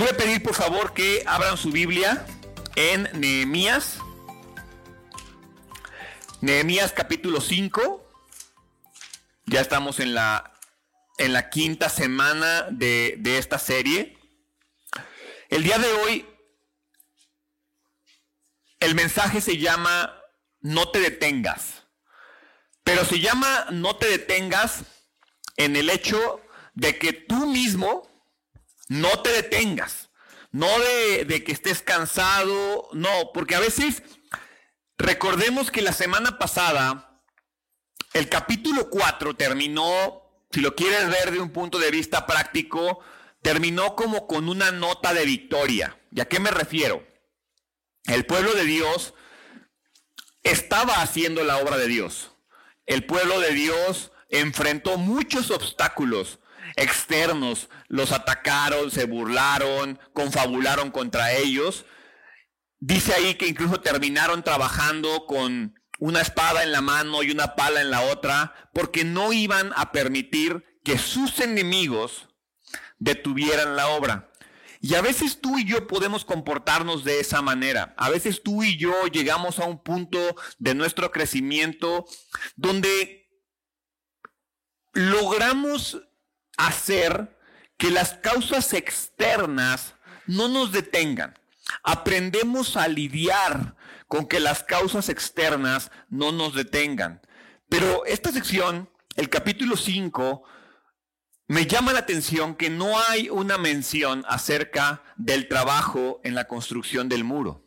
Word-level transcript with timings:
voy 0.00 0.08
a 0.08 0.16
pedir 0.16 0.42
por 0.42 0.54
favor 0.54 0.94
que 0.94 1.22
abran 1.26 1.58
su 1.58 1.70
Biblia 1.70 2.24
en 2.74 3.02
Nehemías. 3.20 3.98
Nehemías 6.40 6.92
capítulo 6.92 7.42
5. 7.42 8.08
Ya 9.44 9.60
estamos 9.60 10.00
en 10.00 10.14
la, 10.14 10.54
en 11.18 11.34
la 11.34 11.50
quinta 11.50 11.90
semana 11.90 12.62
de, 12.70 13.16
de 13.18 13.36
esta 13.36 13.58
serie. 13.58 14.16
El 15.50 15.64
día 15.64 15.78
de 15.78 15.92
hoy, 15.92 16.26
el 18.78 18.94
mensaje 18.94 19.42
se 19.42 19.58
llama 19.58 20.18
No 20.60 20.88
te 20.88 21.00
detengas. 21.00 21.82
Pero 22.84 23.04
se 23.04 23.20
llama 23.20 23.66
No 23.70 23.96
te 23.96 24.08
detengas 24.08 24.82
en 25.58 25.76
el 25.76 25.90
hecho 25.90 26.40
de 26.72 26.98
que 26.98 27.12
tú 27.12 27.46
mismo 27.46 28.09
no 28.90 29.22
te 29.22 29.30
detengas. 29.30 30.10
No 30.50 30.66
de, 30.80 31.44
que 31.44 31.52
estés 31.52 31.80
cansado, 31.80 32.88
no, 32.92 33.30
porque 33.32 33.54
a 33.54 33.60
veces 33.60 34.02
recordemos 34.98 35.70
que 35.70 35.80
la 35.80 35.92
semana 35.92 36.38
pasada 36.38 37.22
el 38.14 38.28
capítulo 38.28 38.90
4 38.90 39.36
terminó, 39.36 40.24
si 40.50 40.60
lo 40.60 40.74
quieres 40.74 41.08
ver 41.08 41.30
de 41.30 41.38
un 41.38 41.52
punto 41.52 41.78
de 41.78 41.92
vista 41.92 42.26
práctico, 42.26 42.98
terminó 43.42 43.94
como 43.94 44.26
con 44.26 44.48
una 44.48 44.72
nota 44.72 45.14
de 45.14 45.24
victoria. 45.24 45.96
¿Y 46.10 46.20
a 46.20 46.24
qué 46.24 46.40
me 46.40 46.50
refiero? 46.50 47.06
El 48.06 48.26
pueblo 48.26 48.54
de 48.54 48.64
Dios 48.64 49.14
estaba 50.42 51.00
haciendo 51.00 51.44
la 51.44 51.58
obra 51.58 51.78
de 51.78 51.86
Dios. 51.86 52.32
El 52.86 53.06
pueblo 53.06 53.38
de 53.38 53.52
Dios 53.52 54.10
enfrentó 54.30 54.96
muchos 54.96 55.52
obstáculos, 55.52 56.39
externos, 56.76 57.68
los 57.88 58.12
atacaron, 58.12 58.90
se 58.90 59.04
burlaron, 59.04 59.98
confabularon 60.12 60.90
contra 60.90 61.32
ellos. 61.32 61.84
Dice 62.78 63.12
ahí 63.14 63.34
que 63.34 63.46
incluso 63.46 63.80
terminaron 63.80 64.42
trabajando 64.42 65.26
con 65.26 65.78
una 65.98 66.20
espada 66.20 66.62
en 66.62 66.72
la 66.72 66.80
mano 66.80 67.22
y 67.22 67.30
una 67.30 67.54
pala 67.54 67.80
en 67.80 67.90
la 67.90 68.02
otra, 68.02 68.54
porque 68.72 69.04
no 69.04 69.32
iban 69.32 69.72
a 69.76 69.92
permitir 69.92 70.64
que 70.82 70.98
sus 70.98 71.40
enemigos 71.40 72.28
detuvieran 72.98 73.76
la 73.76 73.88
obra. 73.88 74.30
Y 74.80 74.94
a 74.94 75.02
veces 75.02 75.40
tú 75.42 75.58
y 75.58 75.66
yo 75.66 75.86
podemos 75.86 76.24
comportarnos 76.24 77.04
de 77.04 77.20
esa 77.20 77.42
manera. 77.42 77.94
A 77.98 78.08
veces 78.08 78.42
tú 78.42 78.62
y 78.62 78.78
yo 78.78 79.06
llegamos 79.08 79.58
a 79.58 79.66
un 79.66 79.82
punto 79.82 80.18
de 80.58 80.74
nuestro 80.74 81.12
crecimiento 81.12 82.06
donde 82.56 83.28
logramos 84.94 86.00
hacer 86.66 87.36
que 87.76 87.90
las 87.90 88.14
causas 88.14 88.72
externas 88.74 89.94
no 90.26 90.48
nos 90.48 90.72
detengan. 90.72 91.38
Aprendemos 91.82 92.76
a 92.76 92.88
lidiar 92.88 93.76
con 94.06 94.26
que 94.26 94.40
las 94.40 94.62
causas 94.64 95.08
externas 95.08 95.90
no 96.08 96.32
nos 96.32 96.54
detengan. 96.54 97.20
Pero 97.68 98.04
esta 98.04 98.32
sección, 98.32 98.90
el 99.16 99.28
capítulo 99.28 99.76
5, 99.76 100.42
me 101.48 101.66
llama 101.66 101.92
la 101.92 102.00
atención 102.00 102.54
que 102.54 102.70
no 102.70 103.00
hay 103.08 103.30
una 103.30 103.58
mención 103.58 104.24
acerca 104.28 105.02
del 105.16 105.48
trabajo 105.48 106.20
en 106.22 106.34
la 106.34 106.46
construcción 106.46 107.08
del 107.08 107.24
muro. 107.24 107.64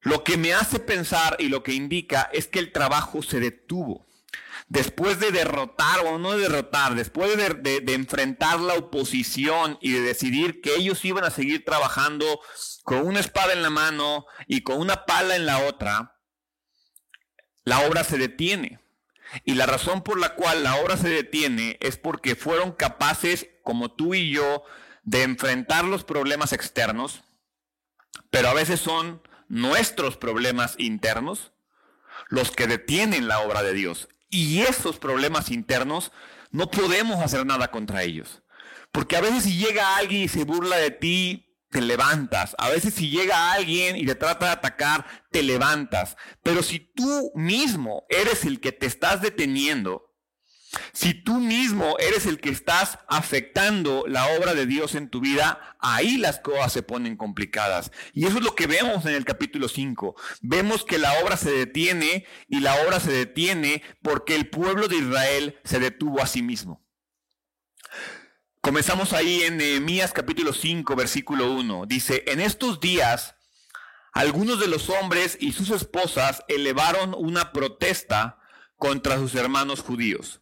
Lo 0.00 0.24
que 0.24 0.36
me 0.36 0.54
hace 0.54 0.80
pensar 0.80 1.36
y 1.38 1.48
lo 1.48 1.62
que 1.62 1.72
indica 1.72 2.28
es 2.32 2.46
que 2.46 2.58
el 2.58 2.72
trabajo 2.72 3.22
se 3.22 3.40
detuvo 3.40 4.06
después 4.66 5.20
de 5.20 5.30
derrotar 5.30 6.00
o 6.06 6.18
no 6.18 6.36
derrotar, 6.36 6.94
después 6.94 7.36
de, 7.36 7.94
enfrentar 7.94 8.60
la 8.60 8.74
oposición 8.74 9.78
y 9.80 9.92
de 9.92 10.00
decidir 10.00 10.60
que 10.60 10.74
ellos 10.74 11.04
iban 11.04 11.24
a 11.24 11.30
seguir 11.30 11.64
trabajando 11.64 12.40
con 12.82 13.06
una 13.06 13.20
espada 13.20 13.52
en 13.52 13.62
la 13.62 13.70
mano 13.70 14.26
y 14.46 14.62
con 14.62 14.78
una 14.78 15.04
pala 15.04 15.36
en 15.36 15.46
la 15.46 15.66
otra, 15.66 16.18
la 17.64 17.80
obra 17.86 18.04
se 18.04 18.18
detiene. 18.18 18.80
Y 19.44 19.54
la 19.54 19.66
razón 19.66 20.02
por 20.02 20.20
la 20.20 20.34
cual 20.34 20.62
la 20.62 20.76
obra 20.76 20.96
se 20.96 21.08
detiene 21.08 21.78
es 21.80 21.96
porque 21.96 22.36
fueron 22.36 22.72
capaces, 22.72 23.48
como 23.62 23.90
tú 23.92 24.14
y 24.14 24.30
yo, 24.30 24.64
de 25.02 25.22
enfrentar 25.22 25.84
los 25.84 26.04
problemas 26.04 26.52
externos, 26.52 27.24
pero 28.30 28.48
a 28.48 28.54
veces 28.54 28.80
son 28.80 29.22
nuestros 29.48 30.16
problemas 30.16 30.76
internos 30.78 31.52
los 32.28 32.50
que 32.50 32.66
detienen 32.66 33.28
la 33.28 33.40
obra 33.40 33.62
de 33.62 33.72
Dios. 33.72 34.08
Y 34.34 34.62
esos 34.62 34.98
problemas 34.98 35.52
internos 35.52 36.10
no 36.50 36.68
podemos 36.68 37.22
hacer 37.22 37.46
nada 37.46 37.70
contra 37.70 38.02
ellos. 38.02 38.42
Porque 38.90 39.16
a 39.16 39.20
veces 39.20 39.44
si 39.44 39.56
llega 39.56 39.96
alguien 39.96 40.22
y 40.22 40.28
se 40.28 40.42
burla 40.42 40.76
de 40.76 40.90
ti, 40.90 41.56
te 41.70 41.80
levantas. 41.80 42.56
A 42.58 42.68
veces 42.68 42.94
si 42.94 43.10
llega 43.10 43.52
alguien 43.52 43.94
y 43.96 44.04
te 44.04 44.16
trata 44.16 44.46
de 44.46 44.52
atacar, 44.52 45.06
te 45.30 45.44
levantas. 45.44 46.16
Pero 46.42 46.64
si 46.64 46.80
tú 46.80 47.30
mismo 47.36 48.06
eres 48.08 48.44
el 48.44 48.58
que 48.58 48.72
te 48.72 48.86
estás 48.86 49.22
deteniendo, 49.22 50.12
si 50.92 51.14
tú 51.14 51.40
mismo 51.40 51.96
eres 51.98 52.26
el 52.26 52.40
que 52.40 52.50
estás 52.50 52.98
afectando 53.08 54.04
la 54.06 54.26
obra 54.38 54.54
de 54.54 54.66
Dios 54.66 54.94
en 54.94 55.08
tu 55.08 55.20
vida, 55.20 55.76
ahí 55.80 56.16
las 56.16 56.38
cosas 56.38 56.72
se 56.72 56.82
ponen 56.82 57.16
complicadas. 57.16 57.90
Y 58.12 58.26
eso 58.26 58.38
es 58.38 58.44
lo 58.44 58.54
que 58.54 58.66
vemos 58.66 59.04
en 59.06 59.14
el 59.14 59.24
capítulo 59.24 59.68
5. 59.68 60.14
Vemos 60.40 60.84
que 60.84 60.98
la 60.98 61.12
obra 61.20 61.36
se 61.36 61.50
detiene 61.50 62.26
y 62.48 62.60
la 62.60 62.74
obra 62.86 63.00
se 63.00 63.12
detiene 63.12 63.82
porque 64.02 64.34
el 64.34 64.48
pueblo 64.48 64.88
de 64.88 64.96
Israel 64.96 65.58
se 65.64 65.78
detuvo 65.78 66.22
a 66.22 66.26
sí 66.26 66.42
mismo. 66.42 66.84
Comenzamos 68.60 69.12
ahí 69.12 69.42
en 69.42 69.58
Nehemías 69.58 70.12
capítulo 70.12 70.52
5, 70.52 70.96
versículo 70.96 71.52
1. 71.52 71.86
Dice, 71.86 72.24
en 72.26 72.40
estos 72.40 72.80
días 72.80 73.34
algunos 74.12 74.60
de 74.60 74.68
los 74.68 74.88
hombres 74.90 75.36
y 75.40 75.52
sus 75.52 75.70
esposas 75.70 76.44
elevaron 76.48 77.14
una 77.18 77.52
protesta 77.52 78.38
contra 78.76 79.18
sus 79.18 79.34
hermanos 79.34 79.80
judíos 79.80 80.40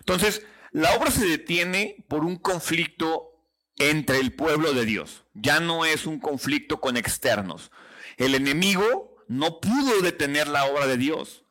entonces, 0.00 0.46
la 0.70 0.94
obra 0.96 1.10
se 1.10 1.26
detiene 1.26 2.04
por 2.08 2.24
un 2.24 2.36
conflicto 2.36 3.34
entre 3.76 4.18
el 4.18 4.32
pueblo 4.32 4.72
de 4.72 4.84
Dios. 4.84 5.24
Ya 5.34 5.60
no 5.60 5.84
es 5.84 6.06
un 6.06 6.20
conflicto 6.20 6.80
con 6.80 6.96
externos. 6.96 7.70
El 8.16 8.34
enemigo 8.34 9.16
no 9.28 9.60
pudo 9.60 10.00
detener 10.00 10.48
la 10.48 10.64
obra 10.66 10.86
de 10.86 10.96
Dios. 10.96 11.44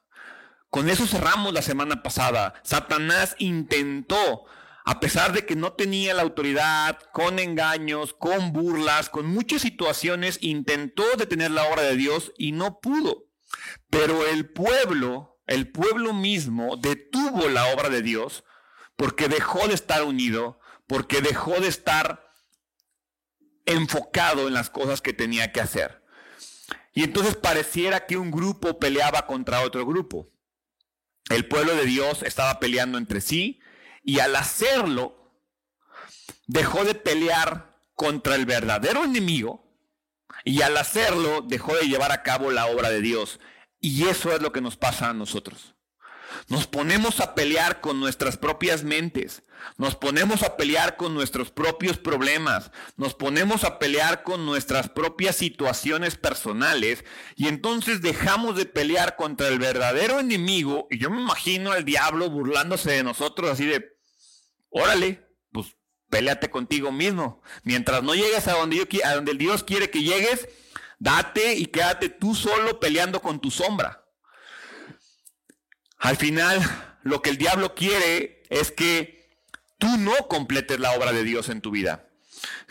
Con 0.70 0.90
eso 0.90 1.06
cerramos 1.06 1.54
la 1.54 1.62
semana 1.62 2.02
pasada. 2.02 2.56
Satanás 2.64 3.36
intentó, 3.38 4.46
a 4.86 5.00
pesar 5.00 5.32
de 5.32 5.46
que 5.46 5.56
no 5.56 5.74
tenía 5.74 6.14
la 6.14 6.24
autoridad, 6.24 7.00
con 7.12 7.40
engaños, 7.40 8.14
con 8.14 8.54
burlas, 8.54 9.10
con 9.10 9.28
muchas 9.28 9.62
situaciones, 9.62 10.40
intentó 10.42 11.04
detener 11.18 11.52
la 11.52 11.66
obra 11.66 11.84
de 11.84 11.96
Dios 11.96 12.34
y 12.38 12.54
no 12.54 12.80
pudo. 12.80 13.26
Pero 13.90 14.26
el 14.26 14.50
pueblo 14.50 15.33
el 15.48 15.72
pueblo 15.72 16.14
mismo 16.14 16.78
detuvo 16.78 17.50
la 17.50 17.68
obra 17.74 17.90
de 17.90 18.02
Dios 18.02 18.44
porque 18.96 19.28
dejó 19.28 19.68
de 19.68 19.74
estar 19.74 20.04
unido, 20.04 20.60
porque 20.88 21.22
dejó 21.22 21.60
de 21.60 21.68
estar 21.68 22.32
enfocado 23.66 24.48
en 24.48 24.54
las 24.54 24.70
cosas 24.70 25.02
que 25.02 25.14
tenía 25.14 25.52
que 25.52 25.62
hacer. 25.62 26.04
Y 26.94 27.04
entonces 27.04 27.36
pareciera 27.36 28.06
que 28.06 28.18
un 28.18 28.32
grupo 28.32 28.80
peleaba 28.80 29.26
contra 29.26 29.62
otro 29.62 29.86
grupo. 29.86 30.30
El 31.30 31.48
pueblo 31.48 31.76
de 31.76 31.86
Dios 31.86 32.22
estaba 32.24 32.60
peleando 32.60 32.98
entre 32.98 33.22
sí 33.22 33.60
y 34.04 34.20
al 34.20 34.36
hacerlo 34.36 35.32
dejó 36.48 36.84
de 36.84 36.94
pelear 36.94 37.80
contra 37.96 38.36
el 38.36 38.46
verdadero 38.46 39.04
enemigo 39.06 39.64
y 40.44 40.62
al 40.62 40.76
hacerlo 40.78 41.42
dejó 41.42 41.76
de 41.76 41.88
llevar 41.88 42.12
a 42.12 42.22
cabo 42.22 42.52
la 42.52 42.66
obra 42.68 42.90
de 42.90 43.02
Dios. 43.02 43.40
Y 43.84 44.08
eso 44.08 44.34
es 44.34 44.42
lo 44.42 44.54
que 44.54 44.62
nos 44.62 44.78
pasa 44.78 45.10
a 45.10 45.14
nosotros. 45.14 45.76
Nos 46.48 46.68
ponemos 46.68 47.20
a 47.20 47.36
pelear 47.36 47.82
con 47.82 48.00
nuestras 48.00 48.38
propias 48.38 48.86
mentes, 48.86 49.44
nos 49.78 49.96
ponemos 49.96 50.42
a 50.42 50.56
pelear 50.56 50.96
con 50.96 51.14
nuestros 51.14 51.52
propios 51.52 51.98
problemas, 51.98 52.72
nos 52.96 53.14
ponemos 53.14 53.66
a 53.66 53.80
pelear 53.80 54.24
con 54.24 54.46
nuestras 54.46 54.88
propias 54.88 55.36
situaciones 55.36 56.16
personales 56.16 57.04
y 57.36 57.50
entonces 57.50 58.02
dejamos 58.02 58.56
de 58.56 58.66
pelear 58.66 59.18
contra 59.18 59.50
el 59.50 59.60
verdadero 59.60 60.22
enemigo 60.22 60.88
y 60.90 60.98
yo 60.98 61.10
me 61.10 61.22
imagino 61.22 61.74
al 61.74 61.84
diablo 61.84 62.30
burlándose 62.30 62.92
de 62.92 63.04
nosotros 63.04 63.52
así 63.52 63.66
de, 63.66 63.98
órale, 64.70 65.28
pues 65.52 65.76
peleate 66.10 66.50
contigo 66.50 66.94
mismo. 66.94 67.44
Mientras 67.64 68.02
no 68.02 68.16
llegues 68.16 68.48
a 68.48 68.54
donde, 68.54 68.78
yo, 68.78 68.86
a 69.06 69.16
donde 69.16 69.34
Dios 69.34 69.64
quiere 69.66 69.90
que 69.90 70.04
llegues, 70.04 70.48
Date 71.04 71.56
y 71.56 71.66
quédate 71.66 72.08
tú 72.08 72.34
solo 72.34 72.80
peleando 72.80 73.22
con 73.22 73.42
tu 73.42 73.52
sombra. 73.52 74.06
Al 75.98 76.16
final, 76.16 76.62
lo 77.02 77.22
que 77.22 77.30
el 77.30 77.38
diablo 77.38 77.76
quiere 77.76 78.42
es 78.50 78.72
que 78.72 79.30
tú 79.80 79.98
no 79.98 80.16
completes 80.30 80.80
la 80.80 80.94
obra 80.94 81.12
de 81.12 81.26
Dios 81.26 81.50
en 81.50 81.60
tu 81.60 81.72
vida. 81.72 82.08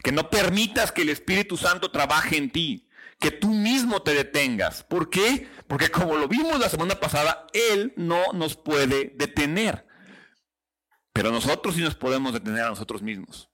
Que 0.02 0.12
no 0.12 0.30
permitas 0.30 0.92
que 0.92 1.02
el 1.02 1.10
Espíritu 1.10 1.58
Santo 1.58 1.90
trabaje 1.90 2.38
en 2.38 2.50
ti. 2.50 2.88
Que 3.20 3.32
tú 3.32 3.48
mismo 3.48 4.00
te 4.00 4.14
detengas. 4.14 4.82
¿Por 4.82 5.10
qué? 5.10 5.46
Porque 5.68 5.90
como 5.90 6.16
lo 6.16 6.26
vimos 6.26 6.58
la 6.58 6.70
semana 6.70 6.98
pasada, 6.98 7.46
Él 7.52 7.92
no 7.96 8.32
nos 8.32 8.56
puede 8.56 9.12
detener. 9.14 9.86
Pero 11.12 11.32
nosotros 11.32 11.74
sí 11.74 11.82
nos 11.82 11.96
podemos 11.96 12.32
detener 12.32 12.62
a 12.62 12.70
nosotros 12.70 13.02
mismos. 13.02 13.50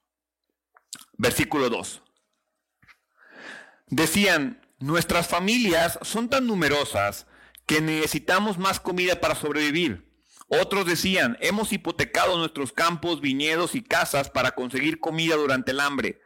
Versículo 1.15 1.69
2. 1.69 2.01
decían, 3.89 4.63
nuestras 4.79 5.27
familias 5.27 5.99
son 6.03 6.29
tan 6.29 6.47
numerosas 6.47 7.27
que 7.67 7.81
necesitamos 7.81 8.59
más 8.59 8.81
comida 8.81 9.21
para 9.21 9.35
sobrevivir. 9.35 10.09
Otros 10.49 10.87
decían, 10.87 11.37
hemos 11.41 11.73
hipotecado 11.73 12.39
nuestros 12.39 12.73
campos, 12.73 13.21
viñedos 13.21 13.75
y 13.75 13.83
casas 13.83 14.31
para 14.31 14.53
conseguir 14.53 15.01
comida 15.01 15.37
durante 15.37 15.73
el 15.73 15.81
hambre. 15.81 16.21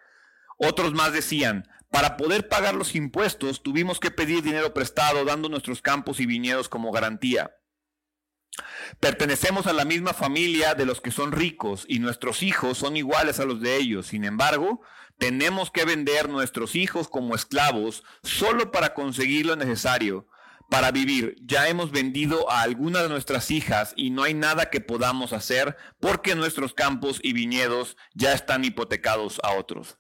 Otros 0.59 0.93
más 0.93 1.13
decían, 1.13 1.69
para 1.91 2.17
poder 2.17 2.49
pagar 2.49 2.75
los 2.75 2.95
impuestos 2.95 3.63
tuvimos 3.63 3.99
que 3.99 4.11
pedir 4.11 4.43
dinero 4.43 4.73
prestado 4.73 5.25
dando 5.25 5.49
nuestros 5.49 5.83
campos 5.83 6.21
y 6.21 6.27
viñedos 6.27 6.69
como 6.69 6.93
garantía. 6.93 7.57
Pertenecemos 9.01 9.67
a 9.67 9.73
la 9.73 9.85
misma 9.85 10.13
familia 10.13 10.75
de 10.75 10.87
los 10.87 11.01
que 11.01 11.11
son 11.11 11.33
ricos 11.33 11.85
y 11.89 11.99
nuestros 11.99 12.43
hijos 12.43 12.79
son 12.79 12.97
iguales 12.97 13.41
a 13.41 13.45
los 13.45 13.61
de 13.61 13.77
ellos. 13.77 14.09
Sin 14.09 14.25
embargo, 14.25 14.83
tenemos 15.19 15.71
que 15.71 15.85
vender 15.85 16.29
nuestros 16.29 16.77
hijos 16.77 17.09
como 17.09 17.35
esclavos 17.35 18.05
solo 18.23 18.71
para 18.71 18.95
conseguir 18.95 19.47
lo 19.47 19.57
necesario 19.57 20.27
para 20.73 20.91
vivir. 20.91 21.37
Ya 21.43 21.69
hemos 21.69 21.91
vendido 21.93 22.51
a 22.51 22.63
algunas 22.63 23.03
de 23.03 23.11
nuestras 23.11 23.51
hijas 23.51 23.93
y 23.95 24.11
no 24.11 24.23
hay 24.23 24.33
nada 24.33 24.71
que 24.71 24.81
podamos 24.81 25.35
hacer 25.35 25.77
porque 26.01 26.35
nuestros 26.35 26.73
campos 26.73 27.21
y 27.23 27.35
viñedos 27.35 27.97
ya 28.15 28.33
están 28.33 28.65
hipotecados 28.65 29.39
a 29.43 29.53
otros. 29.53 29.99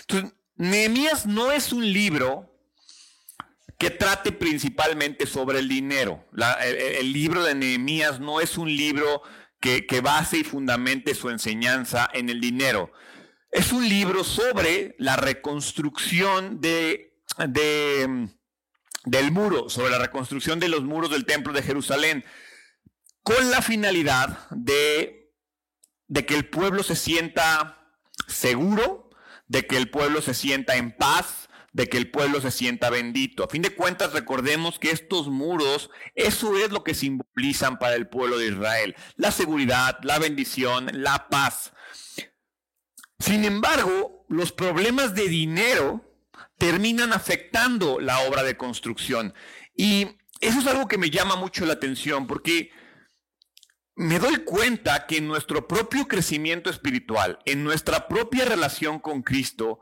Entonces, 0.00 0.34
Nehemías 0.56 1.26
no 1.26 1.52
es 1.52 1.72
un 1.72 1.92
libro 1.92 2.49
que 3.80 3.88
trate 3.88 4.30
principalmente 4.30 5.26
sobre 5.26 5.58
el 5.58 5.66
dinero. 5.66 6.28
el, 6.60 7.14
libro 7.14 7.42
de 7.42 7.54
Nehemías 7.54 8.20
no 8.20 8.42
es 8.42 8.58
un 8.58 8.68
libro 8.68 9.22
que, 9.58 10.00
base 10.02 10.36
y 10.36 10.44
fundamente 10.44 11.14
su 11.14 11.30
enseñanza 11.30 12.06
en 12.12 12.28
el 12.28 12.42
dinero. 12.42 12.92
Es 13.50 13.72
un 13.72 13.88
libro 13.88 14.22
sobre 14.22 14.94
la 14.98 15.16
reconstrucción 15.16 16.60
de, 16.60 17.14
del 19.06 19.32
muro, 19.32 19.70
sobre 19.70 19.92
la 19.92 19.98
reconstrucción 19.98 20.60
de 20.60 20.68
los 20.68 20.84
muros 20.84 21.10
del 21.10 21.24
templo 21.24 21.54
de 21.54 21.62
Jerusalén, 21.62 22.22
con 23.22 23.50
la 23.50 23.62
finalidad 23.62 24.46
de, 24.50 25.32
de 26.06 26.26
que 26.26 26.34
el 26.34 26.50
pueblo 26.50 26.82
se 26.82 26.96
sienta 26.96 27.94
seguro, 28.28 29.08
de 29.48 29.66
que 29.66 29.78
el 29.78 29.88
pueblo 29.88 30.20
se 30.20 30.34
sienta 30.34 30.76
en 30.76 30.94
paz, 30.94 31.39
de 31.72 31.88
que 31.88 31.98
el 31.98 32.10
pueblo 32.10 32.40
se 32.40 32.50
sienta 32.50 32.90
bendito. 32.90 33.44
A 33.44 33.48
fin 33.48 33.62
de 33.62 33.74
cuentas, 33.74 34.12
recordemos 34.12 34.78
que 34.78 34.90
estos 34.90 35.28
muros, 35.28 35.90
eso 36.14 36.56
es 36.58 36.70
lo 36.70 36.82
que 36.82 36.94
simbolizan 36.94 37.78
para 37.78 37.94
el 37.94 38.08
pueblo 38.08 38.38
de 38.38 38.48
Israel. 38.48 38.96
La 39.16 39.30
seguridad, 39.30 39.98
la 40.02 40.18
bendición, 40.18 40.90
la 40.92 41.28
paz. 41.28 41.72
Sin 43.18 43.44
embargo, 43.44 44.24
los 44.28 44.52
problemas 44.52 45.14
de 45.14 45.28
dinero 45.28 46.04
terminan 46.58 47.12
afectando 47.12 48.00
la 48.00 48.20
obra 48.20 48.42
de 48.42 48.56
construcción. 48.56 49.34
Y 49.76 50.08
eso 50.40 50.58
es 50.60 50.66
algo 50.66 50.88
que 50.88 50.98
me 50.98 51.10
llama 51.10 51.36
mucho 51.36 51.66
la 51.66 51.74
atención 51.74 52.26
porque 52.26 52.70
me 53.94 54.18
doy 54.18 54.38
cuenta 54.44 55.06
que 55.06 55.18
en 55.18 55.28
nuestro 55.28 55.68
propio 55.68 56.08
crecimiento 56.08 56.70
espiritual, 56.70 57.38
en 57.44 57.62
nuestra 57.62 58.08
propia 58.08 58.46
relación 58.46 58.98
con 58.98 59.22
Cristo, 59.22 59.80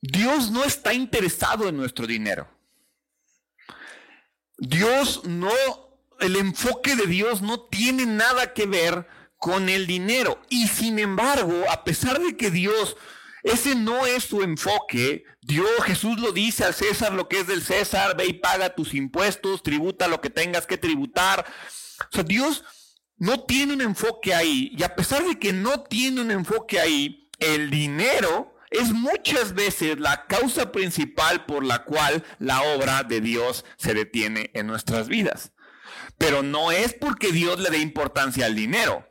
Dios 0.00 0.50
no 0.50 0.64
está 0.64 0.92
interesado 0.92 1.68
en 1.68 1.76
nuestro 1.76 2.06
dinero. 2.06 2.48
Dios 4.58 5.22
no, 5.24 5.50
el 6.20 6.36
enfoque 6.36 6.96
de 6.96 7.06
Dios 7.06 7.42
no 7.42 7.60
tiene 7.60 8.06
nada 8.06 8.54
que 8.54 8.66
ver 8.66 9.06
con 9.38 9.68
el 9.68 9.86
dinero. 9.86 10.40
Y 10.48 10.68
sin 10.68 10.98
embargo, 10.98 11.64
a 11.70 11.84
pesar 11.84 12.20
de 12.20 12.36
que 12.36 12.50
Dios, 12.50 12.96
ese 13.42 13.74
no 13.74 14.06
es 14.06 14.24
su 14.24 14.42
enfoque, 14.42 15.24
Dios, 15.42 15.68
Jesús 15.84 16.18
lo 16.18 16.32
dice 16.32 16.64
al 16.64 16.74
César 16.74 17.12
lo 17.12 17.28
que 17.28 17.40
es 17.40 17.46
del 17.46 17.62
César, 17.62 18.16
ve 18.16 18.26
y 18.26 18.32
paga 18.34 18.74
tus 18.74 18.94
impuestos, 18.94 19.62
tributa 19.62 20.08
lo 20.08 20.20
que 20.20 20.30
tengas 20.30 20.66
que 20.66 20.78
tributar. 20.78 21.46
O 22.00 22.14
sea, 22.14 22.22
Dios 22.22 22.64
no 23.18 23.44
tiene 23.44 23.74
un 23.74 23.82
enfoque 23.82 24.34
ahí. 24.34 24.72
Y 24.76 24.82
a 24.82 24.94
pesar 24.94 25.24
de 25.24 25.38
que 25.38 25.52
no 25.52 25.82
tiene 25.82 26.22
un 26.22 26.30
enfoque 26.30 26.80
ahí, 26.80 27.30
el 27.38 27.70
dinero 27.70 28.55
es 28.70 28.92
muchas 28.92 29.54
veces 29.54 29.98
la 29.98 30.26
causa 30.26 30.72
principal 30.72 31.44
por 31.46 31.64
la 31.64 31.84
cual 31.84 32.24
la 32.38 32.62
obra 32.62 33.02
de 33.02 33.20
Dios 33.20 33.64
se 33.76 33.94
detiene 33.94 34.50
en 34.54 34.66
nuestras 34.66 35.08
vidas. 35.08 35.52
Pero 36.18 36.42
no 36.42 36.72
es 36.72 36.94
porque 36.94 37.32
Dios 37.32 37.60
le 37.60 37.70
dé 37.70 37.78
importancia 37.78 38.46
al 38.46 38.54
dinero. 38.54 39.06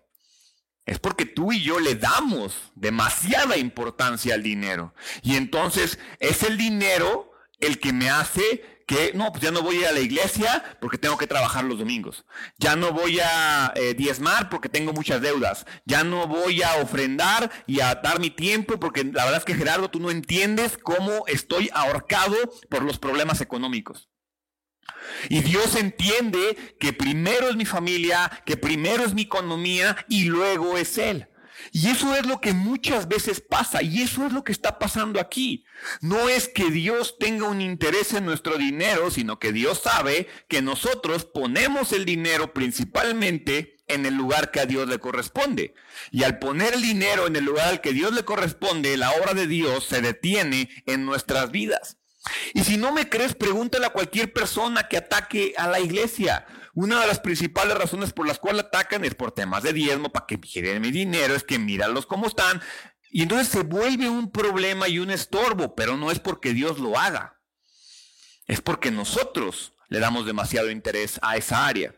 Es 0.85 0.99
porque 0.99 1.25
tú 1.25 1.51
y 1.51 1.61
yo 1.61 1.79
le 1.79 1.95
damos 1.95 2.71
demasiada 2.75 3.57
importancia 3.57 4.35
al 4.35 4.43
dinero. 4.43 4.93
Y 5.23 5.35
entonces 5.35 5.99
es 6.19 6.43
el 6.43 6.57
dinero 6.57 7.31
el 7.59 7.79
que 7.79 7.93
me 7.93 8.09
hace 8.09 8.74
que 8.85 9.11
no, 9.13 9.31
pues 9.31 9.43
ya 9.43 9.51
no 9.51 9.61
voy 9.61 9.83
a, 9.83 9.91
la 9.91 9.99
iglesia 9.99 10.63
porque 10.79 10.97
tengo 10.97 11.17
que 11.17 11.27
trabajar 11.27 11.63
los 11.63 11.79
domingos. 11.79 12.25
Ya 12.57 12.75
no 12.75 12.91
voy 12.91 13.19
a 13.19 13.73
eh, 13.75 13.93
diezmar 13.95 14.49
porque 14.49 14.69
tengo 14.69 14.93
muchas 14.93 15.21
deudas. 15.21 15.65
Ya 15.85 16.03
no 16.03 16.27
voy 16.27 16.61
a 16.61 16.75
ofrendar 16.77 17.51
y 17.65 17.79
a 17.79 17.95
dar 17.95 18.19
mi 18.19 18.29
tiempo 18.29 18.79
porque 18.79 19.03
la 19.03 19.25
verdad 19.25 19.39
es 19.39 19.45
que 19.45 19.55
Gerardo, 19.55 19.89
tú 19.89 19.99
no 19.99 20.11
entiendes 20.11 20.77
cómo 20.77 21.25
estoy 21.27 21.69
ahorcado 21.73 22.35
por 22.69 22.83
los 22.83 22.99
problemas 22.99 23.41
económicos. 23.41 24.09
Y 25.29 25.41
Dios 25.41 25.75
entiende 25.75 26.75
que 26.79 26.93
primero 26.93 27.49
es 27.49 27.55
mi 27.55 27.65
familia, 27.65 28.31
que 28.45 28.57
primero 28.57 29.03
es 29.03 29.13
mi 29.13 29.23
economía 29.23 29.97
y 30.09 30.25
luego 30.25 30.77
es 30.77 30.97
Él. 30.97 31.27
Y 31.71 31.89
eso 31.89 32.15
es 32.15 32.25
lo 32.25 32.41
que 32.41 32.53
muchas 32.53 33.07
veces 33.07 33.41
pasa 33.41 33.81
y 33.81 34.01
eso 34.01 34.25
es 34.25 34.33
lo 34.33 34.43
que 34.43 34.51
está 34.51 34.79
pasando 34.79 35.19
aquí. 35.19 35.65
No 36.01 36.29
es 36.29 36.47
que 36.47 36.69
Dios 36.69 37.17
tenga 37.19 37.47
un 37.47 37.61
interés 37.61 38.13
en 38.13 38.25
nuestro 38.25 38.57
dinero, 38.57 39.11
sino 39.11 39.39
que 39.39 39.51
Dios 39.51 39.81
sabe 39.83 40.27
que 40.47 40.61
nosotros 40.61 41.25
ponemos 41.25 41.91
el 41.91 42.05
dinero 42.05 42.53
principalmente 42.53 43.77
en 43.87 44.05
el 44.05 44.15
lugar 44.15 44.51
que 44.51 44.59
a 44.59 44.65
Dios 44.65 44.87
le 44.87 44.99
corresponde. 44.99 45.73
Y 46.11 46.23
al 46.23 46.39
poner 46.39 46.73
el 46.73 46.81
dinero 46.81 47.27
en 47.27 47.35
el 47.35 47.45
lugar 47.45 47.67
al 47.67 47.81
que 47.81 47.93
Dios 47.93 48.13
le 48.13 48.25
corresponde, 48.25 48.97
la 48.97 49.11
obra 49.11 49.33
de 49.33 49.47
Dios 49.47 49.85
se 49.85 50.01
detiene 50.01 50.69
en 50.85 51.05
nuestras 51.05 51.51
vidas. 51.51 51.97
Y 52.53 52.63
si 52.63 52.77
no 52.77 52.91
me 52.91 53.07
crees, 53.09 53.35
pregúntale 53.35 53.85
a 53.85 53.91
cualquier 53.91 54.33
persona 54.33 54.87
que 54.87 54.97
ataque 54.97 55.53
a 55.57 55.67
la 55.67 55.79
iglesia. 55.79 56.45
Una 56.75 56.99
de 56.99 57.07
las 57.07 57.21
principales 57.21 57.77
razones 57.77 58.11
por 58.11 58.27
las 58.27 58.37
cuales 58.37 58.65
atacan 58.65 59.05
es 59.05 59.15
por 59.15 59.31
temas 59.31 59.63
de 59.63 59.71
diezmo, 59.71 60.09
para 60.09 60.25
que 60.25 60.35
vigilen 60.35 60.81
mi 60.81 60.91
dinero, 60.91 61.33
es 61.33 61.43
que 61.43 61.57
míralos 61.57 62.05
cómo 62.05 62.27
están. 62.27 62.61
Y 63.09 63.23
entonces 63.23 63.47
se 63.47 63.63
vuelve 63.63 64.09
un 64.09 64.29
problema 64.29 64.89
y 64.89 64.99
un 64.99 65.09
estorbo, 65.09 65.73
pero 65.73 65.95
no 65.95 66.11
es 66.11 66.19
porque 66.19 66.53
Dios 66.53 66.77
lo 66.79 66.99
haga. 66.99 67.39
Es 68.45 68.59
porque 68.59 68.91
nosotros 68.91 69.71
le 69.87 69.99
damos 69.99 70.25
demasiado 70.25 70.69
interés 70.69 71.17
a 71.21 71.37
esa 71.37 71.65
área. 71.65 71.95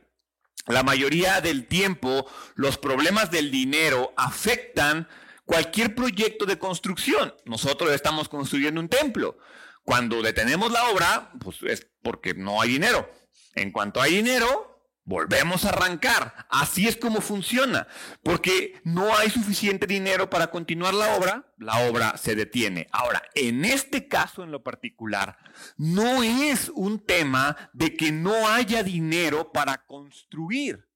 La 0.68 0.84
mayoría 0.84 1.42
del 1.42 1.66
tiempo 1.66 2.30
los 2.54 2.78
problemas 2.78 3.32
del 3.32 3.50
dinero 3.50 4.14
afectan 4.16 5.08
cualquier 5.46 5.96
proyecto 5.96 6.46
de 6.46 6.60
construcción. 6.60 7.34
Nosotros 7.46 7.92
estamos 7.94 8.30
construyendo 8.30 8.80
un 8.80 8.90
templo. 8.90 9.40
Cuando 9.84 10.22
detenemos 10.22 10.72
la 10.72 10.90
obra, 10.90 11.32
pues 11.40 11.64
es 11.64 11.88
porque 12.04 12.36
no 12.36 12.62
hay 12.62 12.70
dinero. 12.70 13.10
En 13.58 13.72
cuanto 13.72 14.02
hay 14.02 14.16
dinero, 14.16 14.78
volvemos 15.04 15.66
a 15.66 15.70
arrancar. 15.70 16.46
Así 16.50 16.88
es 16.88 16.96
como 16.96 17.22
funciona. 17.22 17.88
Porque 18.24 18.80
no 18.84 19.16
hay 19.18 19.30
suficiente 19.30 19.88
dinero 19.88 20.30
para 20.30 20.52
continuar 20.52 20.94
la 20.94 21.16
obra, 21.16 21.54
la 21.58 21.90
obra 21.90 22.18
se 22.18 22.36
detiene. 22.36 22.88
Ahora, 22.92 23.24
en 23.34 23.66
este 23.66 24.08
caso 24.08 24.44
en 24.44 24.52
lo 24.52 24.64
particular, 24.64 25.38
no 25.78 26.24
es 26.24 26.70
un 26.76 27.00
tema 27.00 27.72
de 27.74 27.96
que 27.96 28.12
no 28.12 28.48
haya 28.48 28.84
dinero 28.84 29.52
para 29.52 29.86
construir. 29.86 30.88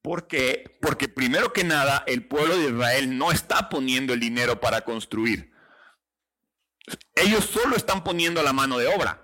¿Por 0.00 0.26
qué? 0.26 0.78
Porque 0.80 1.08
primero 1.08 1.52
que 1.52 1.62
nada, 1.62 2.02
el 2.06 2.26
pueblo 2.26 2.56
de 2.56 2.70
Israel 2.70 3.16
no 3.16 3.30
está 3.30 3.68
poniendo 3.68 4.12
el 4.12 4.20
dinero 4.20 4.60
para 4.60 4.80
construir. 4.80 5.52
Ellos 7.14 7.44
solo 7.44 7.76
están 7.76 8.02
poniendo 8.02 8.42
la 8.42 8.52
mano 8.52 8.78
de 8.78 8.88
obra. 8.88 9.21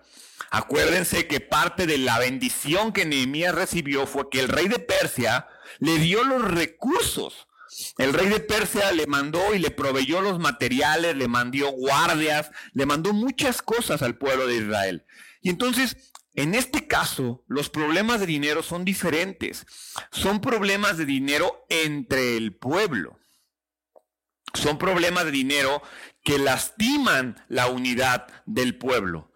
Acuérdense 0.51 1.27
que 1.27 1.41
parte 1.41 1.87
de 1.87 1.99
la 1.99 2.19
bendición 2.19 2.93
que 2.93 3.05
Nehemías 3.05 3.55
recibió 3.55 4.07
fue 4.07 4.31
que 4.31 4.41
el 4.41 4.49
rey 4.49 4.69
de 4.69 4.79
Persia 4.79 5.47
le 5.79 5.99
dio 5.99 6.25
los 6.25 6.43
recursos. 6.43 7.49
El 7.99 8.15
rey 8.15 8.29
de 8.29 8.41
Persia 8.41 8.91
le 8.93 9.07
mandó 9.07 9.55
y 9.55 9.59
le 9.59 9.71
proveyó 9.71 10.23
los 10.23 10.39
materiales, 10.39 11.17
le 11.17 11.29
mandó 11.29 11.71
guardias, 11.73 12.51
le 12.73 12.87
mandó 12.87 13.13
muchas 13.13 13.61
cosas 13.61 14.01
al 14.01 14.17
pueblo 14.17 14.47
de 14.47 14.57
Israel. 14.57 15.05
Y 15.43 15.51
entonces, 15.51 16.13
en 16.35 16.55
este 16.55 16.87
caso, 16.87 17.45
los 17.47 17.69
problemas 17.69 18.21
de 18.21 18.27
dinero 18.27 18.63
son 18.63 18.87
diferentes. 18.87 19.67
Son 20.11 20.41
problemas 20.41 20.97
de 20.97 21.05
dinero 21.05 21.67
entre 21.69 22.39
el 22.39 22.57
pueblo. 22.57 23.19
Son 24.55 24.79
problemas 24.79 25.27
de 25.27 25.31
dinero 25.31 25.83
que 26.25 26.39
lastiman 26.39 27.45
la 27.49 27.67
unidad 27.67 28.29
del 28.47 28.79
pueblo 28.79 29.28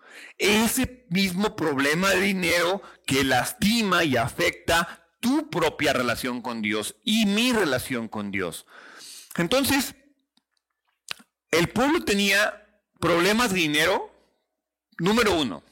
ese 0.43 1.07
mismo 1.09 1.57
problema 1.57 2.11
de 2.11 2.21
dinero 2.21 2.83
que 3.07 3.25
lastima 3.25 4.05
y 4.05 4.17
afecta 4.17 5.07
tu 5.21 5.49
propia 5.51 5.93
relación 5.93 6.43
con 6.43 6.63
Dios 6.63 6.97
y 7.05 7.27
mi 7.27 7.53
relación 7.53 8.09
con 8.09 8.31
Dios. 8.31 8.67
Entonces, 9.37 9.95
el 11.51 11.69
pueblo 11.69 12.05
tenía 12.05 12.63
problemas 13.03 13.53
de 13.53 13.61
dinero? 13.61 14.11
Número 14.99 15.35
uno, 15.35 15.65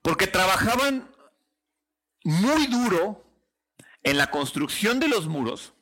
porque 0.00 0.26
trabajaban 0.26 1.10
muy 2.24 2.66
duro 2.68 3.22
en 4.02 4.16
la 4.16 4.30
construcción 4.30 4.98
de 4.98 5.08
los 5.08 5.26
muros 5.26 5.73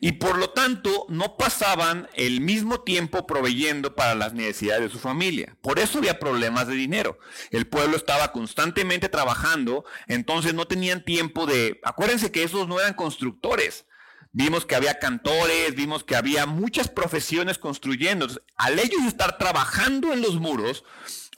y 0.00 0.12
por 0.12 0.38
lo 0.38 0.50
tanto 0.50 1.06
no 1.08 1.36
pasaban 1.36 2.08
el 2.14 2.40
mismo 2.40 2.80
tiempo 2.80 3.26
proveyendo 3.26 3.94
para 3.94 4.14
las 4.14 4.34
necesidades 4.34 4.84
de 4.84 4.90
su 4.90 4.98
familia. 4.98 5.56
Por 5.62 5.78
eso 5.78 5.98
había 5.98 6.18
problemas 6.18 6.66
de 6.66 6.74
dinero. 6.74 7.18
El 7.50 7.66
pueblo 7.66 7.96
estaba 7.96 8.32
constantemente 8.32 9.08
trabajando, 9.08 9.84
entonces 10.06 10.54
no 10.54 10.66
tenían 10.66 11.04
tiempo 11.04 11.46
de... 11.46 11.80
Acuérdense 11.84 12.30
que 12.30 12.42
esos 12.42 12.68
no 12.68 12.80
eran 12.80 12.94
constructores. 12.94 13.86
Vimos 14.32 14.66
que 14.66 14.74
había 14.74 14.98
cantores, 14.98 15.74
vimos 15.74 16.04
que 16.04 16.14
había 16.14 16.44
muchas 16.44 16.88
profesiones 16.88 17.58
construyendo. 17.58 18.26
al 18.56 18.78
ellos 18.78 19.02
estar 19.06 19.38
trabajando 19.38 20.12
en 20.12 20.20
los 20.20 20.38
muros, 20.38 20.84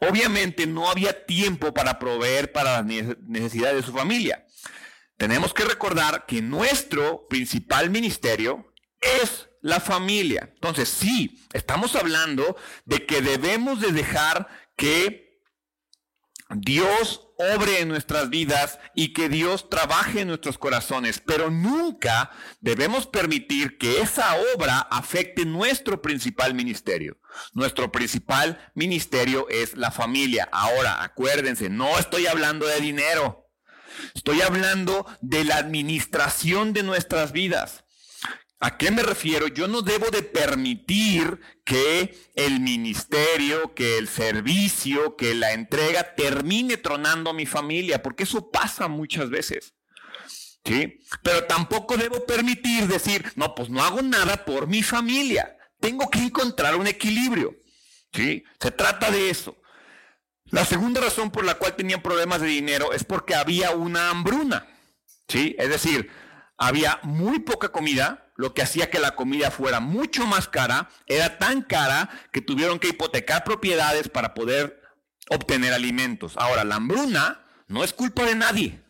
obviamente 0.01 0.67
no 0.67 0.91
había 0.91 1.25
tiempo 1.27 1.73
para 1.73 1.99
proveer 2.01 2.51
para 2.51 2.83
las 2.83 2.87
necesidades 3.21 3.77
de 3.77 3.83
su 3.83 3.93
familia 3.93 4.48
tenemos 5.19 5.53
que 5.53 5.65
recordar 5.65 6.25
que 6.27 6.41
nuestro 6.41 7.27
principal 7.29 7.91
ministerio 7.91 8.73
es 9.01 9.49
la 9.61 9.81
familia. 9.81 10.51
Entonces, 10.55 10.89
sí, 10.89 11.45
estamos 11.53 11.97
hablando 11.97 12.57
de 12.85 13.05
que 13.05 13.21
debemos 13.21 13.81
de 13.81 13.93
dejar 13.93 14.49
que 14.77 15.43
Dios 16.51 17.29
obre 17.37 17.81
en 17.81 17.89
nuestras 17.89 18.31
vidas 18.31 18.79
y 18.95 19.13
que 19.13 19.29
Dios 19.29 19.69
trabaje 19.69 20.21
en 20.21 20.29
nuestros 20.29 20.57
corazones, 20.57 21.21
pero 21.25 21.51
nunca 21.51 22.31
debemos 22.61 23.07
permitir 23.07 23.77
que 23.77 24.01
esa 24.01 24.37
obra 24.55 24.79
afecte 24.79 25.45
nuestro 25.45 26.01
principal 26.01 26.55
ministerio. 26.55 27.21
Nuestro 27.53 27.93
principal 27.93 28.71
ministerio 28.75 29.49
es 29.51 29.77
la 29.77 29.91
familia. 29.91 30.49
Ahora, 30.51 31.03
acuérdense, 31.03 31.69
no 31.69 31.99
estoy 31.99 32.27
hablando 32.27 32.67
de 32.67 32.81
dinero. 32.81 33.48
Estoy 34.15 34.43
hablando 34.43 35.07
de 35.21 35.45
la 35.45 35.57
administración 35.57 36.73
de 36.73 36.83
nuestras 36.83 37.33
vidas. 37.33 37.85
¿A 38.61 38.77
qué 38.77 38.91
me 38.91 39.03
refiero? 39.03 39.47
Yo 39.47 39.69
no 39.69 39.83
debo 39.83 40.11
de 40.11 40.23
permitir 40.23 41.41
que 41.65 42.19
el 42.35 42.59
ministerio, 42.59 43.73
que 43.73 43.99
el 43.99 44.09
servicio, 44.09 45.15
que 45.15 45.35
la 45.35 45.53
entrega 45.53 46.15
termine 46.17 46.77
tronando 46.77 47.31
a 47.31 47.35
mi 47.35 47.47
familia, 47.47 48.03
porque 48.03 48.25
eso 48.25 48.51
pasa 48.51 48.89
muchas 48.89 49.31
veces. 49.31 49.75
¿Sí? 50.65 50.99
Pero 51.23 51.45
tampoco 51.45 51.97
debo 51.97 52.27
permitir 52.27 52.89
decir, 52.89 53.33
no, 53.37 53.55
pues 53.55 53.71
no 53.71 53.83
hago 53.83 54.03
nada 54.03 54.45
por 54.45 54.67
mi 54.67 54.83
familia. 54.83 55.57
Tengo 55.81 56.11
que 56.11 56.19
encontrar 56.19 56.75
un 56.75 56.89
equilibrio. 56.89 57.55
¿Sí? 58.13 58.43
Se 58.61 58.73
trata 58.73 59.11
de 59.11 59.31
eso. 59.31 59.57
La 60.51 60.65
segunda 60.65 61.01
razón 61.01 61.31
por 61.31 61.45
la 61.45 61.55
cual 61.55 61.77
tenían 61.77 62.03
problemas 62.03 62.41
de 62.41 62.47
dinero 62.49 62.93
es 62.93 63.05
porque 63.05 63.35
había 63.35 63.73
una 63.73 64.11
hambruna. 64.11 64.67
¿sí? 65.29 65.55
Es 65.59 65.69
decir, 65.69 66.11
había 66.57 66.99
muy 67.03 67.41
poca 67.41 67.69
comida, 67.69 68.33
lo 68.37 68.55
que 68.55 68.63
hacía 68.63 68.89
que 68.89 68.99
la 68.99 69.15
comida 69.15 69.51
fuera 69.51 69.81
mucho 69.81 70.27
más 70.27 70.49
cara. 70.49 70.89
Era 71.07 71.39
tan 71.39 71.63
cara 71.63 72.09
que 72.33 72.41
tuvieron 72.41 72.79
que 72.79 72.89
hipotecar 72.89 73.45
propiedades 73.45 74.09
para 74.09 74.33
poder 74.33 74.81
obtener 75.29 75.73
alimentos. 75.73 76.35
Ahora, 76.37 76.65
la 76.65 76.77
hambruna 76.77 77.45
no 77.67 77.85
es 77.85 77.93
culpa 77.93 78.25
de 78.25 78.35
nadie. 78.35 78.83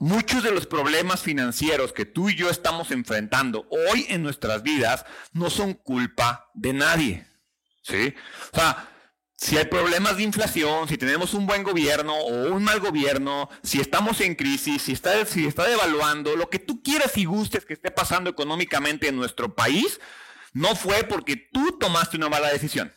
Muchos 0.00 0.42
de 0.42 0.50
los 0.50 0.66
problemas 0.66 1.20
financieros 1.20 1.92
que 1.92 2.06
tú 2.06 2.30
y 2.30 2.34
yo 2.34 2.50
estamos 2.50 2.90
enfrentando 2.90 3.68
hoy 3.70 4.06
en 4.08 4.22
nuestras 4.22 4.62
vidas 4.62 5.04
no 5.32 5.50
son 5.50 5.74
culpa 5.74 6.50
de 6.54 6.72
nadie. 6.72 7.26
¿Sí? 7.82 8.14
O 8.52 8.56
sea, 8.56 8.91
si 9.42 9.58
hay 9.58 9.64
problemas 9.64 10.16
de 10.18 10.22
inflación, 10.22 10.86
si 10.86 10.96
tenemos 10.96 11.34
un 11.34 11.46
buen 11.46 11.64
gobierno 11.64 12.14
o 12.14 12.52
un 12.52 12.62
mal 12.62 12.78
gobierno, 12.78 13.50
si 13.64 13.80
estamos 13.80 14.20
en 14.20 14.36
crisis, 14.36 14.82
si 14.82 14.92
está, 14.92 15.26
si 15.26 15.48
está 15.48 15.66
devaluando, 15.66 16.36
lo 16.36 16.48
que 16.48 16.60
tú 16.60 16.80
quieras 16.80 17.16
y 17.16 17.24
gustes 17.24 17.66
que 17.66 17.72
esté 17.72 17.90
pasando 17.90 18.30
económicamente 18.30 19.08
en 19.08 19.16
nuestro 19.16 19.52
país, 19.52 19.98
no 20.52 20.76
fue 20.76 21.02
porque 21.02 21.34
tú 21.34 21.76
tomaste 21.80 22.16
una 22.16 22.28
mala 22.28 22.52
decisión. 22.52 22.94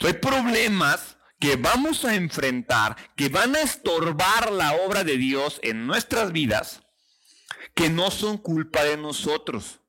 Hay 0.00 0.14
problemas 0.14 1.18
que 1.38 1.56
vamos 1.56 2.06
a 2.06 2.14
enfrentar, 2.14 2.96
que 3.14 3.28
van 3.28 3.54
a 3.54 3.60
estorbar 3.60 4.50
la 4.50 4.72
obra 4.72 5.04
de 5.04 5.18
Dios 5.18 5.60
en 5.62 5.86
nuestras 5.86 6.32
vidas, 6.32 6.80
que 7.74 7.90
no 7.90 8.10
son 8.10 8.38
culpa 8.38 8.84
de 8.84 8.96
nosotros. 8.96 9.80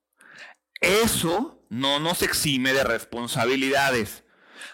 Eso 0.82 1.66
no 1.70 2.02
nos 2.02 2.22
exime 2.22 2.74
de 2.74 2.84
responsabilidades. 2.84 4.23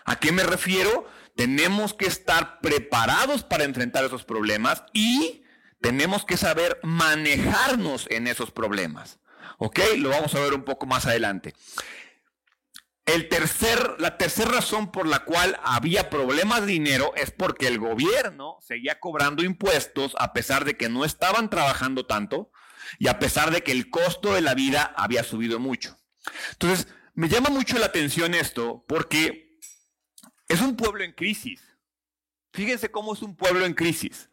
¿A 0.10 0.16
qué 0.16 0.32
me 0.32 0.42
refiero? 0.42 1.06
Tenemos 1.36 1.94
que 1.94 2.08
estar 2.08 2.62
preparados 2.62 3.44
para 3.44 3.64
enfrentar 3.64 4.04
esos 4.04 4.26
problemas 4.26 4.84
y 4.92 5.44
tenemos 5.82 6.26
que 6.26 6.36
saber 6.36 6.80
manejarnos 6.82 8.08
en 8.10 8.26
esos 8.26 8.50
problemas. 8.50 9.20
¿Ok? 9.60 9.80
Lo 9.98 10.10
vamos 10.10 10.34
a 10.34 10.40
ver 10.40 10.56
un 10.56 10.64
poco 10.64 10.88
más 10.88 11.06
adelante. 11.06 11.54
El 13.06 13.30
tercer, 13.30 13.98
la 14.00 14.18
tercera 14.18 14.50
razón 14.50 14.92
por 14.92 15.06
la 15.06 15.26
cual 15.26 15.60
había 15.64 16.10
problemas 16.10 16.62
de 16.62 16.74
dinero 16.74 17.14
es 17.16 17.30
porque 17.30 17.68
el 17.68 17.78
gobierno 17.78 18.58
seguía 18.62 19.00
cobrando 19.00 19.44
impuestos 19.44 20.16
a 20.18 20.34
pesar 20.34 20.66
de 20.66 20.76
que 20.76 20.90
no 20.90 21.06
estaban 21.06 21.52
trabajando 21.52 22.08
tanto 22.08 22.50
y 22.98 23.10
a 23.10 23.20
pesar 23.20 23.52
de 23.52 23.62
que 23.62 23.74
el 23.74 23.92
costo 23.92 24.34
de 24.34 24.42
la 24.42 24.56
vida 24.56 24.92
había 24.98 25.24
subido 25.24 25.60
mucho. 25.60 26.00
Entonces, 26.54 26.88
me 27.14 27.30
llama 27.30 27.50
mucho 27.50 27.78
la 27.78 27.86
atención 27.86 28.34
esto 28.34 28.84
porque 28.88 29.49
es 30.50 30.62
un 30.62 30.76
pueblo 30.76 31.04
en 31.04 31.14
crisis. 31.14 31.62
Fíjense 32.52 32.92
cómo 32.92 33.14
es 33.14 33.22
un 33.22 33.36
pueblo 33.36 33.66
en 33.66 33.74
crisis. 33.74 34.30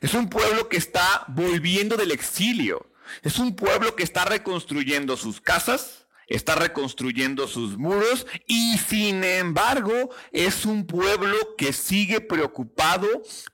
Es 0.00 0.14
un 0.14 0.28
pueblo 0.28 0.68
que 0.68 0.78
está 0.78 1.24
volviendo 1.28 1.96
del 1.96 2.10
exilio. 2.10 2.90
Es 3.22 3.38
un 3.38 3.54
pueblo 3.54 3.94
que 3.94 4.02
está 4.02 4.24
reconstruyendo 4.24 5.16
sus 5.16 5.40
casas, 5.40 6.08
está 6.26 6.56
reconstruyendo 6.56 7.46
sus 7.46 7.78
muros 7.78 8.26
y 8.48 8.78
sin 8.78 9.22
embargo 9.22 10.10
es 10.32 10.66
un 10.66 10.86
pueblo 10.86 11.36
que 11.56 11.72
sigue 11.72 12.20
preocupado 12.20 13.06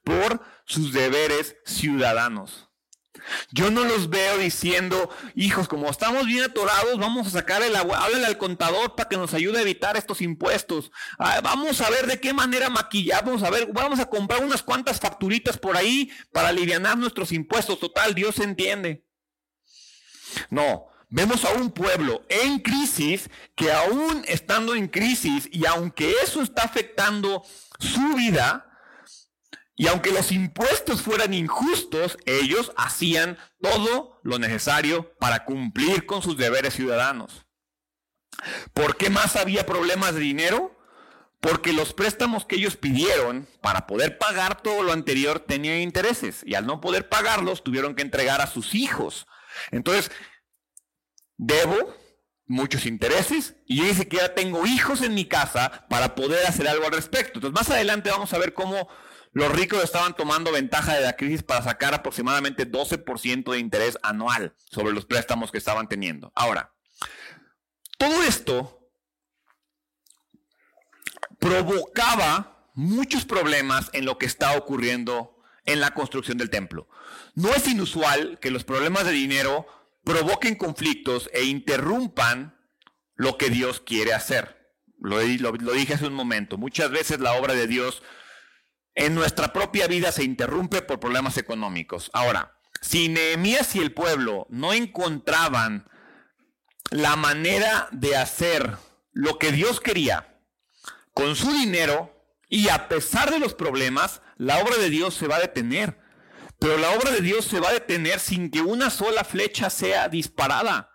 por 0.04 0.40
sus 0.64 0.92
deberes 0.92 1.56
ciudadanos. 1.66 2.71
Yo 3.52 3.70
no 3.70 3.84
los 3.84 4.10
veo 4.10 4.38
diciendo, 4.38 5.08
hijos, 5.34 5.68
como 5.68 5.88
estamos 5.88 6.26
bien 6.26 6.44
atorados, 6.44 6.98
vamos 6.98 7.28
a 7.28 7.30
sacar 7.30 7.62
el 7.62 7.76
agua, 7.76 8.04
háblale 8.04 8.26
al 8.26 8.38
contador 8.38 8.96
para 8.96 9.08
que 9.08 9.16
nos 9.16 9.34
ayude 9.34 9.58
a 9.58 9.62
evitar 9.62 9.96
estos 9.96 10.20
impuestos. 10.20 10.90
Ah, 11.18 11.40
vamos 11.42 11.80
a 11.80 11.90
ver 11.90 12.06
de 12.06 12.20
qué 12.20 12.32
manera 12.32 12.70
maquillamos, 12.70 13.42
a 13.42 13.50
ver, 13.50 13.68
vamos 13.72 14.00
a 14.00 14.06
comprar 14.06 14.44
unas 14.44 14.62
cuantas 14.62 14.98
facturitas 14.98 15.58
por 15.58 15.76
ahí 15.76 16.10
para 16.32 16.48
aliviar 16.48 16.72
nuestros 16.96 17.32
impuestos. 17.32 17.78
Total, 17.78 18.14
Dios 18.14 18.38
entiende. 18.38 19.04
No, 20.50 20.86
vemos 21.08 21.44
a 21.44 21.52
un 21.52 21.70
pueblo 21.70 22.24
en 22.28 22.58
crisis 22.58 23.28
que 23.54 23.72
aún 23.72 24.24
estando 24.26 24.74
en 24.74 24.88
crisis 24.88 25.48
y 25.52 25.66
aunque 25.66 26.14
eso 26.22 26.42
está 26.42 26.62
afectando 26.62 27.44
su 27.78 28.14
vida, 28.14 28.71
y 29.74 29.86
aunque 29.86 30.12
los 30.12 30.32
impuestos 30.32 31.02
fueran 31.02 31.32
injustos, 31.32 32.18
ellos 32.26 32.72
hacían 32.76 33.38
todo 33.60 34.20
lo 34.22 34.38
necesario 34.38 35.14
para 35.18 35.44
cumplir 35.44 36.04
con 36.04 36.22
sus 36.22 36.36
deberes 36.36 36.74
ciudadanos. 36.74 37.46
¿Por 38.72 38.96
qué 38.96 39.08
más 39.08 39.36
había 39.36 39.64
problemas 39.64 40.14
de 40.14 40.20
dinero? 40.20 40.78
Porque 41.40 41.72
los 41.72 41.92
préstamos 41.94 42.44
que 42.44 42.56
ellos 42.56 42.76
pidieron 42.76 43.48
para 43.62 43.86
poder 43.86 44.18
pagar 44.18 44.62
todo 44.62 44.82
lo 44.82 44.92
anterior 44.92 45.40
tenían 45.40 45.80
intereses 45.80 46.42
y 46.46 46.54
al 46.54 46.66
no 46.66 46.80
poder 46.80 47.08
pagarlos 47.08 47.64
tuvieron 47.64 47.94
que 47.94 48.02
entregar 48.02 48.40
a 48.40 48.46
sus 48.46 48.74
hijos. 48.74 49.26
Entonces, 49.70 50.10
debo 51.36 51.96
muchos 52.46 52.86
intereses 52.86 53.56
y 53.66 53.78
yo 53.78 53.84
ni 53.84 53.94
siquiera 53.94 54.34
tengo 54.34 54.66
hijos 54.66 55.00
en 55.00 55.14
mi 55.14 55.24
casa 55.24 55.86
para 55.88 56.14
poder 56.14 56.46
hacer 56.46 56.68
algo 56.68 56.84
al 56.84 56.92
respecto. 56.92 57.38
Entonces, 57.38 57.58
más 57.58 57.70
adelante 57.70 58.10
vamos 58.10 58.32
a 58.32 58.38
ver 58.38 58.54
cómo 58.54 58.88
los 59.32 59.50
ricos 59.50 59.82
estaban 59.82 60.14
tomando 60.14 60.52
ventaja 60.52 60.94
de 60.94 61.00
la 61.00 61.16
crisis 61.16 61.42
para 61.42 61.62
sacar 61.62 61.94
aproximadamente 61.94 62.70
12% 62.70 63.50
de 63.50 63.58
interés 63.58 63.98
anual 64.02 64.54
sobre 64.70 64.92
los 64.92 65.06
préstamos 65.06 65.50
que 65.50 65.58
estaban 65.58 65.88
teniendo. 65.88 66.32
Ahora, 66.34 66.74
todo 67.98 68.22
esto 68.22 68.90
provocaba 71.38 72.68
muchos 72.74 73.24
problemas 73.24 73.90
en 73.92 74.04
lo 74.04 74.18
que 74.18 74.26
está 74.26 74.56
ocurriendo 74.56 75.36
en 75.64 75.80
la 75.80 75.92
construcción 75.92 76.38
del 76.38 76.50
templo. 76.50 76.88
No 77.34 77.54
es 77.54 77.66
inusual 77.68 78.38
que 78.40 78.50
los 78.50 78.64
problemas 78.64 79.04
de 79.04 79.12
dinero 79.12 79.66
provoquen 80.04 80.56
conflictos 80.56 81.30
e 81.32 81.44
interrumpan 81.44 82.58
lo 83.14 83.38
que 83.38 83.50
Dios 83.50 83.80
quiere 83.80 84.12
hacer. 84.12 84.74
Lo, 84.98 85.18
dije 85.20 85.94
hace 85.94 86.06
un 86.06 86.14
momento. 86.14 86.58
Muchas 86.58 86.90
veces 86.90 87.20
la 87.20 87.34
obra 87.34 87.54
de 87.54 87.66
Dios 87.66 88.02
en 88.94 89.14
nuestra 89.14 89.52
propia 89.52 89.86
vida 89.86 90.12
se 90.12 90.24
interrumpe 90.24 90.82
por 90.82 91.00
problemas 91.00 91.38
económicos. 91.38 92.10
Ahora, 92.12 92.58
si 92.80 93.08
Nehemías 93.08 93.74
y 93.74 93.80
el 93.80 93.92
pueblo 93.92 94.46
no 94.50 94.72
encontraban 94.72 95.88
la 96.90 97.16
manera 97.16 97.88
de 97.92 98.16
hacer 98.16 98.76
lo 99.12 99.38
que 99.38 99.52
Dios 99.52 99.80
quería 99.80 100.40
con 101.14 101.36
su 101.36 101.50
dinero 101.52 102.12
y 102.48 102.68
a 102.68 102.88
pesar 102.88 103.30
de 103.30 103.38
los 103.38 103.54
problemas, 103.54 104.20
la 104.36 104.58
obra 104.58 104.76
de 104.76 104.90
Dios 104.90 105.14
se 105.14 105.26
va 105.26 105.36
a 105.36 105.40
detener. 105.40 105.98
Pero 106.58 106.76
la 106.76 106.90
obra 106.90 107.10
de 107.10 107.20
Dios 107.20 107.46
se 107.46 107.60
va 107.60 107.70
a 107.70 107.72
detener 107.72 108.20
sin 108.20 108.50
que 108.50 108.60
una 108.60 108.90
sola 108.90 109.24
flecha 109.24 109.70
sea 109.70 110.08
disparada. 110.08 110.90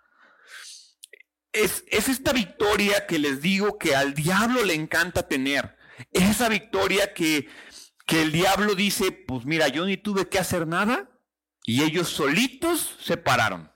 Es, 1.52 1.84
es, 1.88 2.08
esta 2.08 2.32
victoria 2.32 3.06
que 3.06 3.18
les 3.18 3.42
digo 3.42 3.76
que 3.78 3.96
al 3.96 4.14
diablo 4.14 4.64
le 4.64 4.74
encanta 4.74 5.26
tener. 5.26 5.76
Es 6.12 6.30
esa 6.30 6.48
victoria 6.48 7.12
que, 7.12 7.48
que 8.08 8.22
el 8.22 8.32
diablo 8.32 8.74
dice, 8.74 9.12
pues 9.12 9.44
mira, 9.44 9.68
yo 9.68 9.84
ni 9.84 9.98
tuve 9.98 10.30
que 10.30 10.38
hacer 10.38 10.66
nada 10.66 11.10
y 11.64 11.82
ellos 11.82 12.08
solitos 12.08 12.96
se 13.02 13.18
pararon. 13.18 13.70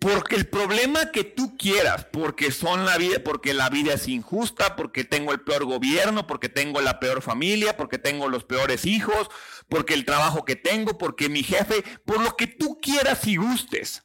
Porque 0.00 0.34
el 0.34 0.48
problema 0.48 1.12
que 1.12 1.22
tú 1.22 1.56
quieras, 1.56 2.06
porque 2.12 2.50
son 2.50 2.84
la 2.84 2.98
vida, 2.98 3.20
porque 3.24 3.54
la 3.54 3.70
vida 3.70 3.94
es 3.94 4.08
injusta, 4.08 4.74
porque 4.74 5.04
tengo 5.04 5.32
el 5.32 5.40
peor 5.40 5.64
gobierno, 5.64 6.26
porque 6.26 6.48
tengo 6.48 6.80
la 6.80 6.98
peor 6.98 7.22
familia, 7.22 7.76
porque 7.76 7.98
tengo 7.98 8.28
los 8.28 8.42
peores 8.42 8.84
hijos, 8.84 9.30
porque 9.68 9.94
el 9.94 10.04
trabajo 10.04 10.44
que 10.44 10.56
tengo, 10.56 10.98
porque 10.98 11.28
mi 11.28 11.44
jefe, 11.44 11.84
por 12.04 12.20
lo 12.20 12.36
que 12.36 12.48
tú 12.48 12.80
quieras 12.82 13.24
y 13.28 13.36
gustes. 13.36 14.02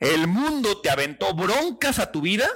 El 0.00 0.26
mundo 0.26 0.80
te 0.80 0.90
aventó 0.90 1.32
broncas 1.32 2.00
a 2.00 2.10
tu 2.10 2.22
vida 2.22 2.48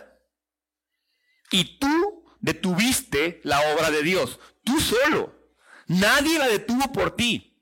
y 1.53 1.79
tú 1.79 2.25
detuviste 2.41 3.41
la 3.45 3.61
obra 3.73 3.93
de 3.93 4.03
Dios. 4.03 4.41
Tú 4.65 4.81
solo. 4.81 5.34
Nadie 5.87 6.39
la 6.39 6.49
detuvo 6.49 6.93
por 6.93 7.17
ti. 7.17 7.55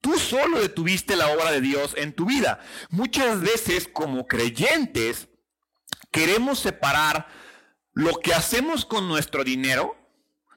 Tú 0.00 0.18
solo 0.18 0.60
detuviste 0.60 1.16
la 1.16 1.28
obra 1.28 1.50
de 1.50 1.60
Dios 1.60 1.94
en 1.96 2.12
tu 2.12 2.26
vida. 2.26 2.60
Muchas 2.90 3.40
veces 3.40 3.88
como 3.90 4.26
creyentes 4.26 5.28
queremos 6.10 6.58
separar 6.58 7.26
lo 7.92 8.20
que 8.20 8.34
hacemos 8.34 8.84
con 8.84 9.08
nuestro 9.08 9.44
dinero 9.44 9.96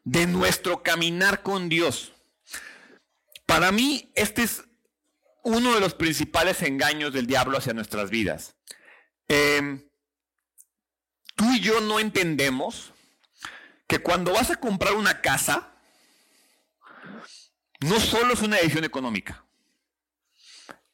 de 0.04 0.28
nuestro 0.28 0.84
caminar 0.84 1.44
con 1.44 1.70
Dios. 1.70 2.14
Para 3.46 3.72
mí, 3.72 4.12
este 4.16 4.44
es 4.44 4.64
uno 5.44 5.74
de 5.74 5.80
los 5.80 5.94
principales 5.94 6.62
engaños 6.62 7.14
del 7.14 7.26
diablo 7.26 7.58
hacia 7.58 7.74
nuestras 7.74 8.10
vidas. 8.10 8.56
Em, 9.30 9.88
tú 11.36 11.46
y 11.54 11.62
yo 11.62 11.80
no 11.80 12.00
entendemos 12.00 12.92
que 13.88 14.00
cuando 14.00 14.34
vas 14.34 14.52
a 14.52 14.58
comprar 14.58 14.94
una 14.94 15.22
casa, 15.22 15.77
no 17.80 18.00
solo 18.00 18.34
es 18.34 18.42
una 18.42 18.58
decisión 18.58 18.84
económica. 18.84 19.44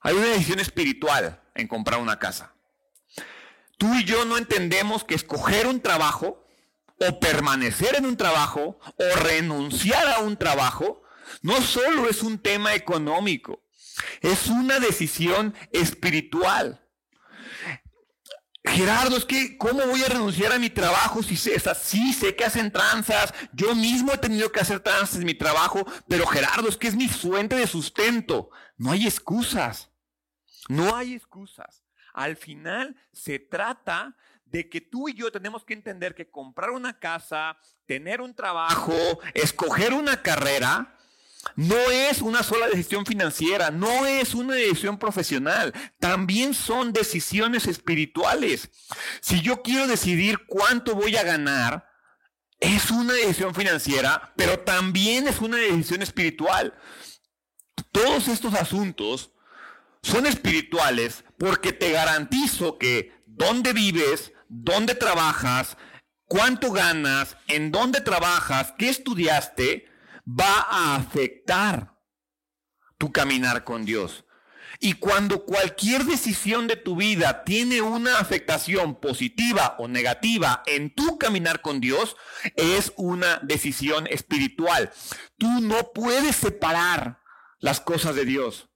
Hay 0.02 0.16
una 0.16 0.28
decisión 0.28 0.60
espiritual 0.60 1.42
en 1.56 1.68
comprar 1.68 2.00
una 2.00 2.20
casa. 2.20 2.54
Tú 3.78 3.94
y 3.96 4.04
yo 4.04 4.26
no 4.26 4.38
entendemos 4.38 5.04
que 5.04 5.16
escoger 5.16 5.68
un 5.68 5.82
trabajo 5.82 6.46
o 7.00 7.20
permanecer 7.20 7.96
en 7.96 8.06
un 8.06 8.18
trabajo 8.18 8.80
o 8.98 9.16
renunciar 9.24 10.08
a 10.08 10.20
un 10.20 10.38
trabajo 10.38 11.04
no 11.42 11.62
solo 11.62 12.10
es 12.10 12.22
un 12.22 12.38
tema 12.38 12.76
económico, 12.76 13.62
es 14.22 14.48
una 14.48 14.80
decisión 14.80 15.56
espiritual. 15.72 16.83
Gerardo, 18.66 19.18
es 19.18 19.26
que, 19.26 19.58
¿cómo 19.58 19.86
voy 19.86 20.04
a 20.04 20.08
renunciar 20.08 20.54
a 20.54 20.60
mi 20.60 20.70
trabajo 20.70 21.22
si 21.22 21.36
sé, 21.36 21.60
sí 21.76 22.14
sé 22.14 22.36
que 22.36 22.46
hacen 22.46 22.72
tranzas? 22.72 23.34
Yo 23.52 23.76
mismo 23.76 24.14
he 24.14 24.18
tenido 24.18 24.52
que 24.52 24.62
hacer 24.62 24.80
tranzas 24.80 25.18
en 25.18 25.26
mi 25.26 25.34
trabajo, 25.34 25.86
pero 26.08 26.26
Gerardo, 26.26 26.70
es 26.70 26.78
que 26.78 26.88
es 26.88 26.96
mi 26.96 27.10
fuente 27.10 27.58
de 27.58 27.68
sustento. 27.68 28.50
No 28.78 28.92
hay 28.92 29.06
excusas. 29.06 29.90
No 30.70 30.96
hay 30.96 31.14
excusas. 31.14 31.84
Al 32.14 32.38
final 32.38 32.96
se 33.12 33.40
trata 33.40 34.16
de 34.46 34.70
que 34.70 34.80
tú 34.82 35.10
y 35.10 35.14
yo 35.14 35.32
tenemos 35.32 35.66
que 35.66 35.74
entender 35.74 36.16
que 36.16 36.30
comprar 36.30 36.70
una 36.70 37.00
casa, 37.00 37.58
tener 37.86 38.22
un 38.22 38.34
trabajo, 38.34 38.94
escoger 39.34 39.94
una 39.94 40.22
carrera, 40.22 40.96
no 41.56 41.76
es 41.92 42.22
una 42.22 42.44
sola 42.44 42.68
decisión 42.68 43.06
financiera, 43.06 43.70
no 43.70 44.06
es 44.06 44.34
una 44.34 44.56
decisión 44.56 44.98
profesional, 44.98 45.74
también 46.00 46.54
son 46.54 46.94
decisiones 46.94 47.68
espirituales. 47.68 48.70
Si 49.22 49.42
yo 49.42 49.62
quiero 49.62 49.88
decidir 49.88 50.40
cuánto 50.48 50.96
voy 50.96 51.16
a 51.16 51.24
ganar, 51.24 51.88
es 52.60 52.92
una 52.92 53.14
decisión 53.14 53.54
financiera, 53.54 54.34
pero 54.38 54.60
también 54.60 55.28
es 55.28 55.42
una 55.42 55.58
decisión 55.58 56.02
espiritual. 56.02 56.74
Todos 57.92 58.28
estos 58.30 58.54
asuntos 58.54 59.32
son 60.02 60.26
espirituales 60.26 61.24
porque 61.38 61.74
te 61.74 61.92
garantizo 61.92 62.78
que 62.78 63.24
dónde 63.26 63.74
vives, 63.74 64.32
dónde 64.48 64.96
trabajas, 64.96 65.78
cuánto 66.26 66.72
ganas, 66.72 67.38
en 67.48 67.72
dónde 67.72 68.02
trabajas, 68.02 68.74
qué 68.78 68.90
estudiaste, 68.90 69.93
va 70.28 70.68
a 70.70 70.96
afectar 70.96 72.00
tu 72.98 73.12
caminar 73.12 73.64
con 73.64 73.86
Dios. 73.86 74.26
Y 74.80 74.94
cuando 74.94 75.46
cualquier 75.46 76.04
decisión 76.04 76.68
de 76.68 76.76
tu 76.76 76.96
vida 76.96 77.44
tiene 77.44 77.82
una 77.82 78.20
afectación 78.20 78.96
positiva 78.96 79.76
o 79.80 79.88
negativa 79.88 80.64
en 80.66 80.94
tu 80.94 81.18
caminar 81.18 81.62
con 81.62 81.80
Dios, 81.80 82.18
es 82.56 82.92
una 82.98 83.40
decisión 83.44 84.08
espiritual. 84.08 84.92
Tú 85.38 85.48
no 85.62 85.92
puedes 85.94 86.36
separar 86.36 87.22
las 87.60 87.80
cosas 87.80 88.16
de 88.16 88.26
Dios. 88.26 88.70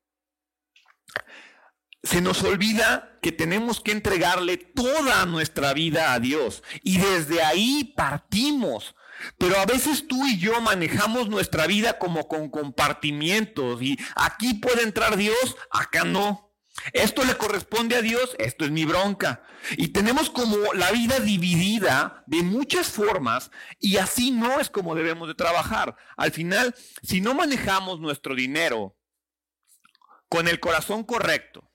Se 2.04 2.22
nos 2.22 2.42
olvida 2.44 3.20
que 3.22 3.34
tenemos 3.34 3.82
que 3.82 3.92
entregarle 3.92 4.56
toda 4.56 5.26
nuestra 5.26 5.74
vida 5.74 6.14
a 6.14 6.20
Dios 6.20 6.64
y 6.84 7.00
desde 7.00 7.44
ahí 7.44 7.94
partimos 7.98 8.96
pero 9.38 9.58
a 9.60 9.66
veces 9.66 10.08
tú 10.08 10.26
y 10.26 10.38
yo 10.38 10.60
manejamos 10.62 11.30
nuestra 11.30 11.68
vida 11.68 11.98
como 11.98 12.28
con 12.28 12.50
compartimientos 12.50 13.82
y 13.82 13.98
aquí 14.16 14.56
puede 14.56 14.84
entrar 14.84 15.18
Dios, 15.18 15.56
acá 15.72 16.04
no. 16.04 16.48
Esto 16.94 17.26
le 17.26 17.36
corresponde 17.36 17.96
a 17.96 18.02
Dios, 18.02 18.36
esto 18.38 18.64
es 18.64 18.72
mi 18.72 18.86
bronca. 18.86 19.44
Y 19.78 19.90
tenemos 19.90 20.30
como 20.30 20.56
la 20.74 20.92
vida 20.92 21.20
dividida 21.20 22.24
de 22.28 22.44
muchas 22.44 22.88
formas 22.88 23.52
y 23.80 23.98
así 23.98 24.32
no 24.32 24.60
es 24.60 24.70
como 24.70 24.96
debemos 24.96 25.28
de 25.28 25.36
trabajar. 25.36 25.96
Al 26.16 26.32
final, 26.32 26.76
si 27.02 27.20
no 27.20 27.34
manejamos 27.34 28.00
nuestro 28.00 28.36
dinero 28.36 28.96
con 30.30 30.48
el 30.48 30.60
corazón 30.60 31.04
correcto, 31.04 31.70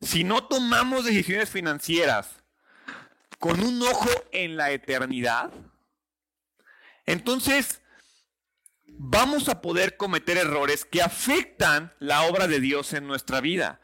si 0.00 0.24
no 0.24 0.44
tomamos 0.44 1.04
decisiones 1.04 1.48
financieras 1.48 2.42
con 3.38 3.60
un 3.60 3.80
ojo 3.82 4.10
en 4.32 4.56
la 4.56 4.72
eternidad, 4.72 5.52
entonces, 7.06 7.82
vamos 8.86 9.48
a 9.48 9.60
poder 9.60 9.96
cometer 9.96 10.36
errores 10.36 10.84
que 10.84 11.02
afectan 11.02 11.94
la 11.98 12.22
obra 12.22 12.46
de 12.48 12.60
Dios 12.60 12.92
en 12.92 13.06
nuestra 13.06 13.40
vida. 13.40 13.80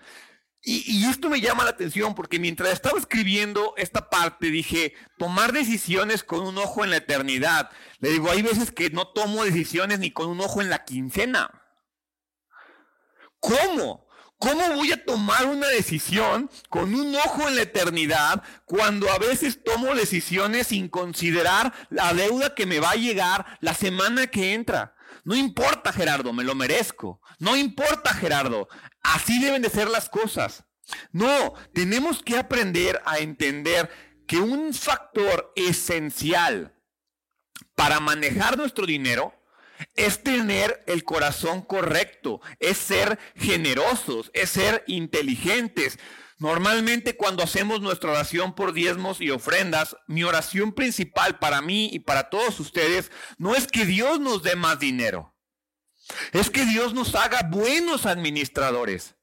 Y, 0.65 1.07
esto 1.07 1.29
me 1.29 1.41
llama 1.41 1.65
la 1.65 1.71
atención 1.71 2.15
porque 2.15 2.39
mientras 2.39 2.73
estaba 2.73 2.97
escribiendo 2.97 3.75
esta 3.77 4.09
parte 4.09 4.47
dije, 4.47 4.95
tomar 5.19 5.53
decisiones 5.53 6.23
con 6.23 6.47
un 6.47 6.57
ojo 6.57 6.85
en 6.85 6.91
la 6.91 6.99
eternidad. 6.99 7.71
Le 7.99 8.11
digo, 8.11 8.31
hay 8.31 8.43
veces 8.43 8.71
que 8.71 8.89
no 8.91 9.09
tomo 9.09 9.45
decisiones 9.45 9.99
ni 9.99 10.13
con 10.13 10.29
un 10.29 10.41
ojo 10.41 10.63
en 10.63 10.71
la 10.71 10.85
quincena. 10.85 11.51
¿Cómo? 13.41 14.07
¿Cómo 14.43 14.75
voy 14.75 14.91
a 14.91 15.05
tomar 15.05 15.47
una 15.47 15.69
decisión 15.69 16.51
con 16.69 16.97
un 16.97 17.15
ojo 17.15 17.47
en 17.47 17.55
la 17.55 17.63
eternidad 17.63 18.43
cuando 18.65 19.09
a 19.09 19.17
veces 19.19 19.63
tomo 19.63 19.95
decisiones 19.95 20.67
sin 20.67 20.89
considerar 20.89 21.73
la 21.91 22.13
deuda 22.13 22.53
que 22.53 22.67
me 22.67 22.81
va 22.81 22.91
a 22.91 22.97
llegar 22.97 23.47
la 23.61 23.73
semana 23.73 24.27
que 24.27 24.53
entra? 24.53 24.97
No 25.23 25.37
importa, 25.37 25.93
Gerardo, 25.93 26.33
me 26.33 26.43
lo 26.43 26.57
merezco. 26.57 27.21
No 27.39 27.57
importa, 27.57 28.15
Gerardo. 28.15 28.67
Así 29.05 29.41
deben 29.41 29.63
de 29.63 29.71
ser 29.71 29.89
las 29.89 30.09
cosas. 30.09 30.65
No, 31.13 31.55
tenemos 31.73 32.21
que 32.21 32.37
aprender 32.37 33.01
a 33.05 33.19
entender 33.19 33.89
que 34.27 34.39
un 34.39 34.75
factor 34.75 35.53
esencial 35.55 36.75
para 37.77 38.01
manejar 38.01 38.59
nuestro 38.59 38.87
dinero 38.87 39.41
es 39.95 40.23
tener 40.23 40.83
el 40.87 41.05
corazón 41.05 41.63
correcto, 41.63 42.41
es 42.61 42.79
ser 42.79 43.19
generosos, 43.37 44.31
es 44.35 44.51
ser 44.51 44.85
inteligentes. 44.87 45.99
Normalmente 46.39 47.17
cuando 47.17 47.43
hacemos 47.43 47.81
nuestra 47.81 48.11
oración 48.11 48.55
por 48.55 48.73
diezmos 48.73 49.21
y 49.21 49.31
ofrendas, 49.31 49.97
mi 50.09 50.25
oración 50.25 50.73
principal 50.73 51.39
para 51.39 51.63
mí 51.63 51.89
y 51.93 52.01
para 52.01 52.31
todos 52.31 52.59
ustedes 52.59 53.13
no 53.39 53.55
es 53.55 53.67
que 53.67 53.85
Dios 53.85 54.19
nos 54.19 54.43
dé 54.43 54.57
más 54.57 54.79
dinero, 54.81 55.37
es 56.33 56.51
que 56.51 56.65
Dios 56.65 56.95
nos 56.95 57.15
haga 57.15 57.49
buenos 57.49 58.07
administradores. 58.07 59.15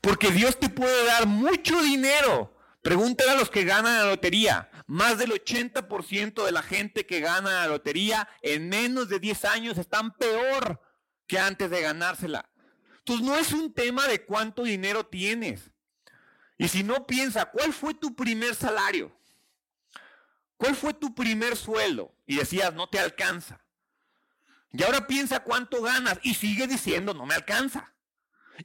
Porque 0.00 0.30
Dios 0.30 0.58
te 0.58 0.68
puede 0.68 1.06
dar 1.06 1.26
mucho 1.26 1.80
dinero. 1.82 2.54
Pregúntale 2.82 3.30
a 3.30 3.36
los 3.36 3.48
que 3.48 3.64
ganan 3.64 3.96
la 3.96 4.04
lotería. 4.04 4.70
Más 4.86 5.18
del 5.18 5.32
80% 5.32 6.44
de 6.44 6.52
la 6.52 6.62
gente 6.62 7.06
que 7.06 7.20
gana 7.20 7.60
la 7.60 7.68
lotería 7.68 8.28
en 8.42 8.68
menos 8.68 9.08
de 9.08 9.18
10 9.18 9.44
años 9.46 9.78
están 9.78 10.14
peor 10.14 10.80
que 11.26 11.38
antes 11.38 11.70
de 11.70 11.80
ganársela. 11.80 12.50
Entonces 12.98 13.26
no 13.26 13.36
es 13.36 13.52
un 13.52 13.72
tema 13.72 14.06
de 14.06 14.24
cuánto 14.24 14.62
dinero 14.62 15.06
tienes. 15.06 15.70
Y 16.58 16.68
si 16.68 16.82
no 16.82 17.06
piensa, 17.06 17.46
¿cuál 17.46 17.72
fue 17.72 17.94
tu 17.94 18.14
primer 18.14 18.54
salario? 18.54 19.16
¿Cuál 20.56 20.76
fue 20.76 20.94
tu 20.94 21.14
primer 21.14 21.56
sueldo? 21.56 22.14
Y 22.26 22.36
decías, 22.36 22.72
no 22.74 22.88
te 22.88 22.98
alcanza. 22.98 23.64
Y 24.70 24.82
ahora 24.82 25.06
piensa 25.06 25.40
cuánto 25.40 25.82
ganas 25.82 26.18
y 26.22 26.34
sigue 26.34 26.66
diciendo, 26.66 27.14
no 27.14 27.26
me 27.26 27.34
alcanza. 27.34 27.94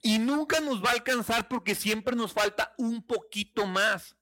Y 0.02 0.20
nunca 0.20 0.60
nos 0.60 0.84
va 0.84 0.90
a 0.90 0.94
alcanzar 0.94 1.48
porque 1.48 1.76
siempre 1.76 2.16
nos 2.16 2.34
falta 2.34 2.74
un 2.78 3.06
poquito 3.06 3.66
más. 3.66 4.16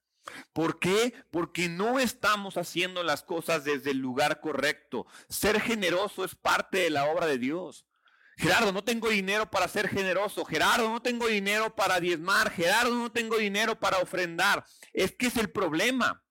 ¿Por 0.54 0.80
qué? 0.80 1.14
Porque 1.32 1.70
no 1.70 2.00
estamos 2.00 2.58
haciendo 2.58 3.04
las 3.04 3.24
cosas 3.24 3.64
desde 3.64 3.92
el 3.92 3.98
lugar 3.98 4.42
correcto. 4.42 5.06
Ser 5.30 5.62
generoso 5.62 6.24
es 6.24 6.36
parte 6.36 6.80
de 6.80 6.90
la 6.90 7.06
obra 7.06 7.26
de 7.26 7.38
Dios. 7.38 7.86
Gerardo, 8.38 8.72
no 8.72 8.84
tengo 8.84 9.10
dinero 9.10 9.50
para 9.50 9.68
ser 9.68 9.90
generoso. 9.90 10.46
Gerardo, 10.46 10.90
no 10.90 11.02
tengo 11.02 11.28
dinero 11.28 11.76
para 11.76 12.00
diezmar. 12.00 12.52
Gerardo, 12.52 12.94
no 12.94 13.12
tengo 13.12 13.38
dinero 13.38 13.80
para 13.80 13.98
ofrendar. 13.98 14.64
Es 14.94 15.16
que 15.16 15.28
es 15.28 15.38
el 15.38 15.50
problema. 15.50 16.24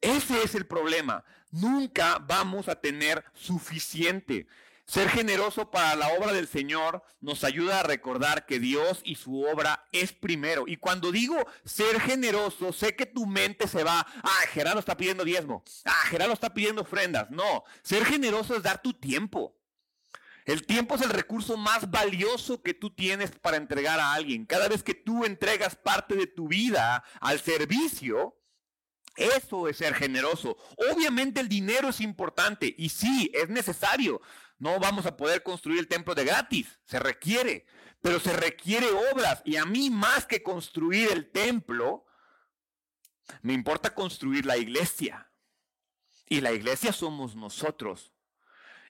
Ese 0.00 0.42
es 0.42 0.54
el 0.54 0.66
problema. 0.66 1.24
Nunca 1.50 2.18
vamos 2.18 2.68
a 2.68 2.80
tener 2.80 3.22
suficiente. 3.34 4.46
Ser 4.90 5.08
generoso 5.08 5.70
para 5.70 5.94
la 5.94 6.08
obra 6.14 6.32
del 6.32 6.48
Señor 6.48 7.04
nos 7.20 7.44
ayuda 7.44 7.78
a 7.78 7.82
recordar 7.84 8.44
que 8.44 8.58
Dios 8.58 9.02
y 9.04 9.14
su 9.14 9.40
obra 9.44 9.86
es 9.92 10.12
primero. 10.12 10.64
Y 10.66 10.78
cuando 10.78 11.12
digo 11.12 11.36
ser 11.64 12.00
generoso, 12.00 12.72
sé 12.72 12.96
que 12.96 13.06
tu 13.06 13.24
mente 13.24 13.68
se 13.68 13.84
va, 13.84 14.00
ah, 14.00 14.40
Gerardo 14.48 14.80
está 14.80 14.96
pidiendo 14.96 15.22
diezmo, 15.22 15.62
ah, 15.84 16.06
Gerardo 16.08 16.32
está 16.32 16.52
pidiendo 16.52 16.82
ofrendas. 16.82 17.30
No, 17.30 17.62
ser 17.84 18.04
generoso 18.04 18.56
es 18.56 18.64
dar 18.64 18.82
tu 18.82 18.92
tiempo. 18.92 19.56
El 20.44 20.66
tiempo 20.66 20.96
es 20.96 21.02
el 21.02 21.10
recurso 21.10 21.56
más 21.56 21.88
valioso 21.88 22.60
que 22.60 22.74
tú 22.74 22.90
tienes 22.90 23.30
para 23.30 23.58
entregar 23.58 24.00
a 24.00 24.12
alguien. 24.12 24.44
Cada 24.44 24.66
vez 24.66 24.82
que 24.82 24.94
tú 24.94 25.24
entregas 25.24 25.76
parte 25.76 26.16
de 26.16 26.26
tu 26.26 26.48
vida 26.48 27.04
al 27.20 27.38
servicio, 27.38 28.36
eso 29.14 29.68
es 29.68 29.76
ser 29.76 29.94
generoso. 29.94 30.56
Obviamente 30.92 31.40
el 31.40 31.48
dinero 31.48 31.90
es 31.90 32.00
importante 32.00 32.74
y 32.76 32.88
sí, 32.88 33.30
es 33.32 33.48
necesario. 33.48 34.20
No 34.60 34.78
vamos 34.78 35.06
a 35.06 35.16
poder 35.16 35.42
construir 35.42 35.78
el 35.78 35.88
templo 35.88 36.14
de 36.14 36.26
gratis, 36.26 36.78
se 36.84 36.98
requiere, 36.98 37.64
pero 38.02 38.20
se 38.20 38.34
requiere 38.34 38.88
obras. 39.10 39.40
Y 39.46 39.56
a 39.56 39.64
mí 39.64 39.88
más 39.88 40.26
que 40.26 40.42
construir 40.42 41.10
el 41.10 41.30
templo, 41.30 42.04
me 43.40 43.54
importa 43.54 43.94
construir 43.94 44.44
la 44.44 44.58
iglesia. 44.58 45.32
Y 46.26 46.42
la 46.42 46.52
iglesia 46.52 46.92
somos 46.92 47.34
nosotros. 47.34 48.12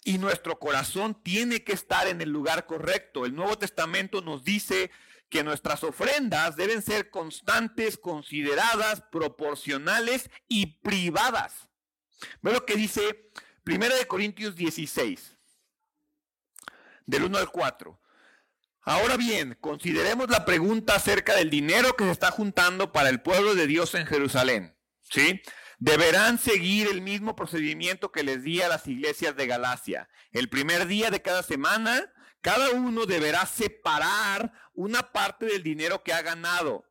Y 0.02 0.18
nuestro 0.18 0.58
corazón 0.58 1.22
tiene 1.22 1.62
que 1.62 1.72
estar 1.72 2.08
en 2.08 2.20
el 2.20 2.30
lugar 2.30 2.66
correcto. 2.66 3.24
El 3.24 3.36
Nuevo 3.36 3.56
Testamento 3.56 4.22
nos 4.22 4.42
dice 4.42 4.90
que 5.28 5.44
nuestras 5.44 5.84
ofrendas 5.84 6.56
deben 6.56 6.82
ser 6.82 7.10
constantes, 7.10 7.96
consideradas, 7.96 9.02
proporcionales 9.12 10.30
y 10.48 10.80
privadas. 10.80 11.68
Ve 12.42 12.52
lo 12.52 12.66
que 12.66 12.74
dice 12.74 13.30
1 13.64 13.86
Corintios 14.08 14.56
16 14.56 15.36
del 17.06 17.24
1 17.24 17.38
al 17.38 17.50
4. 17.50 18.00
Ahora 18.82 19.16
bien, 19.16 19.58
consideremos 19.60 20.30
la 20.30 20.44
pregunta 20.44 20.94
acerca 20.94 21.34
del 21.36 21.50
dinero 21.50 21.96
que 21.96 22.04
se 22.04 22.10
está 22.10 22.30
juntando 22.30 22.92
para 22.92 23.10
el 23.10 23.20
pueblo 23.20 23.54
de 23.54 23.66
Dios 23.66 23.94
en 23.94 24.06
Jerusalén. 24.06 24.76
¿Sí? 25.02 25.42
Deberán 25.78 26.38
seguir 26.38 26.88
el 26.88 27.00
mismo 27.00 27.36
procedimiento 27.36 28.12
que 28.12 28.22
les 28.22 28.42
di 28.42 28.62
a 28.62 28.68
las 28.68 28.86
iglesias 28.86 29.36
de 29.36 29.46
Galacia. 29.46 30.08
El 30.30 30.48
primer 30.48 30.86
día 30.86 31.10
de 31.10 31.22
cada 31.22 31.42
semana, 31.42 32.12
cada 32.40 32.70
uno 32.70 33.06
deberá 33.06 33.44
separar 33.46 34.52
una 34.72 35.12
parte 35.12 35.46
del 35.46 35.62
dinero 35.62 36.02
que 36.02 36.12
ha 36.12 36.22
ganado. 36.22 36.84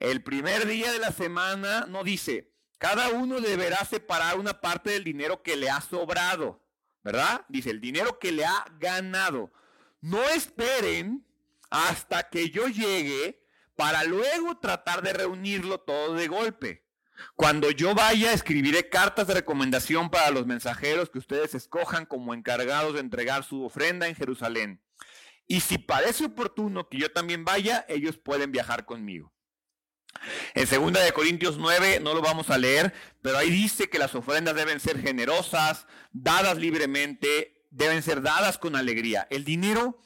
El 0.00 0.22
primer 0.22 0.66
día 0.66 0.92
de 0.92 0.98
la 0.98 1.12
semana 1.12 1.86
no 1.88 2.02
dice, 2.02 2.52
cada 2.78 3.10
uno 3.10 3.40
deberá 3.40 3.84
separar 3.84 4.38
una 4.38 4.60
parte 4.60 4.90
del 4.90 5.04
dinero 5.04 5.42
que 5.42 5.56
le 5.56 5.70
ha 5.70 5.80
sobrado. 5.80 6.63
¿Verdad? 7.04 7.44
Dice, 7.48 7.70
el 7.70 7.80
dinero 7.80 8.18
que 8.18 8.32
le 8.32 8.44
ha 8.44 8.64
ganado. 8.80 9.52
No 10.00 10.22
esperen 10.24 11.24
hasta 11.70 12.28
que 12.30 12.50
yo 12.50 12.66
llegue 12.68 13.42
para 13.76 14.04
luego 14.04 14.58
tratar 14.58 15.02
de 15.02 15.12
reunirlo 15.12 15.78
todo 15.80 16.14
de 16.14 16.28
golpe. 16.28 16.84
Cuando 17.36 17.70
yo 17.70 17.94
vaya, 17.94 18.32
escribiré 18.32 18.88
cartas 18.88 19.26
de 19.26 19.34
recomendación 19.34 20.10
para 20.10 20.30
los 20.30 20.46
mensajeros 20.46 21.10
que 21.10 21.18
ustedes 21.18 21.54
escojan 21.54 22.06
como 22.06 22.34
encargados 22.34 22.94
de 22.94 23.00
entregar 23.00 23.44
su 23.44 23.64
ofrenda 23.64 24.08
en 24.08 24.14
Jerusalén. 24.14 24.80
Y 25.46 25.60
si 25.60 25.78
parece 25.78 26.24
oportuno 26.24 26.88
que 26.88 26.98
yo 26.98 27.12
también 27.12 27.44
vaya, 27.44 27.84
ellos 27.88 28.16
pueden 28.16 28.50
viajar 28.50 28.86
conmigo. 28.86 29.33
En 30.54 30.66
segunda 30.66 31.00
de 31.00 31.12
Corintios 31.12 31.58
9 31.58 32.00
no 32.00 32.14
lo 32.14 32.22
vamos 32.22 32.50
a 32.50 32.58
leer, 32.58 32.94
pero 33.22 33.38
ahí 33.38 33.50
dice 33.50 33.88
que 33.90 33.98
las 33.98 34.14
ofrendas 34.14 34.54
deben 34.54 34.80
ser 34.80 35.00
generosas, 35.00 35.86
dadas 36.12 36.56
libremente, 36.58 37.66
deben 37.70 38.02
ser 38.02 38.22
dadas 38.22 38.58
con 38.58 38.76
alegría. 38.76 39.26
El 39.30 39.44
dinero 39.44 40.00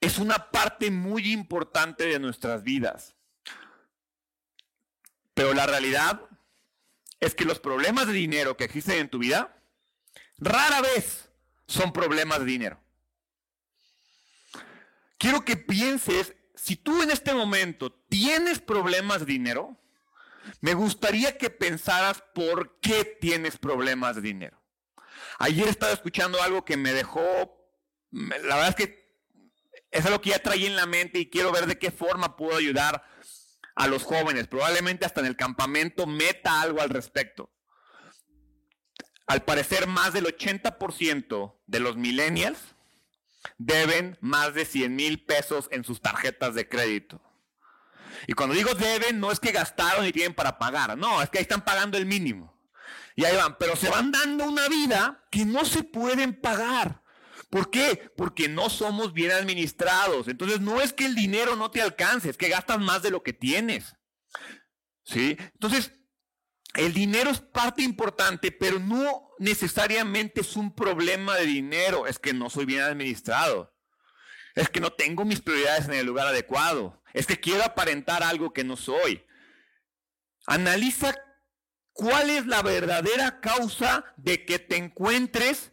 es 0.00 0.18
una 0.18 0.50
parte 0.50 0.90
muy 0.90 1.32
importante 1.32 2.06
de 2.06 2.18
nuestras 2.18 2.62
vidas. 2.62 3.16
Pero 5.34 5.54
la 5.54 5.66
realidad 5.66 6.20
es 7.20 7.34
que 7.34 7.44
los 7.44 7.60
problemas 7.60 8.06
de 8.06 8.12
dinero 8.12 8.56
que 8.56 8.64
existen 8.64 8.98
en 8.98 9.08
tu 9.08 9.18
vida 9.18 9.56
rara 10.38 10.80
vez 10.80 11.30
son 11.66 11.92
problemas 11.92 12.40
de 12.40 12.44
dinero. 12.44 12.80
Quiero 15.18 15.44
que 15.44 15.56
pienses 15.56 16.34
si 16.60 16.76
tú 16.76 17.02
en 17.02 17.10
este 17.10 17.34
momento 17.34 17.92
tienes 18.08 18.60
problemas 18.60 19.20
de 19.20 19.26
dinero, 19.26 19.76
me 20.60 20.74
gustaría 20.74 21.38
que 21.38 21.50
pensaras 21.50 22.22
por 22.34 22.80
qué 22.80 23.04
tienes 23.04 23.58
problemas 23.58 24.16
de 24.16 24.22
dinero. 24.22 24.60
Ayer 25.38 25.68
estaba 25.68 25.92
escuchando 25.92 26.42
algo 26.42 26.64
que 26.64 26.76
me 26.76 26.92
dejó, 26.92 27.22
la 28.10 28.56
verdad 28.56 28.68
es 28.68 28.74
que 28.74 29.08
es 29.90 30.04
algo 30.04 30.20
que 30.20 30.30
ya 30.30 30.40
traí 30.40 30.66
en 30.66 30.76
la 30.76 30.86
mente 30.86 31.18
y 31.18 31.30
quiero 31.30 31.52
ver 31.52 31.66
de 31.66 31.78
qué 31.78 31.90
forma 31.90 32.36
puedo 32.36 32.56
ayudar 32.56 33.04
a 33.74 33.86
los 33.86 34.02
jóvenes. 34.02 34.48
Probablemente 34.48 35.06
hasta 35.06 35.20
en 35.20 35.26
el 35.26 35.36
campamento 35.36 36.06
meta 36.06 36.60
algo 36.60 36.80
al 36.80 36.90
respecto. 36.90 37.52
Al 39.26 39.44
parecer 39.44 39.86
más 39.86 40.12
del 40.12 40.26
80% 40.26 41.60
de 41.66 41.80
los 41.80 41.96
millennials 41.96 42.58
deben 43.56 44.18
más 44.20 44.54
de 44.54 44.64
100 44.64 44.94
mil 44.94 45.24
pesos 45.24 45.68
en 45.70 45.84
sus 45.84 46.00
tarjetas 46.00 46.54
de 46.54 46.68
crédito. 46.68 47.20
Y 48.26 48.32
cuando 48.32 48.54
digo 48.54 48.74
deben, 48.74 49.20
no 49.20 49.30
es 49.30 49.40
que 49.40 49.52
gastaron 49.52 50.04
y 50.06 50.12
tienen 50.12 50.34
para 50.34 50.58
pagar, 50.58 50.98
no, 50.98 51.22
es 51.22 51.30
que 51.30 51.38
ahí 51.38 51.42
están 51.42 51.64
pagando 51.64 51.96
el 51.96 52.06
mínimo. 52.06 52.58
Y 53.16 53.24
ahí 53.24 53.36
van, 53.36 53.56
pero 53.58 53.74
se 53.74 53.88
van 53.88 54.12
dando 54.12 54.44
una 54.44 54.68
vida 54.68 55.26
que 55.30 55.44
no 55.44 55.64
se 55.64 55.82
pueden 55.82 56.40
pagar. 56.40 57.02
¿Por 57.50 57.70
qué? 57.70 58.12
Porque 58.16 58.48
no 58.48 58.70
somos 58.70 59.12
bien 59.12 59.32
administrados. 59.32 60.28
Entonces 60.28 60.60
no 60.60 60.80
es 60.80 60.92
que 60.92 61.06
el 61.06 61.14
dinero 61.14 61.56
no 61.56 61.70
te 61.70 61.82
alcance, 61.82 62.30
es 62.30 62.36
que 62.36 62.48
gastas 62.48 62.78
más 62.78 63.02
de 63.02 63.10
lo 63.10 63.22
que 63.22 63.32
tienes. 63.32 63.96
¿Sí? 65.04 65.36
Entonces, 65.54 65.97
el 66.78 66.94
dinero 66.94 67.30
es 67.30 67.40
parte 67.40 67.82
importante, 67.82 68.52
pero 68.52 68.78
no 68.78 69.34
necesariamente 69.40 70.42
es 70.42 70.54
un 70.54 70.72
problema 70.72 71.34
de 71.34 71.44
dinero. 71.44 72.06
Es 72.06 72.20
que 72.20 72.32
no 72.32 72.48
soy 72.50 72.66
bien 72.66 72.82
administrado. 72.82 73.74
Es 74.54 74.68
que 74.68 74.78
no 74.78 74.92
tengo 74.92 75.24
mis 75.24 75.40
prioridades 75.40 75.86
en 75.86 75.94
el 75.94 76.06
lugar 76.06 76.28
adecuado. 76.28 77.02
Es 77.14 77.26
que 77.26 77.40
quiero 77.40 77.64
aparentar 77.64 78.22
algo 78.22 78.52
que 78.52 78.62
no 78.62 78.76
soy. 78.76 79.26
Analiza 80.46 81.16
cuál 81.92 82.30
es 82.30 82.46
la 82.46 82.62
verdadera 82.62 83.40
causa 83.40 84.04
de 84.16 84.46
que 84.46 84.60
te 84.60 84.76
encuentres 84.76 85.72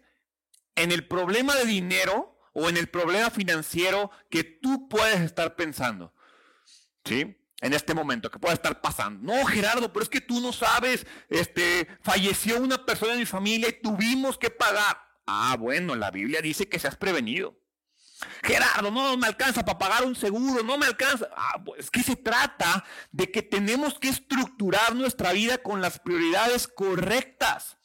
en 0.74 0.92
el 0.92 1.08
problema 1.08 1.54
de 1.56 1.66
dinero 1.66 2.36
o 2.54 2.68
en 2.68 2.78
el 2.78 2.88
problema 2.88 3.30
financiero 3.30 4.10
que 4.32 4.44
tú 4.44 4.90
puedes 4.90 5.22
estar 5.22 5.56
pensando. 5.56 6.16
¿Sí? 7.04 7.38
En 7.66 7.74
este 7.74 7.96
momento 7.96 8.30
que 8.30 8.38
pueda 8.38 8.54
estar 8.54 8.80
pasando. 8.80 9.34
No, 9.34 9.44
Gerardo, 9.46 9.92
pero 9.92 10.04
es 10.04 10.10
que 10.10 10.22
tú 10.22 10.40
no 10.40 10.54
sabes, 10.54 11.08
este, 11.30 11.88
falleció 12.04 12.60
una 12.60 12.86
persona 12.86 13.14
de 13.14 13.20
mi 13.20 13.26
familia 13.26 13.70
y 13.70 13.82
tuvimos 13.82 14.38
que 14.38 14.52
pagar. 14.52 15.02
Ah, 15.26 15.56
bueno, 15.60 15.96
la 15.96 16.12
Biblia 16.12 16.42
dice 16.42 16.70
que 16.70 16.78
seas 16.78 16.96
prevenido. 16.96 17.60
Gerardo, 18.44 18.92
no 18.92 19.18
me 19.18 19.26
alcanza 19.26 19.66
para 19.66 19.80
pagar 19.80 20.06
un 20.06 20.16
seguro, 20.16 20.64
no 20.64 20.78
me 20.78 20.86
alcanza. 20.86 21.28
Ah, 21.36 21.60
pues 21.66 21.86
es 21.86 21.92
que 21.92 22.04
se 22.04 22.16
trata 22.16 22.86
de 23.12 23.32
que 23.32 23.42
tenemos 23.42 23.98
que 23.98 24.10
estructurar 24.10 24.94
nuestra 24.94 25.34
vida 25.34 25.58
con 25.58 25.82
las 25.82 26.00
prioridades 26.00 26.68
correctas, 26.68 27.78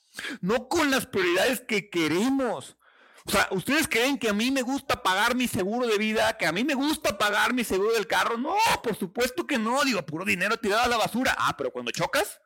no 0.43 0.69
con 0.69 0.91
las 0.91 1.07
prioridades 1.07 1.63
que 1.63 1.89
queremos. 1.89 2.77
O 3.27 3.31
sea, 3.31 3.49
¿ustedes 3.51 3.87
creen 3.87 4.19
que 4.19 4.29
a 4.29 4.33
mí 4.33 4.51
me 4.51 4.63
gusta 4.63 5.03
pagar 5.03 5.35
mi 5.35 5.47
seguro 5.47 5.87
de 5.87 5.99
vida? 5.99 6.37
¿Que 6.37 6.47
a 6.47 6.53
mí 6.53 6.65
me 6.65 6.75
gusta 6.75 7.19
pagar 7.19 7.53
mi 7.53 7.65
seguro 7.65 7.93
del 7.93 8.07
carro? 8.07 8.39
No, 8.39 8.57
por 8.83 8.97
supuesto 8.97 9.47
que 9.47 9.59
no. 9.59 9.85
Digo, 9.85 10.05
puro 10.05 10.25
dinero 10.25 10.57
tirado 10.57 10.83
a 10.85 10.89
la 10.89 10.97
basura. 10.97 11.35
Ah, 11.39 11.55
pero 11.57 11.71
cuando 11.71 11.91
chocas. 11.91 12.41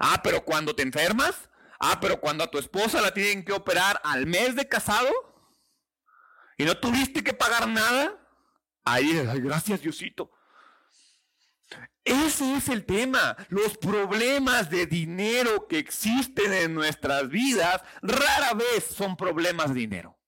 Ah, 0.00 0.20
pero 0.22 0.44
cuando 0.44 0.74
te 0.74 0.82
enfermas. 0.82 1.34
Ah, 1.78 1.98
pero 2.00 2.18
cuando 2.20 2.44
a 2.44 2.50
tu 2.50 2.58
esposa 2.58 3.00
la 3.00 3.12
tienen 3.12 3.44
que 3.44 3.52
operar 3.52 4.00
al 4.04 4.26
mes 4.26 4.56
de 4.56 4.66
casado. 4.66 5.10
Y 6.56 6.64
no 6.64 6.76
tuviste 6.76 7.22
que 7.22 7.32
pagar 7.34 7.68
nada. 7.68 8.18
Ahí, 8.84 9.22
ay, 9.30 9.40
gracias 9.40 9.80
Diosito. 9.82 10.30
Ese 12.08 12.54
es 12.54 12.68
el 12.70 12.86
tema. 12.86 13.36
Los 13.50 13.76
problemas 13.76 14.70
de 14.70 14.86
dinero 14.86 15.68
que 15.68 15.78
existen 15.78 16.52
en 16.54 16.74
nuestras 16.74 17.28
vidas 17.28 17.82
rara 18.00 18.54
vez 18.54 18.84
son 18.84 19.16
problemas 19.16 19.74
de 19.74 19.80
dinero. 19.80 20.18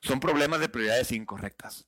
Son 0.00 0.20
problemas 0.20 0.60
de 0.60 0.70
prioridades 0.70 1.12
incorrectas. 1.12 1.86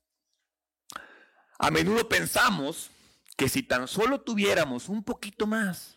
A 1.58 1.70
menudo 1.70 2.06
pensamos 2.06 2.90
que 3.36 3.48
si 3.48 3.62
tan 3.62 3.88
solo 3.88 4.20
tuviéramos 4.20 4.90
un 4.90 5.02
poquito 5.02 5.46
más, 5.46 5.96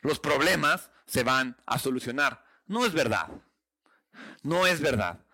los 0.00 0.18
problemas 0.18 0.90
se 1.06 1.22
van 1.22 1.56
a 1.64 1.78
solucionar. 1.78 2.44
No 2.66 2.86
es 2.86 2.92
verdad. 2.92 3.28
No 4.42 4.66
es 4.66 4.80
verdad. 4.80 5.24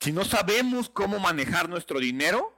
Si 0.00 0.12
no 0.12 0.26
sabemos 0.26 0.90
cómo 0.90 1.18
manejar 1.18 1.70
nuestro 1.70 2.00
dinero, 2.00 2.54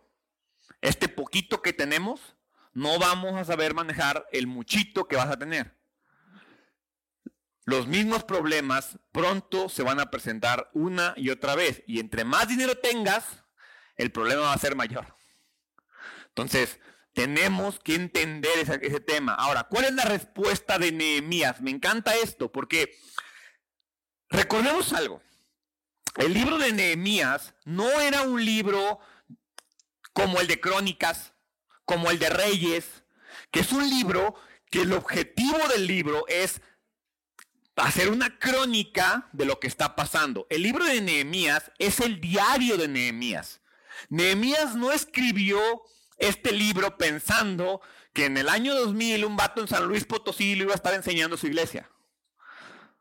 este 0.81 1.09
poquito 1.09 1.63
que 1.63 1.73
tenemos, 1.73 2.36
no 2.77 2.99
vamos 2.99 3.35
a 3.37 3.45
saber 3.47 3.73
manejar 3.73 4.27
el 4.33 4.47
muchito 4.47 5.09
que 5.09 5.17
vas 5.17 5.31
a 5.31 5.39
tener. 5.39 5.75
Los 7.65 7.87
mismos 7.87 8.23
problemas 8.23 8.99
pronto 9.13 9.71
se 9.71 9.83
van 9.83 9.99
a 9.99 10.11
presentar 10.11 10.71
una 10.75 11.15
y 11.17 11.31
otra 11.31 11.55
vez. 11.55 11.83
Y 11.87 12.01
entre 12.01 12.25
más 12.25 12.49
dinero 12.49 12.77
tengas, 12.77 13.25
el 13.97 14.13
problema 14.13 14.43
va 14.43 14.53
a 14.53 14.59
ser 14.59 14.77
mayor. 14.77 15.17
Entonces, 16.29 16.79
tenemos 17.15 17.81
que 17.81 17.95
entender 17.95 18.59
ese, 18.59 19.01
tema. 19.01 19.33
Ahora, 19.33 19.65
¿cuál 19.65 19.87
es 19.87 19.95
la 19.95 20.05
respuesta 20.05 20.79
de 20.79 20.93
Nehemías? 20.93 21.63
Me 21.63 21.71
encanta 21.71 22.15
esto, 22.15 22.53
porque 22.53 22.95
recordemos 24.29 24.93
algo. 24.93 25.23
El 26.19 26.35
libro 26.35 26.59
de 26.59 26.73
Nehemías 26.73 27.55
no 27.65 27.89
era 28.03 28.21
un 28.21 28.45
libro 28.45 29.01
como 30.13 30.41
el 30.41 30.47
de 30.47 30.61
Crónicas, 30.61 31.33
como 31.87 32.11
el 32.11 32.19
de 32.19 32.29
Reyes, 32.29 32.85
que 33.51 33.61
es 33.61 33.73
un 33.73 33.89
libro 33.89 34.35
que 34.71 34.83
el 34.83 34.93
objetivo 34.93 35.59
del 35.69 35.87
libro 35.87 36.27
es 36.29 36.61
hacer 37.77 38.11
una 38.11 38.39
crónica 38.39 39.29
de 39.33 39.47
lo 39.47 39.61
que 39.61 39.69
está 39.69 39.97
pasando. 39.97 40.47
El 40.51 40.63
libro 40.63 40.85
de 40.85 41.01
Nehemías 41.01 41.71
es 41.79 42.01
el 42.01 42.21
diario 42.21 42.77
de 42.77 42.89
Nehemías. 42.89 43.61
Nehemías 44.09 44.75
no 44.75 44.93
escribió 44.93 45.61
este 46.19 46.53
libro 46.53 46.99
pensando 46.99 47.81
que 48.13 48.27
en 48.27 48.37
el 48.37 48.49
año 48.49 48.75
2000 48.75 49.25
un 49.25 49.37
vato 49.37 49.61
en 49.61 49.69
San 49.69 49.85
Luis 49.85 50.05
Potosí 50.05 50.55
lo 50.55 50.65
iba 50.65 50.73
a 50.73 50.77
estar 50.77 50.95
enseñando 50.95 51.37
a 51.37 51.39
su 51.39 51.47
iglesia. 51.47 51.91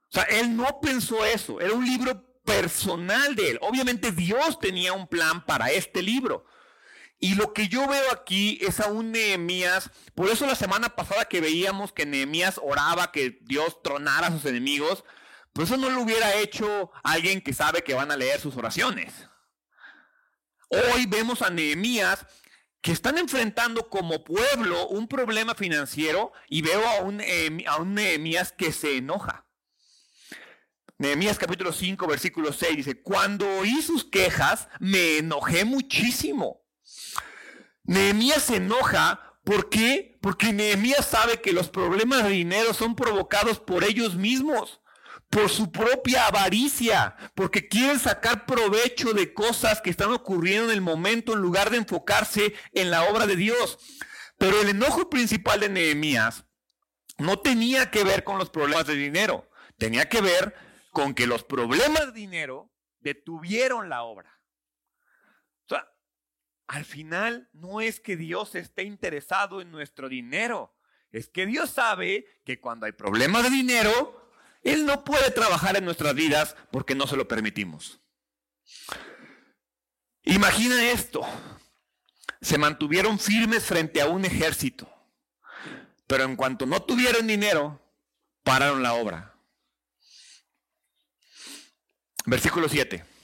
O 0.10 0.12
sea, 0.12 0.24
él 0.24 0.56
no 0.56 0.80
pensó 0.82 1.26
eso, 1.26 1.60
era 1.60 1.74
un 1.74 1.86
libro 1.86 2.40
personal 2.44 3.36
de 3.36 3.52
él. 3.52 3.60
Obviamente 3.62 4.12
Dios 4.12 4.60
tenía 4.60 4.94
un 4.94 5.08
plan 5.08 5.46
para 5.46 5.72
este 5.72 6.02
libro. 6.02 6.46
Y 7.20 7.36
lo 7.36 7.54
que 7.54 7.68
yo 7.70 7.88
veo 7.88 8.12
aquí 8.12 8.60
es 8.62 8.80
a 8.80 8.88
un 8.88 9.12
Nehemías, 9.12 9.90
por 10.16 10.30
eso 10.30 10.46
la 10.46 10.56
semana 10.56 10.90
pasada 10.90 11.26
que 11.26 11.42
veíamos 11.42 11.94
que 11.94 12.06
Nehemías 12.06 12.60
oraba 12.62 13.12
que 13.12 13.40
Dios 13.42 13.82
tronara 13.82 14.28
a 14.28 14.32
sus 14.32 14.46
enemigos, 14.46 15.06
pues 15.54 15.70
eso 15.70 15.78
no 15.78 15.90
lo 15.90 16.02
hubiera 16.02 16.36
hecho 16.36 16.92
alguien 17.04 17.42
que 17.42 17.54
sabe 17.54 17.84
que 17.84 17.94
van 17.94 18.12
a 18.12 18.18
leer 18.18 18.42
sus 18.42 18.58
oraciones. 18.58 19.14
Hoy 20.68 21.06
vemos 21.06 21.42
a 21.42 21.50
Nehemías 21.50 22.26
que 22.82 22.92
están 22.92 23.18
enfrentando 23.18 23.90
como 23.90 24.24
pueblo 24.24 24.88
un 24.90 25.08
problema 25.08 25.56
financiero 25.56 26.34
y 26.50 26.62
veo 26.62 26.86
a 26.88 27.00
un, 27.02 27.22
a 27.66 27.78
un 27.78 27.94
Nehemías 27.94 28.52
que 28.52 28.74
se 28.74 28.98
enoja. 28.98 29.48
Nehemías 30.98 31.38
capítulo 31.38 31.72
5, 31.72 32.06
versículo 32.08 32.54
6 32.54 32.78
dice, 32.78 33.02
cuando 33.02 33.50
oí 33.60 33.82
sus 33.82 34.04
quejas, 34.06 34.68
me 34.80 35.18
enojé 35.18 35.66
muchísimo. 35.66 36.65
Nehemías 37.86 38.44
se 38.44 38.58
enoja, 38.58 39.38
¿por 39.44 39.70
qué? 39.70 40.18
Porque 40.22 40.54
Nehemías 40.54 41.06
sabe 41.06 41.42
que 41.42 41.54
los 41.54 41.70
problemas 41.70 42.24
de 42.24 42.30
dinero 42.30 42.74
son 42.74 42.96
provocados 42.96 43.60
por 43.60 43.84
ellos 43.84 44.16
mismos 44.16 44.82
por 45.30 45.50
su 45.50 45.72
propia 45.72 46.28
avaricia, 46.28 47.16
porque 47.36 47.68
quieren 47.68 48.00
sacar 48.00 48.46
provecho 48.46 49.14
de 49.14 49.34
cosas 49.34 49.82
que 49.82 49.90
están 49.90 50.12
ocurriendo 50.12 50.66
en 50.66 50.72
el 50.72 50.82
momento 50.82 51.34
en 51.34 51.40
lugar 51.40 51.70
de 51.70 51.78
enfocarse 51.78 52.54
en 52.74 52.92
la 52.92 53.04
obra 53.10 53.28
de 53.28 53.36
Dios. 53.36 53.78
Pero 54.38 54.62
el 54.62 54.70
enojo 54.70 55.10
principal 55.10 55.60
de 55.60 55.70
Nehemías 55.70 56.46
no 57.18 57.40
tenía 57.40 57.92
que 57.92 58.04
ver 58.04 58.24
con 58.24 58.38
los 58.38 58.50
problemas 58.50 58.88
de 58.88 58.96
dinero, 58.96 59.50
tenía 59.78 60.08
que 60.10 60.22
ver 60.22 60.56
con 60.92 61.14
que 61.14 61.28
los 61.28 61.44
problemas 61.44 62.08
de 62.08 62.12
dinero 62.14 62.72
detuvieron 63.00 63.90
la 63.90 64.04
obra. 64.04 64.35
Al 66.68 66.86
final 66.86 67.50
no 67.54 67.82
es 67.82 68.00
que 68.00 68.18
Dios 68.18 68.56
esté 68.56 68.84
interesado 68.84 69.62
en 69.62 69.72
nuestro 69.72 70.10
dinero, 70.10 70.76
es 71.12 71.30
que 71.30 71.46
Dios 71.46 71.70
sabe 71.70 72.26
que 72.44 72.60
cuando 72.60 72.86
hay 72.86 72.92
problemas 72.92 73.44
de 73.44 73.50
dinero, 73.50 74.32
él 74.64 74.86
no 74.86 75.04
puede 75.04 75.32
trabajar 75.32 75.78
en 75.78 75.86
nuestras 75.86 76.16
vidas 76.16 76.56
porque 76.72 76.96
no 76.96 77.08
se 77.08 77.16
lo 77.16 77.28
permitimos. 77.28 78.02
Imagina 80.24 80.92
esto. 80.92 81.22
Se 82.42 82.58
mantuvieron 82.58 83.20
firmes 83.20 83.64
frente 83.64 84.02
a 84.02 84.08
un 84.08 84.26
ejército, 84.26 84.92
pero 86.08 86.24
en 86.24 86.36
cuanto 86.36 86.66
no 86.66 86.82
tuvieron 86.82 87.28
dinero, 87.28 87.80
pararon 88.44 88.84
la 88.84 88.94
obra. 88.94 89.36
Versículo 92.26 92.68
7. 92.68 93.15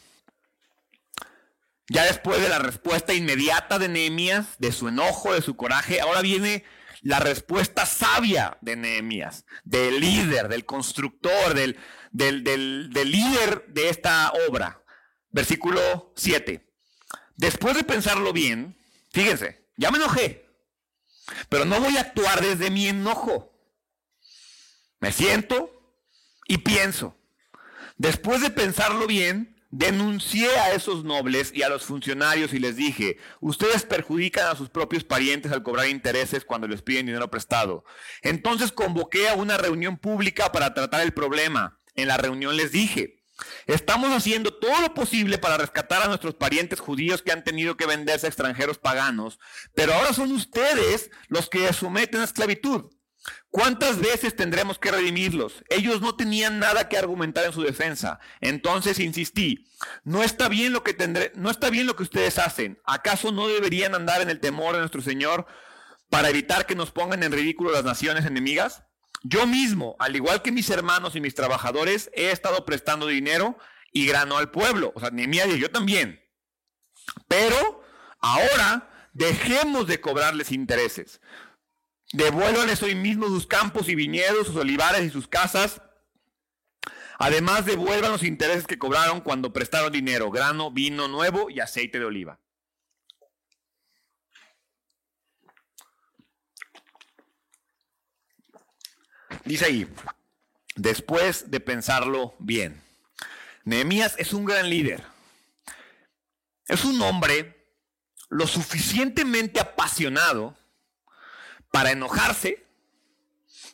Ya 1.88 2.06
después 2.06 2.41
de 2.41 2.50
la 2.50 2.60
respuesta 2.60 3.13
inmediata 3.13 3.80
de 3.80 3.89
Nehemías, 3.89 4.56
de 4.60 4.72
su 4.72 4.88
enojo, 4.88 5.34
de 5.34 5.41
su 5.41 5.56
coraje, 5.56 6.02
ahora 6.02 6.22
viene 6.22 6.63
la 7.02 7.20
respuesta 7.20 7.86
sabia 7.86 8.58
de 8.62 8.76
Nehemías, 8.76 9.46
del 9.63 10.00
líder, 10.00 10.48
del 10.48 10.65
constructor, 10.65 11.54
del, 11.54 11.78
del, 12.12 13.12
líder 13.12 13.65
de 13.67 13.89
esta 13.89 14.32
obra. 14.48 14.84
Versículo 15.30 16.13
7. 16.15 16.67
Después 17.36 17.76
de 17.76 17.84
pensarlo 17.84 18.34
bien, 18.34 18.78
fíjense, 19.12 19.67
ya 19.78 19.89
me 19.89 19.98
enojé, 19.98 20.48
pero 21.50 21.65
no 21.65 21.80
voy 21.80 21.98
a 21.98 22.02
actuar 22.02 22.41
desde 22.41 22.70
mi 22.70 22.88
enojo. 22.88 23.52
Me 25.00 25.12
siento 25.12 25.98
y 26.48 26.60
pienso. 26.60 27.17
Después 27.98 28.41
de 28.41 28.52
pensarlo 28.52 29.08
bien, 29.08 29.61
Denuncié 29.72 30.50
a 30.60 30.74
esos 30.74 31.06
nobles 31.06 31.54
y 31.56 31.64
a 31.64 31.70
los 31.70 31.84
funcionarios 31.84 32.54
y 32.54 32.60
les 32.60 32.76
dije, 32.76 33.18
ustedes 33.40 33.84
perjudican 33.84 34.48
a 34.48 34.58
sus 34.58 34.70
propios 34.70 35.06
parientes 35.06 35.54
al 35.54 35.64
cobrar 35.64 35.88
intereses 35.88 36.44
cuando 36.44 36.68
les 36.68 36.82
piden 36.82 37.06
dinero 37.06 37.32
prestado. 37.32 37.86
Entonces 38.22 38.74
convoqué 38.74 39.30
a 39.30 39.36
una 39.36 39.56
reunión 39.56 39.98
pública 39.98 40.52
para 40.52 40.74
tratar 40.74 41.02
el 41.02 41.14
problema. 41.14 41.80
En 41.96 42.10
la 42.10 42.18
reunión 42.18 42.58
les 42.58 42.74
dije, 42.74 43.24
estamos 43.66 44.12
haciendo 44.12 44.54
todo 44.54 44.82
lo 44.82 44.94
posible 44.94 45.38
para 45.38 45.58
rescatar 45.58 46.02
a 46.02 46.08
nuestros 46.10 46.36
parientes 46.36 46.82
judíos 46.82 47.22
que 47.22 47.32
han 47.32 47.46
tenido 47.46 47.78
que 47.78 47.86
venderse 47.86 48.26
a 48.26 48.30
extranjeros 48.30 48.78
paganos, 48.78 49.40
pero 49.74 49.94
ahora 49.94 50.12
son 50.12 50.34
ustedes 50.34 51.12
los 51.30 51.50
que 51.50 51.72
someten 51.72 52.20
a 52.20 52.26
esclavitud. 52.26 52.90
¿Cuántas 53.50 54.00
veces 54.00 54.36
tendremos 54.36 54.80
que 54.80 54.92
redimirlos? 54.92 55.64
Ellos 55.70 56.02
no 56.02 56.16
tenían 56.16 56.60
nada 56.60 56.90
que 56.90 56.98
argumentar 56.98 57.46
en 57.46 57.54
su 57.54 57.62
defensa. 57.62 58.20
Entonces 58.40 59.00
insistí, 59.00 59.68
no 60.04 60.24
está 60.24 60.48
bien 60.48 60.74
lo 60.74 60.84
que 60.84 60.94
tendré, 60.94 61.32
no 61.36 61.52
está 61.52 61.70
bien 61.70 61.86
lo 61.86 61.96
que 61.96 62.04
ustedes 62.04 62.40
hacen. 62.40 62.82
¿Acaso 62.86 63.32
no 63.32 63.48
deberían 63.48 63.94
andar 63.94 64.22
en 64.22 64.30
el 64.30 64.40
temor 64.40 64.74
de 64.74 64.80
nuestro 64.80 65.02
Señor 65.02 65.46
para 66.10 66.30
evitar 66.30 66.66
que 66.66 66.76
nos 66.76 66.92
pongan 66.92 67.24
en 67.24 67.32
ridículo 67.32 67.72
las 67.72 67.84
naciones 67.84 68.26
enemigas? 68.26 68.84
Yo 69.24 69.46
mismo, 69.46 69.96
al 70.00 70.16
igual 70.16 70.42
que 70.42 70.52
mis 70.52 70.70
hermanos 70.70 71.16
y 71.16 71.22
mis 71.22 71.36
trabajadores, 71.36 72.10
he 72.14 72.32
estado 72.32 72.66
prestando 72.66 73.06
dinero 73.06 73.58
y 73.92 74.08
grano 74.08 74.38
al 74.38 74.50
pueblo. 74.50 74.94
O 74.96 75.00
sea, 75.00 75.12
ni 75.12 75.28
mía, 75.28 75.46
yo 75.46 75.70
también. 75.70 76.22
Pero 77.28 77.84
ahora 78.20 78.90
dejemos 79.14 79.88
de 79.88 80.02
cobrarles 80.02 80.52
intereses. 80.52 81.22
Devuélvanles 82.13 82.84
hoy 82.84 82.95
mismo 82.95 83.28
sus 83.28 83.47
campos 83.47 83.88
y 83.88 83.95
viñedos, 83.95 84.47
sus 84.47 84.58
olivares 84.58 85.06
y 85.06 85.10
sus 85.10 85.28
casas. 85.28 85.82
Además, 87.17 87.65
devuelvan 87.65 88.12
los 88.12 88.24
intereses 88.24 88.67
que 88.67 88.80
cobraron 88.80 89.21
cuando 89.21 89.54
prestaron 89.54 89.93
dinero, 89.93 90.32
grano, 90.32 90.71
vino 90.71 91.08
nuevo 91.08 91.50
y 91.50 91.60
aceite 91.60 92.00
de 92.00 92.06
oliva. 92.06 92.39
Dice 99.45 99.65
ahí, 99.65 99.88
después 100.76 101.50
de 101.50 101.60
pensarlo 101.60 102.36
bien, 102.39 102.82
Nehemías 103.63 104.15
es 104.17 104.34
un 104.34 104.45
gran 104.45 104.69
líder. 104.69 105.04
Es 106.67 106.86
un 106.86 107.02
hombre 107.02 107.67
lo 108.30 108.47
suficientemente 108.47 109.60
apasionado 109.60 110.58
para 111.72 111.92
enojarse, 111.92 112.66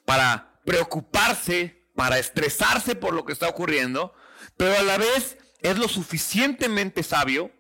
para 0.06 0.60
preocuparse, 0.64 1.90
para 1.96 2.20
estresarse 2.20 2.96
por 2.96 3.14
lo 3.14 3.26
que 3.26 3.34
está 3.34 3.50
ocurriendo, 3.50 4.14
pero 4.56 4.78
a 4.78 4.84
la 4.84 4.98
vez 4.98 5.38
es 5.62 5.78
lo 5.78 5.88
suficientemente 5.88 7.04
sabio 7.04 7.52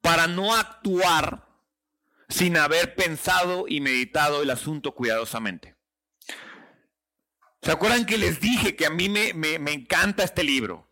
para 0.00 0.26
no 0.26 0.54
actuar 0.54 1.46
sin 2.28 2.56
haber 2.56 2.94
pensado 2.94 3.66
y 3.68 3.80
meditado 3.80 4.42
el 4.42 4.50
asunto 4.50 4.94
cuidadosamente. 4.94 5.76
¿Se 7.62 7.72
acuerdan 7.72 8.06
que 8.06 8.16
les 8.16 8.40
dije 8.40 8.76
que 8.76 8.86
a 8.86 8.90
mí 8.90 9.08
me, 9.08 9.34
me, 9.34 9.72
encanta 9.72 10.22
este 10.22 10.44
libro? 10.44 10.88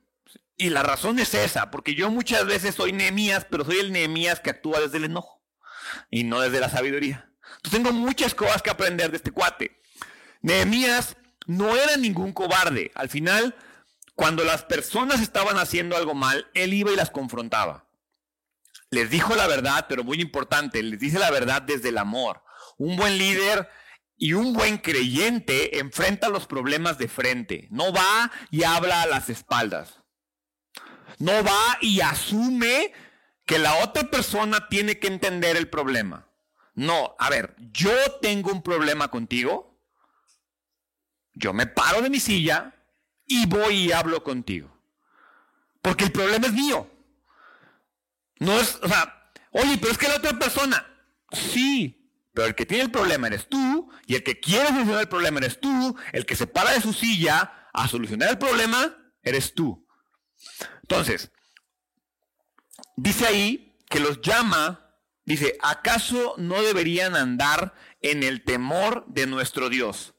Y 0.56 0.70
la 0.70 0.82
razón 0.82 1.18
es 1.18 1.32
esa, 1.34 1.70
porque 1.70 1.94
yo 1.94 2.10
muchas 2.10 2.44
veces 2.44 2.74
soy 2.74 2.92
Nehemías, 2.92 3.46
pero 3.48 3.64
soy 3.64 3.78
el 3.78 3.92
Nehemías 3.92 4.40
que 4.40 4.50
actúa 4.50 4.80
desde 4.80 4.98
el 4.98 5.04
enojo 5.04 5.40
y 6.10 6.24
no 6.24 6.40
desde 6.40 6.60
la 6.60 6.68
sabiduría. 6.68 7.27
Entonces 7.56 7.82
tengo 7.82 7.92
muchas 7.92 8.34
cosas 8.34 8.62
que 8.62 8.70
aprender 8.70 9.10
de 9.10 9.16
este 9.16 9.30
cuate. 9.30 9.80
Nehemías 10.42 11.16
no 11.46 11.74
era 11.76 11.96
ningún 11.96 12.32
cobarde. 12.32 12.92
Al 12.94 13.08
final, 13.08 13.56
cuando 14.14 14.44
las 14.44 14.64
personas 14.64 15.20
estaban 15.20 15.58
haciendo 15.58 15.96
algo 15.96 16.14
mal, 16.14 16.48
él 16.54 16.74
iba 16.74 16.92
y 16.92 16.96
las 16.96 17.10
confrontaba. 17.10 17.88
Les 18.90 19.10
dijo 19.10 19.34
la 19.34 19.46
verdad, 19.46 19.86
pero 19.88 20.04
muy 20.04 20.20
importante, 20.20 20.82
les 20.82 20.98
dice 20.98 21.18
la 21.18 21.30
verdad 21.30 21.62
desde 21.62 21.90
el 21.90 21.98
amor. 21.98 22.42
Un 22.78 22.96
buen 22.96 23.18
líder 23.18 23.68
y 24.16 24.32
un 24.32 24.52
buen 24.52 24.78
creyente 24.78 25.78
enfrenta 25.78 26.28
los 26.28 26.46
problemas 26.46 26.98
de 26.98 27.08
frente. 27.08 27.68
No 27.70 27.92
va 27.92 28.30
y 28.50 28.64
habla 28.64 29.02
a 29.02 29.06
las 29.06 29.28
espaldas. 29.28 30.02
No 31.18 31.44
va 31.44 31.78
y 31.80 32.00
asume 32.00 32.92
que 33.46 33.58
la 33.58 33.76
otra 33.84 34.10
persona 34.10 34.68
tiene 34.68 34.98
que 34.98 35.08
entender 35.08 35.56
el 35.56 35.68
problema. 35.68 36.27
No, 36.78 37.16
a 37.18 37.28
ver, 37.28 37.56
yo 37.72 37.90
tengo 38.22 38.52
un 38.52 38.62
problema 38.62 39.08
contigo. 39.08 39.76
Yo 41.34 41.52
me 41.52 41.66
paro 41.66 42.02
de 42.02 42.08
mi 42.08 42.20
silla 42.20 42.72
y 43.26 43.46
voy 43.46 43.86
y 43.86 43.92
hablo 43.92 44.22
contigo. 44.22 44.70
Porque 45.82 46.04
el 46.04 46.12
problema 46.12 46.46
es 46.46 46.52
mío. 46.52 46.88
No 48.38 48.60
es, 48.60 48.78
o 48.80 48.86
sea, 48.86 49.32
oye, 49.50 49.76
pero 49.78 49.90
es 49.90 49.98
que 49.98 50.06
la 50.06 50.18
otra 50.18 50.38
persona, 50.38 50.86
sí, 51.32 52.12
pero 52.32 52.46
el 52.46 52.54
que 52.54 52.64
tiene 52.64 52.84
el 52.84 52.92
problema 52.92 53.26
eres 53.26 53.48
tú, 53.48 53.90
y 54.06 54.14
el 54.14 54.22
que 54.22 54.38
quiere 54.38 54.68
solucionar 54.68 55.00
el 55.00 55.08
problema 55.08 55.38
eres 55.38 55.58
tú, 55.58 55.96
el 56.12 56.26
que 56.26 56.36
se 56.36 56.46
para 56.46 56.70
de 56.70 56.80
su 56.80 56.92
silla 56.92 57.68
a 57.72 57.88
solucionar 57.88 58.30
el 58.30 58.38
problema 58.38 58.96
eres 59.24 59.52
tú. 59.52 59.84
Entonces, 60.82 61.32
dice 62.94 63.26
ahí 63.26 63.76
que 63.90 63.98
los 63.98 64.20
llama, 64.20 64.87
dice, 65.28 65.58
¿acaso 65.62 66.34
no 66.38 66.62
deberían 66.62 67.14
andar 67.14 67.74
en 68.00 68.22
el 68.22 68.42
temor 68.42 69.04
de 69.08 69.26
nuestro 69.26 69.68
Dios? 69.68 70.14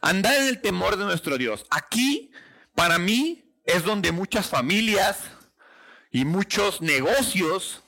Andar 0.00 0.34
en 0.36 0.46
el 0.46 0.60
temor 0.60 0.96
de 0.96 1.04
nuestro 1.04 1.36
Dios. 1.36 1.66
Aquí, 1.70 2.30
para 2.74 2.98
mí, 2.98 3.52
es 3.64 3.84
donde 3.84 4.12
muchas 4.12 4.48
familias 4.48 5.18
y 6.10 6.24
muchos 6.24 6.80
negocios 6.80 7.82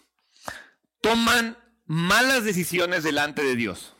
toman 1.01 1.57
malas 1.87 2.45
decisiones 2.45 3.05
delante 3.05 3.43
de 3.43 3.57
Dios. 3.57 3.95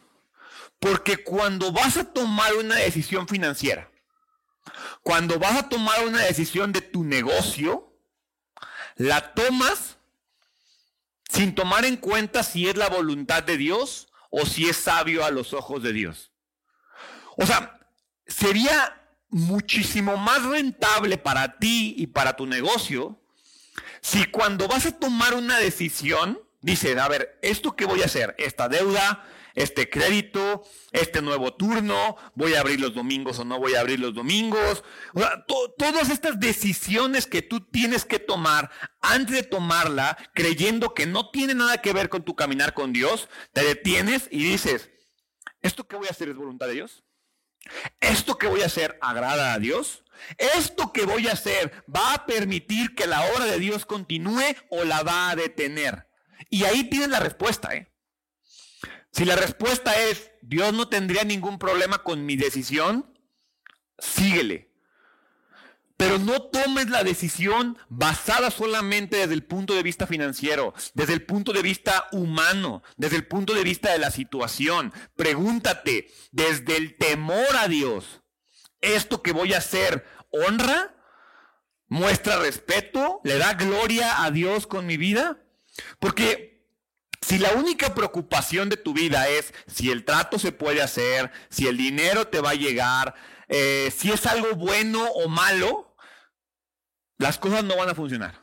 Porque 0.79 1.19
cuando 1.19 1.73
vas 1.73 1.97
a 1.97 2.13
tomar 2.13 2.55
una 2.55 2.75
decisión 2.75 3.29
financiera, 3.29 3.91
cuando 5.03 5.39
vas 5.39 5.57
a 5.57 5.69
tomar 5.69 6.05
una 6.07 6.23
decisión 6.23 6.73
de 6.73 6.81
tu 6.81 7.05
negocio, 7.05 7.97
la 8.97 9.33
tomas 9.35 9.99
sin 11.33 11.55
tomar 11.55 11.85
en 11.85 11.97
cuenta 11.97 12.43
si 12.43 12.69
es 12.69 12.77
la 12.77 12.89
voluntad 12.89 13.43
de 13.43 13.57
Dios 13.57 14.09
o 14.31 14.47
si 14.47 14.69
es 14.69 14.77
sabio 14.77 15.25
a 15.25 15.31
los 15.31 15.53
ojos 15.53 15.83
de 15.83 15.93
Dios. 15.93 16.33
O 17.37 17.47
sea, 17.47 17.81
sería 18.27 19.01
muchísimo 19.29 20.17
más 20.17 20.43
rentable 20.45 21.17
para 21.17 21.59
ti 21.59 21.95
y 21.97 22.09
para 22.09 22.37
tu 22.37 22.47
negocio 22.47 23.19
si 24.03 24.25
cuando 24.25 24.69
vas 24.69 24.85
a 24.85 24.99
tomar 24.99 25.33
una 25.35 25.59
decisión, 25.59 26.41
dices, 26.61 26.99
a 26.99 27.09
ver, 27.09 27.39
¿esto 27.41 27.77
qué 27.77 27.87
voy 27.87 28.03
a 28.03 28.07
hacer? 28.07 28.35
Esta 28.37 28.69
deuda, 28.69 29.25
este 29.55 29.89
crédito, 29.89 30.65
este 30.93 31.23
nuevo 31.23 31.55
turno, 31.55 32.17
voy 32.35 32.55
a 32.55 32.61
abrir 32.61 32.81
los 32.81 32.95
domingos 32.95 33.39
o 33.39 33.45
no 33.45 33.59
voy 33.59 33.75
a 33.75 33.81
abrir 33.81 34.01
los 34.01 34.15
domingos. 34.15 34.85
O 35.15 35.21
sea, 35.21 35.45
todas 35.79 36.11
estas 36.11 36.41
decisiones 36.41 37.27
que 37.27 37.43
tú 37.43 37.61
tienes 37.61 38.05
que 38.05 38.19
tomar 38.19 38.71
antes 39.01 39.37
de 39.37 39.43
tomarla, 39.43 40.17
creyendo 40.35 40.95
que 40.95 41.07
no 41.07 41.31
tiene 41.31 41.55
nada 41.55 41.79
que 41.79 41.93
ver 41.93 42.09
con 42.09 42.25
tu 42.25 42.35
caminar 42.35 42.75
con 42.75 42.93
Dios, 42.93 43.29
te 43.53 43.65
detienes 43.65 44.29
y 44.31 44.43
dices, 44.45 44.91
¿esto 45.61 45.87
qué 45.87 45.97
voy 45.97 46.07
a 46.09 46.13
hacer 46.13 46.29
es 46.29 46.37
voluntad 46.37 46.67
de 46.67 46.75
Dios? 46.75 47.05
¿Esto 48.01 48.39
que 48.39 48.49
voy 48.49 48.63
a 48.63 48.67
hacer 48.67 48.99
agrada 49.01 49.55
a 49.55 49.59
Dios? 49.59 50.05
¿Esto 50.39 50.93
que 50.93 51.05
voy 51.05 51.29
a 51.29 51.33
hacer 51.33 51.85
va 51.95 52.15
a 52.15 52.27
permitir 52.27 52.95
que 52.95 53.07
la 53.07 53.25
obra 53.33 53.47
de 53.47 53.59
Dios 53.59 53.87
continúe 53.87 54.57
o 54.71 54.85
la 54.85 55.03
va 55.03 55.31
a 55.31 55.37
detener? 55.37 56.09
Y 56.51 56.65
ahí 56.65 56.85
tienes 56.85 57.09
la 57.09 57.21
respuesta. 57.21 57.75
¿eh? 57.75 57.92
Si 59.13 59.25
la 59.25 59.37
respuesta 59.37 60.01
es, 60.01 60.31
Dios 60.41 60.73
no 60.73 60.89
tendría 60.89 61.25
ningún 61.25 61.59
problema 61.59 62.03
con 62.03 62.25
mi 62.25 62.37
decisión, 62.37 63.13
síguele. 63.99 64.71
Pero 65.99 66.19
no 66.19 66.43
tomes 66.43 66.89
la 66.89 67.05
decisión 67.05 67.79
basada 67.89 68.51
solamente 68.51 69.19
desde 69.19 69.35
el 69.35 69.45
punto 69.45 69.75
de 69.75 69.83
vista 69.83 70.07
financiero, 70.07 70.75
desde 70.95 71.13
el 71.13 71.25
punto 71.25 71.53
de 71.53 71.63
vista 71.63 72.09
humano, 72.11 72.83
desde 72.97 73.17
el 73.17 73.27
punto 73.27 73.55
de 73.55 73.63
vista 73.63 73.93
de 73.93 73.99
la 73.99 74.11
situación. 74.11 74.93
Pregúntate, 75.15 76.11
desde 76.33 76.77
el 76.77 76.97
temor 76.97 77.57
a 77.57 77.69
Dios, 77.69 78.23
¿esto 78.81 79.23
que 79.23 79.33
voy 79.33 79.53
a 79.53 79.59
hacer 79.59 80.05
honra? 80.31 80.97
¿Muestra 81.87 82.39
respeto? 82.39 83.21
¿Le 83.23 83.37
da 83.37 83.55
gloria 83.55 84.25
a 84.25 84.31
Dios 84.31 84.67
con 84.67 84.87
mi 84.87 84.97
vida? 84.97 85.39
Porque 86.01 86.52
si 87.23 87.39
la 87.39 87.53
única 87.53 87.95
preocupación 87.95 88.69
de 88.69 88.77
tu 88.77 88.93
vida 88.93 89.29
es 89.29 89.55
si 89.67 89.91
el 89.91 90.05
trato 90.05 90.39
se 90.39 90.53
puede 90.53 90.83
hacer, 90.83 91.31
si 91.49 91.69
el 91.69 91.77
dinero 91.77 92.27
te 92.29 92.41
va 92.41 92.51
a 92.51 92.55
llegar, 92.55 93.15
eh, 93.49 93.93
si 93.97 94.11
es 94.11 94.27
algo 94.27 94.55
bueno 94.57 95.05
o 95.05 95.29
malo, 95.29 95.95
las 97.19 97.39
cosas 97.39 97.63
no 97.65 97.77
van 97.77 97.89
a 97.89 97.95
funcionar. 97.95 98.43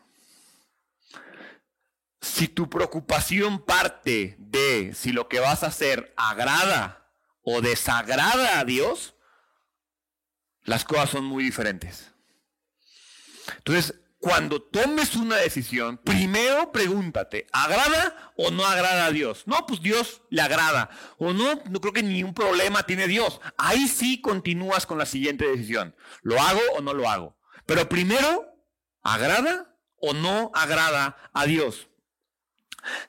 Si 2.22 2.48
tu 2.48 2.70
preocupación 2.70 3.60
parte 3.64 4.36
de 4.40 4.94
si 4.96 5.12
lo 5.12 5.28
que 5.28 5.40
vas 5.40 5.64
a 5.64 5.68
hacer 5.68 6.14
agrada 6.16 7.12
o 7.42 7.62
desagrada 7.62 8.60
a 8.60 8.66
Dios, 8.66 9.16
las 10.64 10.86
cosas 10.86 11.10
son 11.10 11.26
muy 11.26 11.44
diferentes. 11.44 12.12
Entonces, 13.58 13.96
cuando 14.20 14.62
tomes 14.62 15.16
una 15.16 15.38
decisión, 15.38 15.98
primero 15.98 16.72
pregúntate, 16.72 17.48
¿agrada 17.52 18.34
o 18.36 18.52
no 18.52 18.66
agrada 18.66 19.06
a 19.06 19.12
Dios? 19.12 19.44
No, 19.46 19.66
pues 19.66 19.82
Dios 19.82 20.22
le 20.30 20.42
agrada. 20.42 20.90
O 21.18 21.34
no, 21.34 21.62
no 21.70 21.82
creo 21.82 21.94
que 21.94 22.04
ni 22.04 22.24
un 22.24 22.34
problema 22.34 22.84
tiene 22.84 23.08
Dios. 23.08 23.40
Ahí 23.58 23.88
sí 23.88 24.22
continúas 24.22 24.86
con 24.86 24.98
la 24.98 25.06
siguiente 25.06 25.48
decisión. 25.48 25.96
¿Lo 26.22 26.40
hago 26.42 26.62
o 26.76 26.82
no 26.82 26.94
lo 26.94 27.10
hago? 27.10 27.38
Pero 27.66 27.88
primero 27.88 28.50
¿Agrada 29.02 29.76
o 29.98 30.14
no 30.14 30.52
agrada 30.54 31.18
a 31.34 31.46
Dios? 31.46 31.90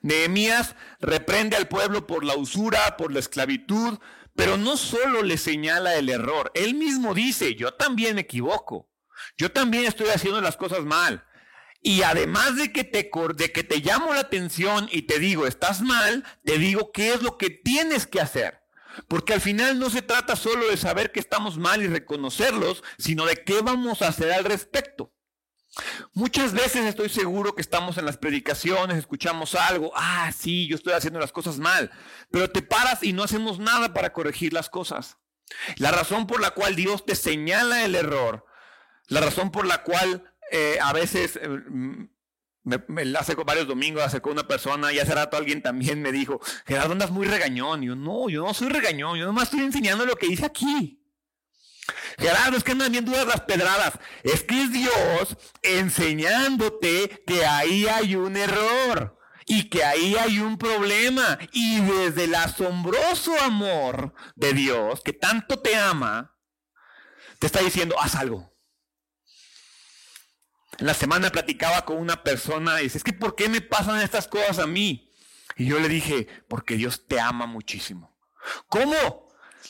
Nehemías 0.01 0.75
reprende 0.99 1.55
al 1.55 1.67
pueblo 1.67 2.07
por 2.07 2.23
la 2.23 2.35
usura, 2.35 2.97
por 2.97 3.13
la 3.13 3.19
esclavitud, 3.19 3.99
pero 4.35 4.57
no 4.57 4.77
solo 4.77 5.21
le 5.21 5.37
señala 5.37 5.95
el 5.95 6.09
error, 6.09 6.51
él 6.55 6.73
mismo 6.73 7.13
dice, 7.13 7.55
yo 7.55 7.73
también 7.73 8.15
me 8.15 8.21
equivoco, 8.21 8.89
yo 9.37 9.51
también 9.51 9.85
estoy 9.85 10.09
haciendo 10.09 10.41
las 10.41 10.57
cosas 10.57 10.81
mal. 10.81 11.25
Y 11.83 12.03
además 12.03 12.55
de 12.57 12.71
que, 12.71 12.83
te, 12.83 13.09
de 13.35 13.51
que 13.51 13.63
te 13.63 13.79
llamo 13.79 14.13
la 14.13 14.21
atención 14.21 14.87
y 14.91 15.03
te 15.03 15.17
digo, 15.17 15.47
estás 15.47 15.81
mal, 15.81 16.23
te 16.43 16.59
digo 16.59 16.91
qué 16.91 17.13
es 17.13 17.23
lo 17.23 17.37
que 17.37 17.49
tienes 17.49 18.05
que 18.05 18.21
hacer. 18.21 18.61
Porque 19.07 19.33
al 19.33 19.41
final 19.41 19.79
no 19.79 19.89
se 19.89 20.01
trata 20.01 20.35
solo 20.35 20.67
de 20.67 20.77
saber 20.77 21.11
que 21.11 21.19
estamos 21.19 21.57
mal 21.57 21.81
y 21.81 21.87
reconocerlos, 21.87 22.83
sino 22.97 23.25
de 23.25 23.43
qué 23.43 23.61
vamos 23.61 24.01
a 24.01 24.09
hacer 24.09 24.31
al 24.31 24.43
respecto. 24.43 25.13
Muchas 26.13 26.53
veces 26.53 26.85
estoy 26.85 27.09
seguro 27.09 27.55
que 27.55 27.61
estamos 27.61 27.97
en 27.97 28.05
las 28.05 28.17
predicaciones, 28.17 28.97
escuchamos 28.97 29.55
algo, 29.55 29.93
ah, 29.95 30.29
sí, 30.37 30.67
yo 30.67 30.75
estoy 30.75 30.93
haciendo 30.93 31.19
las 31.19 31.31
cosas 31.31 31.59
mal, 31.59 31.89
pero 32.29 32.49
te 32.49 32.61
paras 32.61 33.03
y 33.03 33.13
no 33.13 33.23
hacemos 33.23 33.57
nada 33.57 33.93
para 33.93 34.11
corregir 34.11 34.51
las 34.51 34.69
cosas. 34.69 35.17
La 35.77 35.91
razón 35.91 36.27
por 36.27 36.41
la 36.41 36.51
cual 36.51 36.75
Dios 36.75 37.05
te 37.05 37.15
señala 37.15 37.85
el 37.85 37.95
error, 37.95 38.45
la 39.07 39.21
razón 39.21 39.51
por 39.51 39.65
la 39.65 39.83
cual 39.83 40.23
eh, 40.51 40.77
a 40.81 40.91
veces, 40.93 41.39
eh, 41.41 41.49
me, 42.63 43.17
hace 43.17 43.35
varios 43.35 43.67
domingos 43.67 44.03
acercó 44.03 44.31
una 44.31 44.47
persona 44.47 44.91
y 44.91 44.99
hace 44.99 45.15
rato 45.15 45.37
alguien 45.37 45.61
también 45.61 46.01
me 46.01 46.11
dijo, 46.11 46.41
Gerardo, 46.65 46.91
andas 46.91 47.11
muy 47.11 47.25
regañón. 47.25 47.83
Y 47.83 47.87
yo, 47.87 47.95
no, 47.95 48.29
yo 48.29 48.45
no 48.45 48.53
soy 48.53 48.69
regañón, 48.69 49.17
yo 49.17 49.25
nomás 49.25 49.45
estoy 49.45 49.61
enseñando 49.61 50.05
lo 50.05 50.15
que 50.15 50.27
dice 50.27 50.45
aquí. 50.45 50.97
Gerardo, 52.19 52.57
es 52.57 52.63
que 52.63 52.75
no 52.75 52.89
bien 52.89 53.05
dudas 53.05 53.25
las 53.25 53.41
pedradas. 53.41 53.93
Es 54.23 54.43
que 54.43 54.61
es 54.61 54.71
Dios 54.71 55.37
enseñándote 55.61 57.23
que 57.25 57.45
ahí 57.45 57.87
hay 57.87 58.15
un 58.15 58.35
error 58.37 59.17
y 59.45 59.69
que 59.69 59.83
ahí 59.83 60.15
hay 60.15 60.39
un 60.39 60.57
problema. 60.57 61.39
Y 61.51 61.79
desde 61.81 62.25
el 62.25 62.35
asombroso 62.35 63.39
amor 63.41 64.13
de 64.35 64.53
Dios, 64.53 65.01
que 65.01 65.13
tanto 65.13 65.59
te 65.59 65.75
ama, 65.75 66.37
te 67.39 67.47
está 67.47 67.59
diciendo, 67.61 67.95
haz 67.99 68.15
algo. 68.15 68.50
En 70.81 70.87
la 70.87 70.95
semana 70.95 71.29
platicaba 71.29 71.85
con 71.85 71.97
una 71.97 72.23
persona 72.23 72.79
y 72.79 72.85
dice, 72.85 72.97
es 72.97 73.03
que 73.03 73.13
¿por 73.13 73.35
qué 73.35 73.47
me 73.47 73.61
pasan 73.61 74.01
estas 74.01 74.27
cosas 74.27 74.57
a 74.57 74.65
mí? 74.65 75.13
Y 75.55 75.67
yo 75.67 75.79
le 75.79 75.87
dije, 75.87 76.27
porque 76.47 76.75
Dios 76.75 77.05
te 77.07 77.19
ama 77.19 77.45
muchísimo. 77.45 78.17
¿Cómo? 78.67 78.95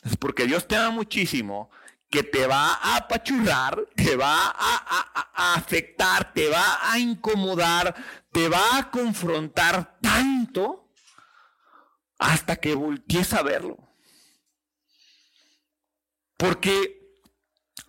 Es 0.06 0.16
porque 0.16 0.46
Dios 0.46 0.70
te 0.70 0.78
ama 0.78 0.92
muchísimo 0.92 1.70
que 2.10 2.24
te 2.24 2.48
va 2.48 2.76
a 2.76 2.96
apachurrar, 2.96 3.78
te 3.94 4.16
va 4.16 4.56
a, 4.58 5.54
afectar, 5.54 6.32
te 6.32 6.48
va 6.48 6.80
a 6.90 6.98
incomodar, 6.98 7.94
te 8.32 8.48
va 8.48 8.78
a 8.78 8.90
confrontar 8.90 10.00
tanto 10.00 10.94
hasta 12.20 12.56
que 12.56 12.74
voltees 12.74 13.34
a 13.34 13.44
verlo. 13.44 13.78
Porque 16.38 17.01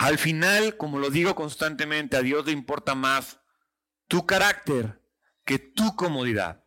al 0.02 0.18
final, 0.18 0.76
como 0.76 0.98
lo 0.98 1.10
digo 1.10 1.36
constantemente, 1.36 2.16
a 2.16 2.22
Dios 2.22 2.44
le 2.46 2.50
importa 2.50 2.96
más 2.96 3.38
tu 4.08 4.26
carácter 4.26 5.00
que 5.44 5.60
tu 5.60 5.94
comodidad. 5.94 6.64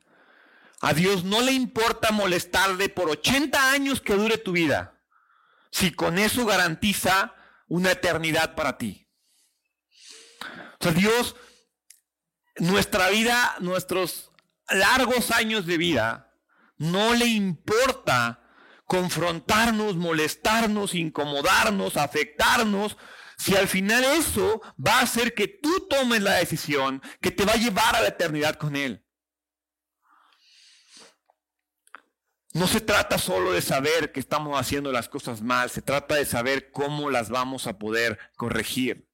A 0.80 0.94
Dios 0.94 1.26
no 1.26 1.42
le 1.42 1.52
importa 1.52 2.14
molestarle 2.14 2.88
por 2.88 3.10
80 3.10 3.74
años 3.74 4.00
que 4.00 4.14
dure 4.14 4.38
tu 4.38 4.54
vida, 4.54 5.02
si 5.70 5.92
con 5.92 6.18
eso 6.18 6.46
garantiza 6.46 7.36
una 7.68 7.92
eternidad 7.92 8.56
para 8.56 8.78
ti. 8.78 9.06
O 10.80 10.84
sea, 10.84 10.94
Dios, 10.94 11.36
nuestra 12.56 13.10
vida, 13.10 13.58
nuestros 13.60 14.32
largos 14.70 15.32
años 15.32 15.66
de 15.66 15.78
vida, 15.78 16.32
no 16.78 17.14
le 17.14 17.26
importa 17.26 18.40
confrontarnos, 18.86 19.98
molestarnos, 19.98 20.96
incomodarnos, 20.96 21.98
afectarnos, 21.98 22.96
si 23.38 23.56
al 23.56 23.68
final 23.68 24.04
eso 24.04 24.62
va 24.76 25.00
a 25.00 25.04
hacer 25.04 25.34
que 25.34 25.48
tú 25.48 25.88
tomes 25.90 26.22
la 26.22 26.34
decisión 26.34 27.02
que 27.22 27.32
te 27.32 27.46
va 27.46 27.54
a 27.54 27.58
llevar 27.58 27.96
a 27.96 28.02
la 28.02 28.08
eternidad 28.10 28.56
con 28.56 28.76
Él. 28.76 29.06
No 32.54 32.68
se 32.68 32.80
trata 32.80 33.18
solo 33.18 33.52
de 33.52 33.62
saber 33.62 34.14
que 34.14 34.22
estamos 34.22 34.58
haciendo 34.58 34.92
las 34.94 35.10
cosas 35.10 35.42
mal, 35.42 35.70
se 35.70 35.82
trata 35.82 36.16
de 36.16 36.26
saber 36.26 36.72
cómo 36.72 37.10
las 37.10 37.30
vamos 37.30 37.68
a 37.68 37.78
poder 37.78 38.18
corregir. 38.38 39.10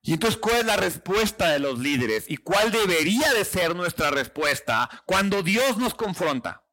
Y 0.00 0.14
entonces, 0.14 0.40
¿cuál 0.40 0.56
es 0.56 0.64
la 0.64 0.76
respuesta 0.76 1.50
de 1.50 1.60
los 1.60 1.78
líderes? 1.78 2.24
¿Y 2.28 2.38
cuál 2.38 2.72
debería 2.72 3.32
de 3.34 3.44
ser 3.44 3.76
nuestra 3.76 4.10
respuesta 4.10 4.88
cuando 5.06 5.42
Dios 5.42 5.76
nos 5.76 5.94
confronta? 5.94 6.64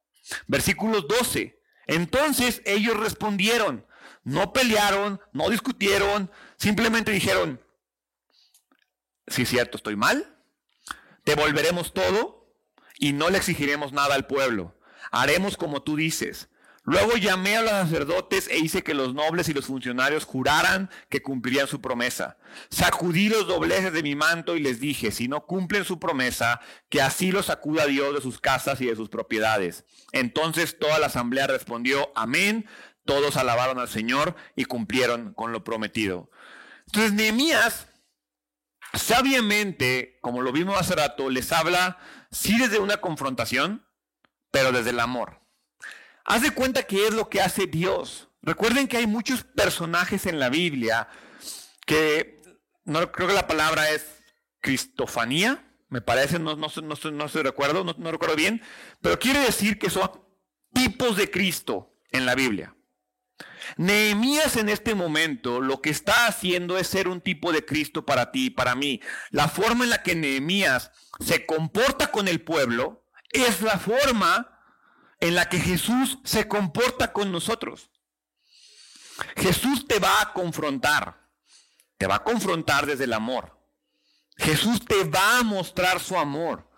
Versículos 0.46 1.06
12. 1.06 1.60
Entonces 1.86 2.62
ellos 2.64 2.96
respondieron, 2.96 3.86
no 4.30 4.52
pelearon, 4.52 5.20
no 5.32 5.50
discutieron, 5.50 6.30
simplemente 6.56 7.12
dijeron, 7.12 7.60
sí 9.26 9.42
es 9.42 9.48
cierto, 9.48 9.76
estoy 9.76 9.96
mal, 9.96 10.36
devolveremos 11.24 11.92
todo 11.92 12.54
y 12.98 13.12
no 13.12 13.30
le 13.30 13.38
exigiremos 13.38 13.92
nada 13.92 14.14
al 14.14 14.26
pueblo 14.26 14.74
haremos 15.10 15.56
como 15.56 15.82
tú 15.82 15.96
dices. 15.96 16.48
Luego 16.82 17.16
llamé 17.16 17.56
a 17.56 17.62
los 17.62 17.70
sacerdotes 17.72 18.48
e 18.48 18.58
hice 18.58 18.82
que 18.82 18.94
los 18.94 19.14
nobles 19.14 19.48
y 19.48 19.52
los 19.52 19.66
funcionarios 19.66 20.24
juraran 20.24 20.88
que 21.10 21.22
cumplirían 21.22 21.68
su 21.68 21.82
promesa. 21.82 22.38
Sacudí 22.70 23.28
los 23.28 23.46
dobleces 23.46 23.92
de 23.92 24.02
mi 24.02 24.14
manto 24.14 24.56
y 24.56 24.60
les 24.60 24.80
dije, 24.80 25.10
si 25.10 25.28
no 25.28 25.44
cumplen 25.44 25.84
su 25.84 26.00
promesa, 26.00 26.60
que 26.88 27.02
así 27.02 27.32
los 27.32 27.46
sacuda 27.46 27.86
Dios 27.86 28.14
de 28.14 28.22
sus 28.22 28.40
casas 28.40 28.80
y 28.80 28.86
de 28.86 28.96
sus 28.96 29.10
propiedades. 29.10 29.84
Entonces 30.12 30.78
toda 30.78 30.98
la 30.98 31.06
asamblea 31.06 31.46
respondió, 31.46 32.10
amén. 32.16 32.66
Todos 33.04 33.36
alabaron 33.36 33.78
al 33.78 33.88
Señor 33.88 34.36
y 34.56 34.64
cumplieron 34.64 35.34
con 35.34 35.52
lo 35.52 35.64
prometido. 35.64 36.30
Entonces 36.86 37.12
Nehemías, 37.12 37.88
sabiamente, 38.94 40.18
como 40.20 40.42
lo 40.42 40.52
vimos 40.52 40.78
hace 40.78 40.94
rato, 40.94 41.30
les 41.30 41.52
habla, 41.52 41.98
sí 42.30 42.58
desde 42.58 42.78
una 42.78 42.98
confrontación, 42.98 43.86
pero 44.50 44.72
desde 44.72 44.90
el 44.90 45.00
amor. 45.00 45.40
Haz 46.24 46.42
de 46.42 46.50
cuenta 46.50 46.84
que 46.84 47.06
es 47.06 47.14
lo 47.14 47.28
que 47.28 47.40
hace 47.40 47.66
Dios. 47.66 48.28
Recuerden 48.42 48.88
que 48.88 48.96
hay 48.96 49.06
muchos 49.06 49.44
personajes 49.44 50.26
en 50.26 50.38
la 50.38 50.48
Biblia 50.48 51.08
que 51.86 52.40
no 52.84 53.10
creo 53.12 53.28
que 53.28 53.34
la 53.34 53.46
palabra 53.46 53.90
es 53.90 54.22
cristofanía, 54.60 55.64
me 55.88 56.00
parece, 56.00 56.38
no, 56.38 56.54
no, 56.54 56.68
no, 56.82 57.10
no 57.10 57.26
recuerdo, 57.26 57.84
no, 57.84 57.94
no 57.98 58.10
recuerdo 58.12 58.36
bien, 58.36 58.62
pero 59.00 59.18
quiere 59.18 59.40
decir 59.40 59.78
que 59.78 59.90
son 59.90 60.10
tipos 60.72 61.16
de 61.16 61.30
Cristo 61.30 61.96
en 62.10 62.26
la 62.26 62.34
Biblia. 62.34 62.74
Nehemías 63.76 64.56
en 64.56 64.68
este 64.68 64.94
momento 64.94 65.60
lo 65.60 65.80
que 65.80 65.90
está 65.90 66.26
haciendo 66.26 66.78
es 66.78 66.86
ser 66.86 67.08
un 67.08 67.20
tipo 67.20 67.52
de 67.52 67.64
Cristo 67.64 68.04
para 68.04 68.30
ti 68.32 68.46
y 68.46 68.50
para 68.50 68.74
mí. 68.74 69.00
La 69.30 69.48
forma 69.48 69.84
en 69.84 69.90
la 69.90 70.02
que 70.02 70.14
Nehemías 70.14 70.90
se 71.20 71.46
comporta 71.46 72.10
con 72.10 72.28
el 72.28 72.42
pueblo 72.42 73.04
es 73.30 73.62
la 73.62 73.78
forma 73.78 74.58
en 75.20 75.34
la 75.34 75.48
que 75.48 75.60
Jesús 75.60 76.18
se 76.24 76.48
comporta 76.48 77.12
con 77.12 77.30
nosotros. 77.30 77.90
Jesús 79.36 79.86
te 79.86 79.98
va 79.98 80.20
a 80.20 80.32
confrontar, 80.32 81.28
te 81.98 82.06
va 82.06 82.16
a 82.16 82.24
confrontar 82.24 82.86
desde 82.86 83.04
el 83.04 83.12
amor. 83.12 83.58
Jesús 84.36 84.84
te 84.84 85.04
va 85.04 85.38
a 85.38 85.42
mostrar 85.42 86.00
su 86.00 86.18
amor. 86.18 86.68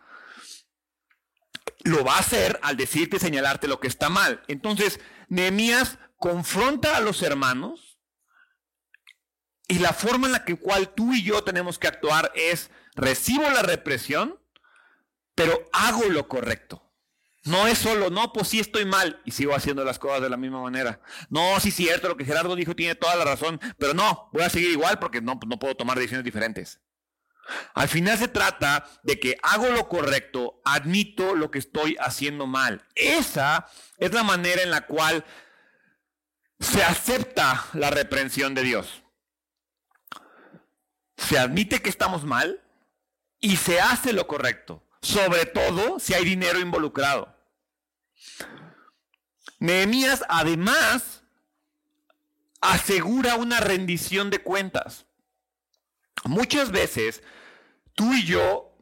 Lo 1.84 2.04
va 2.04 2.16
a 2.16 2.20
hacer 2.20 2.58
al 2.62 2.76
decirte, 2.76 3.18
señalarte 3.18 3.68
lo 3.68 3.80
que 3.80 3.88
está 3.88 4.08
mal. 4.08 4.42
Entonces, 4.48 5.00
Nehemías 5.28 5.98
confronta 6.22 6.96
a 6.96 7.00
los 7.00 7.20
hermanos 7.20 7.98
y 9.66 9.80
la 9.80 9.92
forma 9.92 10.28
en 10.28 10.32
la 10.34 10.44
que 10.44 10.54
cual 10.54 10.94
tú 10.94 11.12
y 11.12 11.24
yo 11.24 11.42
tenemos 11.42 11.80
que 11.80 11.88
actuar 11.88 12.30
es 12.36 12.70
recibo 12.94 13.42
la 13.50 13.62
represión, 13.62 14.38
pero 15.34 15.68
hago 15.72 16.04
lo 16.04 16.28
correcto. 16.28 16.88
No 17.42 17.66
es 17.66 17.78
solo, 17.78 18.08
no, 18.08 18.32
pues 18.32 18.46
sí 18.46 18.60
estoy 18.60 18.84
mal 18.84 19.20
y 19.24 19.32
sigo 19.32 19.52
haciendo 19.52 19.84
las 19.84 19.98
cosas 19.98 20.22
de 20.22 20.30
la 20.30 20.36
misma 20.36 20.62
manera. 20.62 21.00
No, 21.28 21.58
sí 21.58 21.70
es 21.70 21.74
cierto, 21.74 22.08
lo 22.08 22.16
que 22.16 22.24
Gerardo 22.24 22.54
dijo 22.54 22.76
tiene 22.76 22.94
toda 22.94 23.16
la 23.16 23.24
razón, 23.24 23.60
pero 23.76 23.92
no, 23.92 24.30
voy 24.32 24.44
a 24.44 24.48
seguir 24.48 24.70
igual 24.70 25.00
porque 25.00 25.20
no, 25.20 25.40
no 25.44 25.58
puedo 25.58 25.74
tomar 25.74 25.96
decisiones 25.96 26.24
diferentes. 26.24 26.80
Al 27.74 27.88
final 27.88 28.16
se 28.16 28.28
trata 28.28 28.86
de 29.02 29.18
que 29.18 29.38
hago 29.42 29.70
lo 29.70 29.88
correcto, 29.88 30.60
admito 30.64 31.34
lo 31.34 31.50
que 31.50 31.58
estoy 31.58 31.96
haciendo 31.98 32.46
mal. 32.46 32.86
Esa 32.94 33.66
es 33.98 34.12
la 34.12 34.22
manera 34.22 34.62
en 34.62 34.70
la 34.70 34.86
cual 34.86 35.24
se 36.62 36.82
acepta 36.82 37.66
la 37.74 37.90
reprensión 37.90 38.54
de 38.54 38.62
Dios. 38.62 39.02
Se 41.16 41.38
admite 41.38 41.82
que 41.82 41.90
estamos 41.90 42.24
mal 42.24 42.62
y 43.38 43.56
se 43.56 43.80
hace 43.80 44.12
lo 44.12 44.26
correcto 44.26 44.82
sobre 45.02 45.46
todo 45.46 45.98
si 45.98 46.14
hay 46.14 46.24
dinero 46.24 46.60
involucrado. 46.60 47.36
Nehemías 49.58 50.24
además 50.28 51.22
asegura 52.60 53.34
una 53.34 53.60
rendición 53.60 54.30
de 54.30 54.38
cuentas. 54.38 55.06
Muchas 56.24 56.70
veces 56.70 57.22
tú 57.94 58.12
y 58.14 58.24
yo 58.24 58.72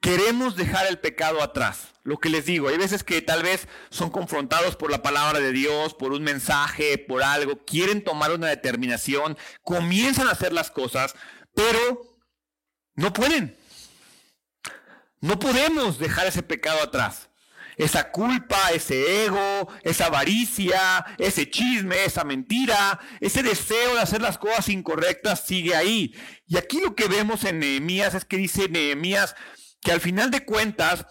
queremos 0.00 0.56
dejar 0.56 0.86
el 0.86 0.98
pecado 0.98 1.42
atrás. 1.42 1.92
Lo 2.08 2.16
que 2.16 2.30
les 2.30 2.46
digo, 2.46 2.68
hay 2.68 2.78
veces 2.78 3.04
que 3.04 3.20
tal 3.20 3.42
vez 3.42 3.68
son 3.90 4.08
confrontados 4.08 4.76
por 4.76 4.90
la 4.90 5.02
palabra 5.02 5.40
de 5.40 5.52
Dios, 5.52 5.92
por 5.92 6.12
un 6.12 6.22
mensaje, 6.22 6.96
por 6.96 7.22
algo, 7.22 7.62
quieren 7.66 8.02
tomar 8.02 8.32
una 8.32 8.46
determinación, 8.46 9.36
comienzan 9.62 10.26
a 10.26 10.30
hacer 10.30 10.54
las 10.54 10.70
cosas, 10.70 11.14
pero 11.54 12.18
no 12.94 13.12
pueden. 13.12 13.58
No 15.20 15.38
podemos 15.38 15.98
dejar 15.98 16.26
ese 16.26 16.42
pecado 16.42 16.82
atrás. 16.82 17.28
Esa 17.76 18.10
culpa, 18.10 18.70
ese 18.72 19.26
ego, 19.26 19.68
esa 19.82 20.06
avaricia, 20.06 21.04
ese 21.18 21.50
chisme, 21.50 22.06
esa 22.06 22.24
mentira, 22.24 23.00
ese 23.20 23.42
deseo 23.42 23.96
de 23.96 24.00
hacer 24.00 24.22
las 24.22 24.38
cosas 24.38 24.70
incorrectas 24.70 25.44
sigue 25.44 25.76
ahí. 25.76 26.14
Y 26.46 26.56
aquí 26.56 26.80
lo 26.80 26.94
que 26.94 27.06
vemos 27.06 27.44
en 27.44 27.58
Nehemías 27.58 28.14
es 28.14 28.24
que 28.24 28.38
dice 28.38 28.70
Nehemías 28.70 29.36
que 29.82 29.92
al 29.92 30.00
final 30.00 30.30
de 30.30 30.46
cuentas 30.46 31.04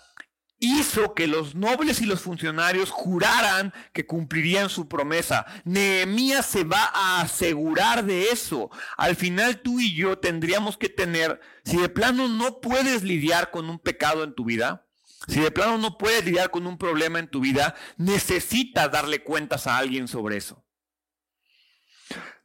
hizo 0.60 1.14
que 1.14 1.28
los 1.28 1.56
nobles 1.56 2.02
y 2.02 2.06
los 2.06 2.22
funcionarios 2.22 2.90
juraran 2.90 3.74
que 3.94 4.06
cumplirían 4.06 4.70
su 4.70 4.88
promesa. 4.88 5.46
Nehemías 5.64 6.46
se 6.46 6.64
va 6.64 6.92
a 6.94 7.22
asegurar 7.22 8.06
de 8.06 8.30
eso. 8.30 8.70
Al 8.98 9.16
final 9.16 9.62
tú 9.62 9.80
y 9.80 9.96
yo 9.96 10.18
tendríamos 10.18 10.78
que 10.78 10.90
tener, 10.90 11.40
si 11.64 11.78
de 11.78 11.90
plano 11.90 12.28
no 12.28 12.60
puedes 12.60 13.04
lidiar 13.04 13.52
con 13.52 13.70
un 13.70 13.80
pecado 13.80 14.24
en 14.24 14.34
tu 14.34 14.46
vida, 14.46 14.86
si 15.28 15.40
de 15.40 15.52
plano 15.52 15.78
no 15.78 15.98
puedes 15.98 16.26
lidiar 16.26 16.52
con 16.52 16.68
un 16.68 16.78
problema 16.78 17.20
en 17.20 17.30
tu 17.30 17.42
vida, 17.42 17.76
necesitas 17.98 18.92
darle 18.92 19.24
cuentas 19.24 19.68
a 19.68 19.78
alguien 19.78 20.08
sobre 20.08 20.38
eso. 20.38 20.64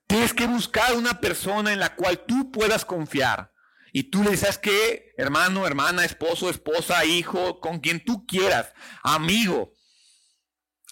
Tienes 0.07 0.35
que 0.35 0.47
buscar 0.47 0.95
una 0.95 1.21
persona 1.21 1.73
en 1.73 1.79
la 1.79 1.95
cual 1.95 2.25
tú 2.27 2.51
puedas 2.51 2.85
confiar 2.85 3.52
y 3.93 4.05
tú 4.05 4.23
le 4.23 4.31
dices 4.33 4.59
que, 4.59 5.13
hermano, 5.17 5.67
hermana, 5.67 6.05
esposo, 6.05 6.51
esposa, 6.51 7.05
hijo, 7.05 7.61
con 7.61 7.81
quien 7.81 8.05
tú 8.05 8.27
quieras, 8.27 8.73
amigo, 9.03 9.73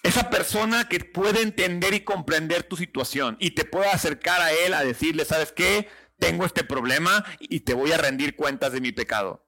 esa 0.03 0.29
persona 0.29 0.87
que 0.87 0.99
puede 0.99 1.41
entender 1.41 1.93
y 1.93 2.03
comprender 2.03 2.63
tu 2.63 2.77
situación 2.77 3.37
y 3.39 3.51
te 3.51 3.65
puede 3.65 3.89
acercar 3.89 4.41
a 4.41 4.51
él 4.51 4.73
a 4.73 4.83
decirle, 4.83 5.25
¿sabes 5.25 5.51
qué? 5.51 5.89
Tengo 6.17 6.45
este 6.45 6.63
problema 6.63 7.25
y 7.39 7.61
te 7.61 7.73
voy 7.73 7.91
a 7.91 7.97
rendir 7.97 8.35
cuentas 8.35 8.71
de 8.71 8.81
mi 8.81 8.91
pecado. 8.91 9.47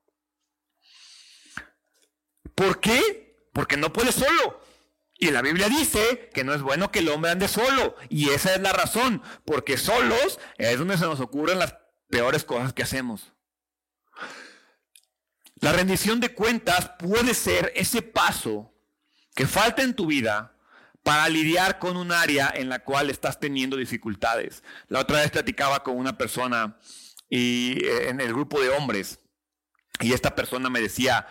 ¿Por 2.56 2.80
qué? 2.80 3.24
porque 3.54 3.78
no 3.78 3.94
puede 3.94 4.12
solo. 4.12 4.60
Y 5.14 5.32
la 5.32 5.42
Biblia 5.42 5.70
dice 5.70 6.30
que 6.34 6.44
no 6.44 6.54
es 6.54 6.62
bueno 6.62 6.92
que 6.92 7.00
el 7.00 7.10
hombre 7.10 7.32
ande 7.32 7.48
solo. 7.48 7.96
Y 8.10 8.32
esa 8.32 8.54
es 8.56 8.62
la 8.62 8.74
razón, 8.74 9.22
porque 9.46 9.78
solos 9.78 10.40
es 10.58 10.80
donde 10.80 10.98
se 10.98 11.06
nos 11.06 11.22
ocurren 11.22 11.60
las 11.60 11.78
peores 12.10 12.44
cosas 12.44 12.74
que 12.74 12.84
hacemos. 12.84 13.32
La 15.64 15.72
rendición 15.72 16.20
de 16.20 16.34
cuentas 16.34 16.92
puede 17.00 17.34
ser 17.34 17.72
ese 17.74 18.02
paso 18.02 18.74
que 19.34 19.48
falta 19.48 19.82
en 19.82 19.94
tu 19.94 20.08
vida 20.08 20.58
para 21.04 21.30
lidiar 21.30 21.80
con 21.80 21.96
un 21.96 22.12
área 22.12 22.52
en 22.54 22.68
la 22.68 22.80
cual 22.80 23.10
estás 23.10 23.40
teniendo 23.40 23.78
dificultades. 23.78 24.62
La 24.90 25.00
otra 25.00 25.22
vez 25.22 25.32
platicaba 25.32 25.82
con 25.82 25.96
una 25.96 26.18
persona 26.18 26.78
y, 27.30 27.78
eh, 27.82 28.10
en 28.10 28.20
el 28.20 28.34
grupo 28.34 28.60
de 28.60 28.72
hombres 28.72 29.22
y 30.02 30.12
esta 30.12 30.36
persona 30.36 30.70
me 30.70 30.82
decía, 30.82 31.28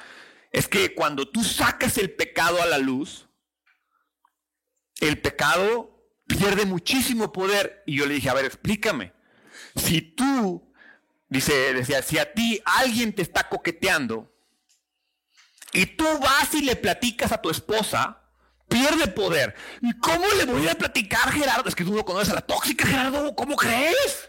es 0.51 0.67
que 0.67 0.95
cuando 0.95 1.29
tú 1.29 1.45
sacas 1.45 1.99
el 1.99 2.11
pecado 2.15 2.63
a 2.63 2.67
la 2.67 2.79
luz, 2.79 3.29
el 5.03 5.21
pecado 5.21 6.09
pierde 6.27 6.65
muchísimo 6.65 7.33
poder. 7.33 7.83
Y 7.85 7.99
yo 7.99 8.07
le 8.07 8.15
dije, 8.15 8.31
a 8.31 8.35
ver, 8.35 8.47
explícame. 8.47 9.13
Si 9.77 10.01
tú, 10.01 10.72
dice, 11.33 11.73
decía, 11.73 12.03
si 12.03 12.19
a 12.19 12.33
ti 12.33 12.63
alguien 12.65 13.13
te 13.13 13.23
está 13.23 13.49
coqueteando 13.49 14.31
y 15.73 15.87
tú 15.87 16.05
vas 16.21 16.53
y 16.55 16.63
le 16.63 16.77
platicas 16.77 17.33
a 17.33 17.41
tu 17.41 17.49
esposa, 17.49 18.23
pierde 18.69 19.09
poder. 19.09 19.55
¿Y 19.81 19.99
cómo 19.99 20.27
le 20.37 20.45
voy 20.45 20.69
a 20.69 20.75
platicar, 20.75 21.33
Gerardo? 21.33 21.69
Es 21.69 21.75
que 21.75 21.85
tú 21.85 21.95
no 21.95 22.05
conoces 22.05 22.31
a 22.31 22.35
la 22.35 22.43
tóxica, 22.43 22.87
Gerardo. 22.87 23.35
¿Cómo 23.35 23.57
crees? 23.57 24.29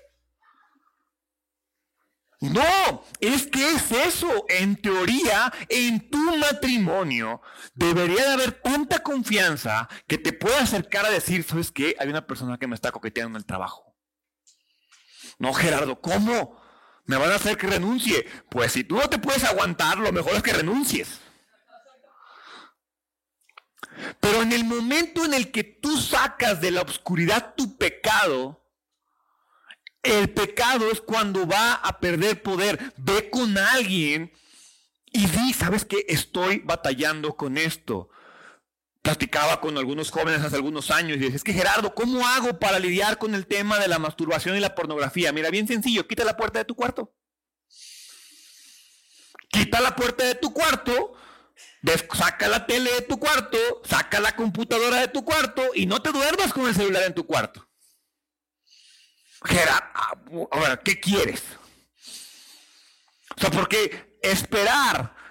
No, 2.40 3.04
es 3.20 3.48
que 3.48 3.70
es 3.72 3.92
eso. 3.92 4.46
En 4.48 4.78
teoría, 4.78 5.52
en 5.70 6.10
tu 6.10 6.38
matrimonio 6.38 7.42
debería 7.74 8.24
de 8.24 8.34
haber 8.34 8.52
tanta 8.62 9.00
confianza 9.00 9.90
que 10.08 10.18
te 10.18 10.32
pueda 10.32 10.60
acercar 10.60 11.06
a 11.06 11.10
decir, 11.10 11.44
¿sabes 11.44 11.72
qué? 11.72 11.96
Hay 12.00 12.08
una 12.08 12.26
persona 12.26 12.58
que 12.58 12.68
me 12.68 12.76
está 12.76 12.92
coqueteando 12.92 13.38
en 13.38 13.42
el 13.42 13.46
trabajo. 13.46 13.94
No, 15.40 15.54
Gerardo, 15.54 16.00
¿cómo? 16.00 16.63
¿Me 17.06 17.18
van 17.18 17.32
a 17.32 17.36
hacer 17.36 17.58
que 17.58 17.68
renuncie? 17.68 18.26
Pues 18.50 18.72
si 18.72 18.84
tú 18.84 18.96
no 18.96 19.10
te 19.10 19.20
puedes 19.20 19.44
aguantar, 19.44 19.98
lo 19.98 20.12
mejor 20.12 20.36
es 20.36 20.44
que 20.44 20.54
renuncies. 20.54 21.20
Pero 24.20 24.42
en 24.42 24.54
el 24.54 24.64
momento 24.64 25.26
en 25.26 25.34
el 25.34 25.52
que 25.52 25.64
tú 25.64 25.98
sacas 25.98 26.62
de 26.62 26.72
la 26.72 26.82
oscuridad 26.82 27.54
tu 27.56 27.78
pecado, 27.78 28.64
el 30.02 30.34
pecado 30.34 30.90
es 30.92 31.02
cuando 31.02 31.48
va 31.48 31.76
a 31.76 32.00
perder 32.00 32.42
poder. 32.42 32.94
Ve 32.98 33.30
con 33.30 33.58
alguien 33.58 34.32
y 35.12 35.28
di, 35.28 35.54
¿sabes 35.54 35.86
qué? 35.86 36.06
Estoy 36.08 36.60
batallando 36.60 37.36
con 37.36 37.58
esto. 37.58 38.10
Platicaba 39.04 39.60
con 39.60 39.78
algunos 39.78 40.12
jóvenes 40.12 40.42
hace 40.42 40.56
algunos 40.56 40.90
años 40.90 41.18
y 41.18 41.20
dije, 41.20 41.36
es 41.36 41.44
que 41.44 41.52
Gerardo, 41.52 41.94
¿cómo 41.94 42.26
hago 42.26 42.58
para 42.58 42.80
lidiar 42.80 43.18
con 43.18 43.36
el 43.36 43.48
tema 43.48 43.78
de 43.78 43.90
la 43.90 44.00
masturbación 44.00 44.56
y 44.56 44.62
la 44.62 44.74
pornografía? 44.76 45.34
Mira, 45.34 45.50
bien 45.50 45.68
sencillo, 45.68 46.08
quita 46.08 46.24
la 46.24 46.38
puerta 46.38 46.60
de 46.60 46.66
tu 46.66 46.74
cuarto. 46.74 47.14
Quita 49.50 49.82
la 49.82 49.94
puerta 49.94 50.24
de 50.24 50.36
tu 50.36 50.54
cuarto, 50.54 51.14
saca 52.14 52.48
la 52.48 52.66
tele 52.66 52.94
de 52.94 53.02
tu 53.02 53.20
cuarto, 53.20 53.58
saca 53.84 54.22
la 54.22 54.38
computadora 54.38 55.02
de 55.02 55.10
tu 55.10 55.26
cuarto 55.26 55.72
y 55.76 55.86
no 55.86 56.02
te 56.02 56.14
duermas 56.14 56.54
con 56.54 56.66
el 56.66 56.74
celular 56.74 57.04
en 57.04 57.14
tu 57.14 57.28
cuarto. 57.28 57.70
Gerardo, 59.44 60.48
ahora, 60.50 60.78
¿qué 60.78 60.98
quieres? 60.98 61.44
O 63.36 63.42
sea, 63.42 63.52
porque 63.52 64.18
esperar 64.22 65.23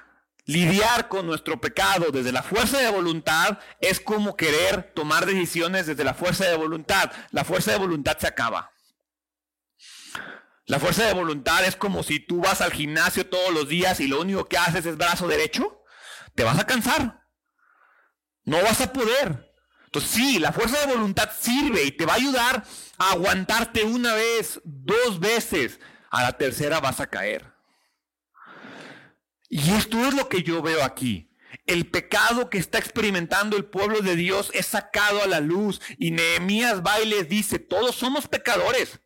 lidiar 0.44 1.08
con 1.08 1.26
nuestro 1.26 1.60
pecado 1.60 2.10
desde 2.10 2.32
la 2.32 2.42
fuerza 2.42 2.78
de 2.78 2.90
voluntad 2.90 3.58
es 3.80 4.00
como 4.00 4.36
querer 4.36 4.92
tomar 4.94 5.26
decisiones 5.26 5.86
desde 5.86 6.04
la 6.04 6.14
fuerza 6.14 6.44
de 6.46 6.56
voluntad. 6.56 7.12
La 7.30 7.44
fuerza 7.44 7.72
de 7.72 7.78
voluntad 7.78 8.18
se 8.18 8.26
acaba. 8.26 8.72
La 10.66 10.78
fuerza 10.78 11.04
de 11.04 11.12
voluntad 11.12 11.64
es 11.64 11.76
como 11.76 12.02
si 12.02 12.20
tú 12.20 12.40
vas 12.40 12.60
al 12.60 12.72
gimnasio 12.72 13.26
todos 13.26 13.52
los 13.52 13.68
días 13.68 14.00
y 14.00 14.06
lo 14.06 14.20
único 14.20 14.48
que 14.48 14.58
haces 14.58 14.86
es 14.86 14.96
brazo 14.96 15.28
derecho. 15.28 15.82
Te 16.34 16.44
vas 16.44 16.58
a 16.58 16.66
cansar. 16.66 17.26
No 18.44 18.62
vas 18.62 18.80
a 18.80 18.92
poder. 18.92 19.52
Entonces 19.86 20.10
sí, 20.10 20.38
la 20.38 20.52
fuerza 20.52 20.80
de 20.80 20.94
voluntad 20.94 21.30
sirve 21.38 21.84
y 21.84 21.92
te 21.92 22.06
va 22.06 22.14
a 22.14 22.16
ayudar 22.16 22.64
a 22.96 23.12
aguantarte 23.12 23.84
una 23.84 24.14
vez, 24.14 24.60
dos 24.64 25.20
veces. 25.20 25.80
A 26.10 26.22
la 26.22 26.32
tercera 26.32 26.80
vas 26.80 27.00
a 27.00 27.06
caer. 27.08 27.51
Y 29.54 29.70
esto 29.72 29.98
es 30.06 30.14
lo 30.14 30.30
que 30.30 30.42
yo 30.42 30.62
veo 30.62 30.82
aquí. 30.82 31.30
El 31.66 31.86
pecado 31.86 32.48
que 32.48 32.56
está 32.56 32.78
experimentando 32.78 33.54
el 33.58 33.66
pueblo 33.66 34.00
de 34.00 34.16
Dios 34.16 34.50
es 34.54 34.64
sacado 34.64 35.22
a 35.22 35.26
la 35.26 35.40
luz. 35.40 35.78
Y 35.98 36.10
Nehemías 36.10 36.80
va 36.80 36.98
y 37.02 37.06
les 37.06 37.28
dice, 37.28 37.58
todos 37.58 37.94
somos 37.94 38.28
pecadores. 38.28 39.00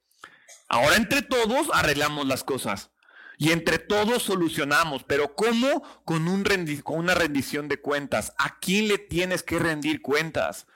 Ahora 0.68 0.94
entre 0.94 1.22
todos 1.22 1.66
arreglamos 1.72 2.28
las 2.28 2.44
cosas. 2.44 2.92
Y 3.38 3.50
entre 3.50 3.80
todos 3.80 4.22
solucionamos. 4.22 5.02
Pero 5.02 5.34
¿cómo? 5.34 5.82
Con, 6.04 6.44
con 6.84 6.98
una 6.98 7.14
rendición 7.16 7.66
de 7.66 7.80
cuentas. 7.80 8.32
¿A 8.38 8.60
quién 8.60 8.86
le 8.86 8.98
tienes 8.98 9.42
que 9.42 9.58
rendir 9.58 10.00
cuentas? 10.00 10.68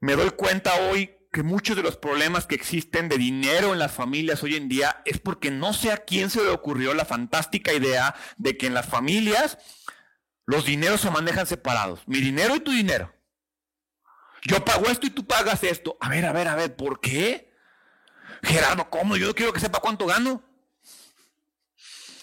Me 0.00 0.16
doy 0.16 0.30
cuenta 0.30 0.74
hoy 0.88 1.17
que 1.30 1.42
muchos 1.42 1.76
de 1.76 1.82
los 1.82 1.96
problemas 1.96 2.46
que 2.46 2.54
existen 2.54 3.08
de 3.08 3.18
dinero 3.18 3.72
en 3.72 3.78
las 3.78 3.92
familias 3.92 4.42
hoy 4.42 4.56
en 4.56 4.68
día 4.68 5.02
es 5.04 5.18
porque 5.18 5.50
no 5.50 5.74
sé 5.74 5.92
a 5.92 5.98
quién 5.98 6.30
se 6.30 6.42
le 6.42 6.48
ocurrió 6.48 6.94
la 6.94 7.04
fantástica 7.04 7.72
idea 7.72 8.14
de 8.36 8.56
que 8.56 8.66
en 8.66 8.74
las 8.74 8.86
familias 8.86 9.58
los 10.46 10.64
dineros 10.64 11.02
se 11.02 11.10
manejan 11.10 11.46
separados. 11.46 12.00
Mi 12.06 12.20
dinero 12.20 12.56
y 12.56 12.60
tu 12.60 12.70
dinero. 12.70 13.14
Yo 14.44 14.64
pago 14.64 14.86
esto 14.86 15.06
y 15.06 15.10
tú 15.10 15.26
pagas 15.26 15.62
esto. 15.64 15.98
A 16.00 16.08
ver, 16.08 16.24
a 16.24 16.32
ver, 16.32 16.48
a 16.48 16.54
ver, 16.54 16.74
¿por 16.74 17.00
qué? 17.00 17.52
Gerardo, 18.42 18.88
¿cómo? 18.88 19.16
Yo 19.16 19.26
no 19.26 19.34
quiero 19.34 19.52
que 19.52 19.60
sepa 19.60 19.80
cuánto 19.80 20.06
gano. 20.06 20.42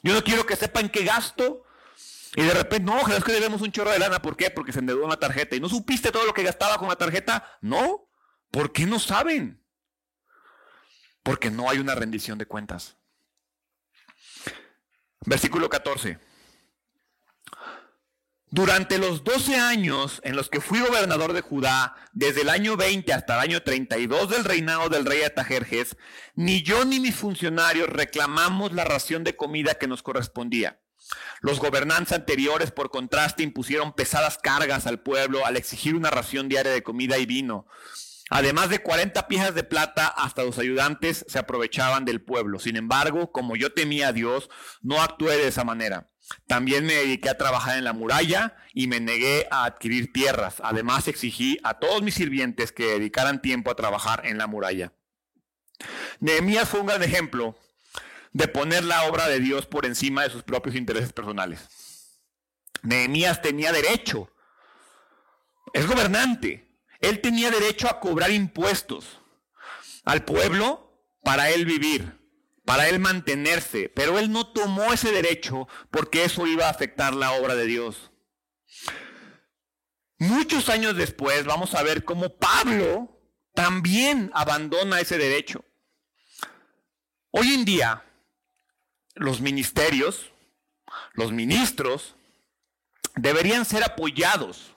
Yo 0.01 0.14
no 0.14 0.24
quiero 0.24 0.45
que 0.45 0.56
sepa 0.56 0.80
en 0.80 0.89
qué 0.89 1.03
gasto. 1.03 1.64
Y 2.36 2.41
de 2.41 2.53
repente, 2.53 2.84
no, 2.84 2.99
es 3.08 3.24
que 3.24 3.32
debemos 3.32 3.62
un 3.62 3.72
chorro 3.72 3.91
de 3.91 3.99
lana. 3.99 4.22
¿Por 4.22 4.36
qué? 4.36 4.49
Porque 4.49 4.74
se 4.74 4.80
endeudó 4.80 5.06
una 5.06 5.18
tarjeta. 5.18 5.56
¿Y 5.56 5.60
no 5.60 5.70
supiste 5.70 6.12
todo 6.12 6.26
lo 6.26 6.34
que 6.34 6.43
gastaba 6.43 6.78
con 6.78 6.88
la 6.88 6.95
tarjeta? 6.95 7.58
No. 7.62 8.10
¿Por 8.52 8.72
qué 8.72 8.86
no 8.86 9.00
saben? 9.00 9.64
Porque 11.24 11.50
no 11.50 11.70
hay 11.70 11.80
una 11.80 11.96
rendición 11.96 12.38
de 12.38 12.46
cuentas. 12.46 12.98
Versículo 15.26 15.70
14. 15.70 16.20
Durante 18.52 19.00
los 19.00 19.24
12 19.24 19.56
años 19.56 20.22
en 20.24 20.36
los 20.36 20.50
que 20.50 20.62
fui 20.62 20.80
gobernador 20.80 21.34
de 21.34 21.41
Judá, 21.41 21.96
desde 22.14 22.41
el 22.41 22.50
año 22.50 22.78
20 22.78 23.12
hasta 23.12 23.36
el 23.36 23.41
año 23.41 23.64
32 23.64 24.30
del 24.30 24.46
reinado 24.46 24.88
del 24.88 25.06
rey 25.06 25.24
Atajerjes, 25.24 25.98
ni 26.36 26.62
yo 26.62 26.86
ni 26.86 27.00
mis 27.00 27.16
funcionarios 27.16 27.89
reclamamos 27.89 28.72
la 28.72 28.86
ración 28.86 29.24
de 29.24 29.36
comida 29.36 29.76
que 29.76 29.88
nos 29.88 30.04
correspondía 30.04 30.80
los 31.41 31.60
gobernantes 31.60 32.14
anteriores, 32.14 32.72
por 32.72 32.89
contraste, 32.89 33.43
impusieron 33.43 33.93
pesadas 33.93 34.38
cargas 34.38 34.88
al 34.88 35.00
pueblo 35.00 35.46
al 35.46 35.58
exigir 35.58 35.96
una 35.96 36.10
ración 36.10 36.50
diaria 36.50 36.72
de 36.72 36.84
comida 36.84 37.18
y 37.18 37.26
vino. 37.26 37.68
Además 38.30 38.70
de 38.70 38.80
40 38.80 39.28
piezas 39.28 39.54
de 39.54 39.64
plata, 39.64 40.08
hasta 40.08 40.44
los 40.44 40.58
ayudantes 40.58 41.26
se 41.28 41.38
aprovechaban 41.38 42.06
del 42.06 42.22
pueblo. 42.22 42.60
Sin 42.60 42.76
embargo, 42.76 43.32
como 43.32 43.56
yo 43.56 43.74
temía 43.74 44.08
a 44.08 44.14
Dios, 44.14 44.50
no 44.82 45.02
actué 45.02 45.38
de 45.38 45.48
esa 45.48 45.64
manera. 45.64 46.10
También 46.48 46.86
me 46.86 46.94
dediqué 46.94 47.30
a 47.30 47.38
trabajar 47.38 47.78
en 47.78 47.84
la 47.84 47.94
muralla 47.94 48.58
y 48.74 48.88
me 48.88 49.00
negué 49.00 49.48
a 49.52 49.66
adquirir 49.66 50.12
tierras. 50.12 50.56
Además, 50.64 51.08
exigí 51.08 51.60
a 51.64 51.76
todos 51.76 52.02
mis 52.02 52.16
sirvientes 52.16 52.72
que 52.72 52.88
dedicaran 52.88 53.44
tiempo 53.44 53.70
a 53.70 53.76
trabajar 53.76 54.26
en 54.26 54.40
la 54.40 54.48
muralla. 54.48 54.94
Nehemías 56.20 56.68
fue 56.68 56.80
un 56.80 56.88
gran 56.88 57.04
ejemplo 57.04 57.56
de 58.34 58.48
poner 58.48 58.84
la 58.84 59.04
obra 59.04 59.28
de 59.28 59.40
Dios 59.40 59.68
por 59.68 59.86
encima 59.86 60.24
de 60.24 60.30
sus 60.32 60.44
propios 60.44 60.76
intereses 60.76 61.14
personales. 61.14 62.22
Nehemías 62.82 63.42
tenía 63.42 63.72
derecho, 63.72 64.32
es 65.74 65.88
gobernante, 65.88 66.68
él 67.00 67.22
tenía 67.22 67.52
derecho 67.52 67.88
a 67.88 68.00
cobrar 68.00 68.32
impuestos 68.32 69.20
al 70.04 70.24
pueblo 70.24 70.86
para 71.24 71.50
él 71.50 71.66
vivir, 71.66 72.20
para 72.66 72.88
él 72.88 73.00
mantenerse, 73.00 73.89
pero 73.89 74.20
él 74.20 74.32
no 74.32 74.48
tomó 74.48 74.93
ese 74.93 75.12
derecho 75.12 75.68
porque 75.91 76.24
eso 76.24 76.48
iba 76.48 76.68
a 76.68 76.72
afectar 76.72 77.14
la 77.14 77.32
obra 77.34 77.56
de 77.56 77.66
Dios. 77.66 78.12
Muchos 80.18 80.70
años 80.70 80.96
después 80.96 81.46
vamos 81.46 81.74
a 81.74 81.84
ver 81.84 82.06
cómo 82.06 82.38
Pablo 82.38 83.10
también 83.54 84.32
abandona 84.34 85.00
ese 85.00 85.18
derecho. 85.18 85.66
Hoy 87.32 87.54
en 87.54 87.66
día, 87.66 88.06
los 89.16 89.41
ministerios, 89.41 90.32
los 91.14 91.32
ministros, 91.32 92.16
deberían 93.16 93.66
ser 93.66 93.84
apoyados. 93.84 94.75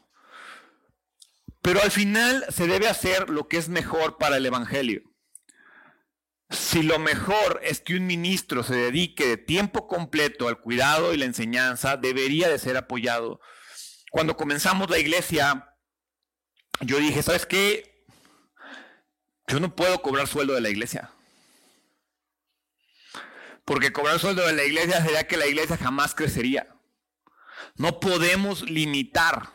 Pero 1.63 1.83
al 1.83 1.91
final 1.91 2.45
se 2.51 2.67
debe 2.67 2.89
hacer 2.89 3.31
lo 3.31 3.49
que 3.49 3.57
es 3.57 3.69
mejor 3.69 4.19
para 4.19 4.37
el 4.37 4.47
Evangelio. 4.47 5.03
Si 6.51 6.83
lo 6.83 6.99
mejor 6.99 7.61
es 7.63 7.81
que 7.81 7.95
un 7.95 8.07
ministro 8.07 8.63
se 8.63 8.75
dedique 8.75 9.27
de 9.27 9.37
tiempo 9.37 9.87
completo 9.87 10.49
al 10.49 10.61
cuidado 10.61 11.13
y 11.13 11.19
la 11.19 11.27
enseñanza, 11.27 11.97
debería 11.97 12.49
de 12.49 12.59
ser 12.59 12.77
apoyado. 12.77 13.41
cuando 14.11 14.39
comenzamos 14.39 14.89
la 14.89 14.99
iglesia, 14.99 15.75
yo 16.81 16.99
dije, 16.99 17.23
¿sabes 17.23 17.45
qué? 17.45 18.07
Yo 19.49 19.61
no 19.61 19.75
puedo 19.77 20.01
cobrar 20.01 20.27
sueldo 20.27 20.55
de 20.55 20.63
la 20.63 20.71
iglesia. 20.71 21.11
Porque 23.67 23.93
cobrar 23.93 24.19
sueldo 24.19 24.47
de 24.47 24.55
la 24.55 24.65
iglesia 24.65 25.03
sería 25.03 25.27
que 25.27 25.37
la 25.37 25.47
iglesia 25.47 25.77
jamás 25.77 26.15
crecería. 26.15 26.75
No 27.77 28.01
podemos 28.01 28.63
limitar. 28.63 29.51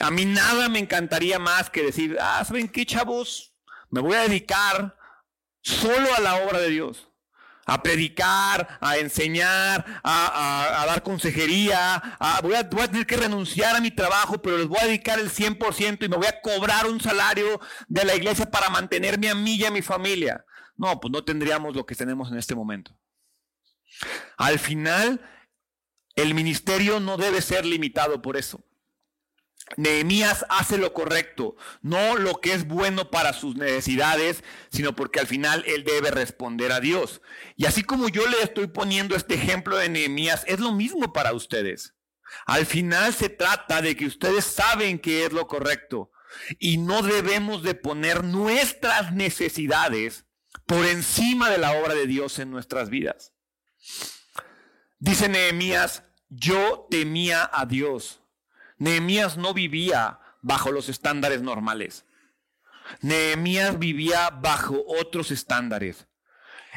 A 0.00 0.10
mí 0.10 0.24
nada 0.24 0.68
me 0.68 0.78
encantaría 0.78 1.38
más 1.38 1.70
que 1.70 1.82
decir, 1.82 2.16
ah, 2.20 2.44
¿saben 2.44 2.68
qué, 2.68 2.86
chavos? 2.86 3.54
Me 3.90 4.00
voy 4.00 4.14
a 4.14 4.22
dedicar 4.22 4.96
solo 5.62 6.14
a 6.16 6.20
la 6.20 6.36
obra 6.36 6.58
de 6.58 6.70
Dios 6.70 7.12
a 7.66 7.82
predicar, 7.82 8.78
a 8.80 8.98
enseñar, 8.98 10.00
a, 10.02 10.84
dar 10.86 11.02
consejería. 11.02 12.18
voy, 12.42 12.54
a, 12.54 12.68
tener 12.68 13.06
que 13.06 13.16
renunciar 13.16 13.76
a 13.76 13.80
mi 13.80 13.90
trabajo, 13.90 14.40
pero 14.42 14.58
les 14.58 14.66
voy 14.66 14.78
a 14.80 14.86
dedicar 14.86 15.18
el 15.18 15.30
100% 15.30 16.04
y 16.04 16.08
me 16.08 16.16
voy 16.16 16.26
a 16.26 16.40
cobrar 16.40 16.86
un 16.86 17.00
salario 17.00 17.60
de 17.88 18.04
la 18.04 18.14
iglesia 18.14 18.50
para 18.50 18.68
mantenerme 18.68 19.30
a 19.30 19.34
mí 19.34 19.56
y 19.56 19.64
a 19.64 19.70
mi 19.70 19.82
familia. 19.82 20.44
No, 20.76 20.98
pues 21.00 21.12
no 21.12 21.24
tendríamos 21.24 21.76
lo 21.76 21.86
que 21.86 21.94
tenemos 21.94 22.30
en 22.30 22.38
este 22.38 22.54
momento. 22.54 22.96
Al 24.36 24.58
final, 24.58 25.20
el 26.16 26.34
ministerio 26.34 26.98
no 26.98 27.16
debe 27.16 27.40
ser 27.40 27.64
limitado 27.64 28.20
por 28.22 28.36
eso. 28.36 28.64
Nehemías 29.76 30.44
hace 30.48 30.78
lo 30.78 30.92
correcto, 30.92 31.56
no 31.80 32.16
lo 32.16 32.40
que 32.40 32.52
es 32.52 32.66
bueno 32.66 33.10
para 33.10 33.32
sus 33.32 33.56
necesidades, 33.56 34.44
sino 34.70 34.94
porque 34.94 35.20
al 35.20 35.26
final 35.26 35.64
él 35.66 35.84
debe 35.84 36.10
responder 36.10 36.72
a 36.72 36.80
Dios. 36.80 37.22
Y 37.56 37.66
así 37.66 37.82
como 37.82 38.08
yo 38.08 38.26
le 38.26 38.42
estoy 38.42 38.66
poniendo 38.66 39.16
este 39.16 39.34
ejemplo 39.34 39.76
de 39.76 39.88
Nehemías, 39.88 40.44
es 40.46 40.60
lo 40.60 40.72
mismo 40.72 41.12
para 41.12 41.32
ustedes. 41.32 41.94
Al 42.46 42.66
final 42.66 43.12
se 43.12 43.28
trata 43.28 43.82
de 43.82 43.96
que 43.96 44.06
ustedes 44.06 44.44
saben 44.44 44.98
que 44.98 45.24
es 45.26 45.32
lo 45.32 45.46
correcto 45.46 46.10
y 46.58 46.78
no 46.78 47.02
debemos 47.02 47.62
de 47.62 47.74
poner 47.74 48.24
nuestras 48.24 49.12
necesidades 49.12 50.24
por 50.66 50.84
encima 50.86 51.50
de 51.50 51.58
la 51.58 51.72
obra 51.72 51.94
de 51.94 52.06
Dios 52.06 52.38
en 52.38 52.50
nuestras 52.50 52.88
vidas. 52.88 53.32
Dice 54.98 55.28
Nehemías, 55.28 56.04
yo 56.28 56.86
temía 56.90 57.50
a 57.52 57.66
Dios 57.66 58.21
Nehemías 58.82 59.36
no 59.36 59.54
vivía 59.54 60.18
bajo 60.40 60.72
los 60.72 60.88
estándares 60.88 61.40
normales. 61.40 62.04
Nehemías 63.00 63.78
vivía 63.78 64.30
bajo 64.30 64.82
otros 64.88 65.30
estándares. 65.30 66.08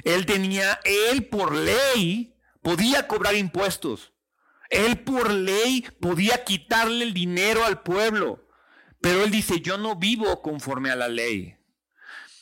Él 0.03 0.27
tenía, 0.27 0.79
él 0.83 1.25
por 1.25 1.55
ley 1.55 2.37
podía 2.61 3.07
cobrar 3.07 3.33
impuestos. 3.33 4.13
Él 4.69 4.99
por 4.99 5.31
ley 5.31 5.83
podía 5.99 6.43
quitarle 6.43 7.05
el 7.05 7.15
dinero 7.15 7.65
al 7.65 7.81
pueblo. 7.81 8.47
Pero 9.01 9.23
él 9.23 9.31
dice, 9.31 9.61
yo 9.61 9.79
no 9.79 9.95
vivo 9.95 10.43
conforme 10.43 10.91
a 10.91 10.95
la 10.95 11.07
ley. 11.07 11.57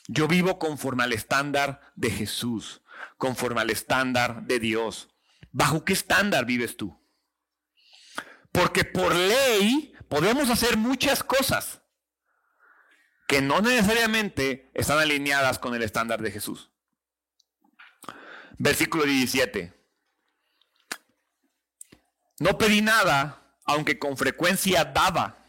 Yo 0.09 0.28
vivo 0.28 0.59
conforme 0.59 1.03
al 1.03 1.14
estándar 1.14 1.80
de 1.95 2.11
Jesús, 2.11 2.82
conforme 3.18 3.61
al 3.61 3.70
estándar 3.70 4.43
de 4.43 4.59
Dios. 4.59 5.07
¿Bajo 5.53 5.86
qué 5.86 5.93
estándar 5.93 6.45
vives 6.45 6.76
tú? 6.76 7.01
Porque 8.54 8.86
por 8.86 9.14
ley 9.14 9.93
podemos 10.08 10.49
hacer 10.49 10.78
muchas 10.78 11.24
cosas 11.24 11.82
que 13.28 13.41
no 13.41 13.62
necesariamente 13.62 14.72
están 14.76 14.99
alineadas 14.99 15.60
con 15.60 15.76
el 15.76 15.82
estándar 15.82 16.22
de 16.22 16.32
Jesús. 16.32 16.72
Versículo 18.58 19.04
17. 19.06 19.74
No 22.39 22.58
pedí 22.58 22.82
nada, 22.82 23.58
aunque 23.66 23.97
con 23.97 24.18
frecuencia 24.18 24.86
daba 24.86 25.43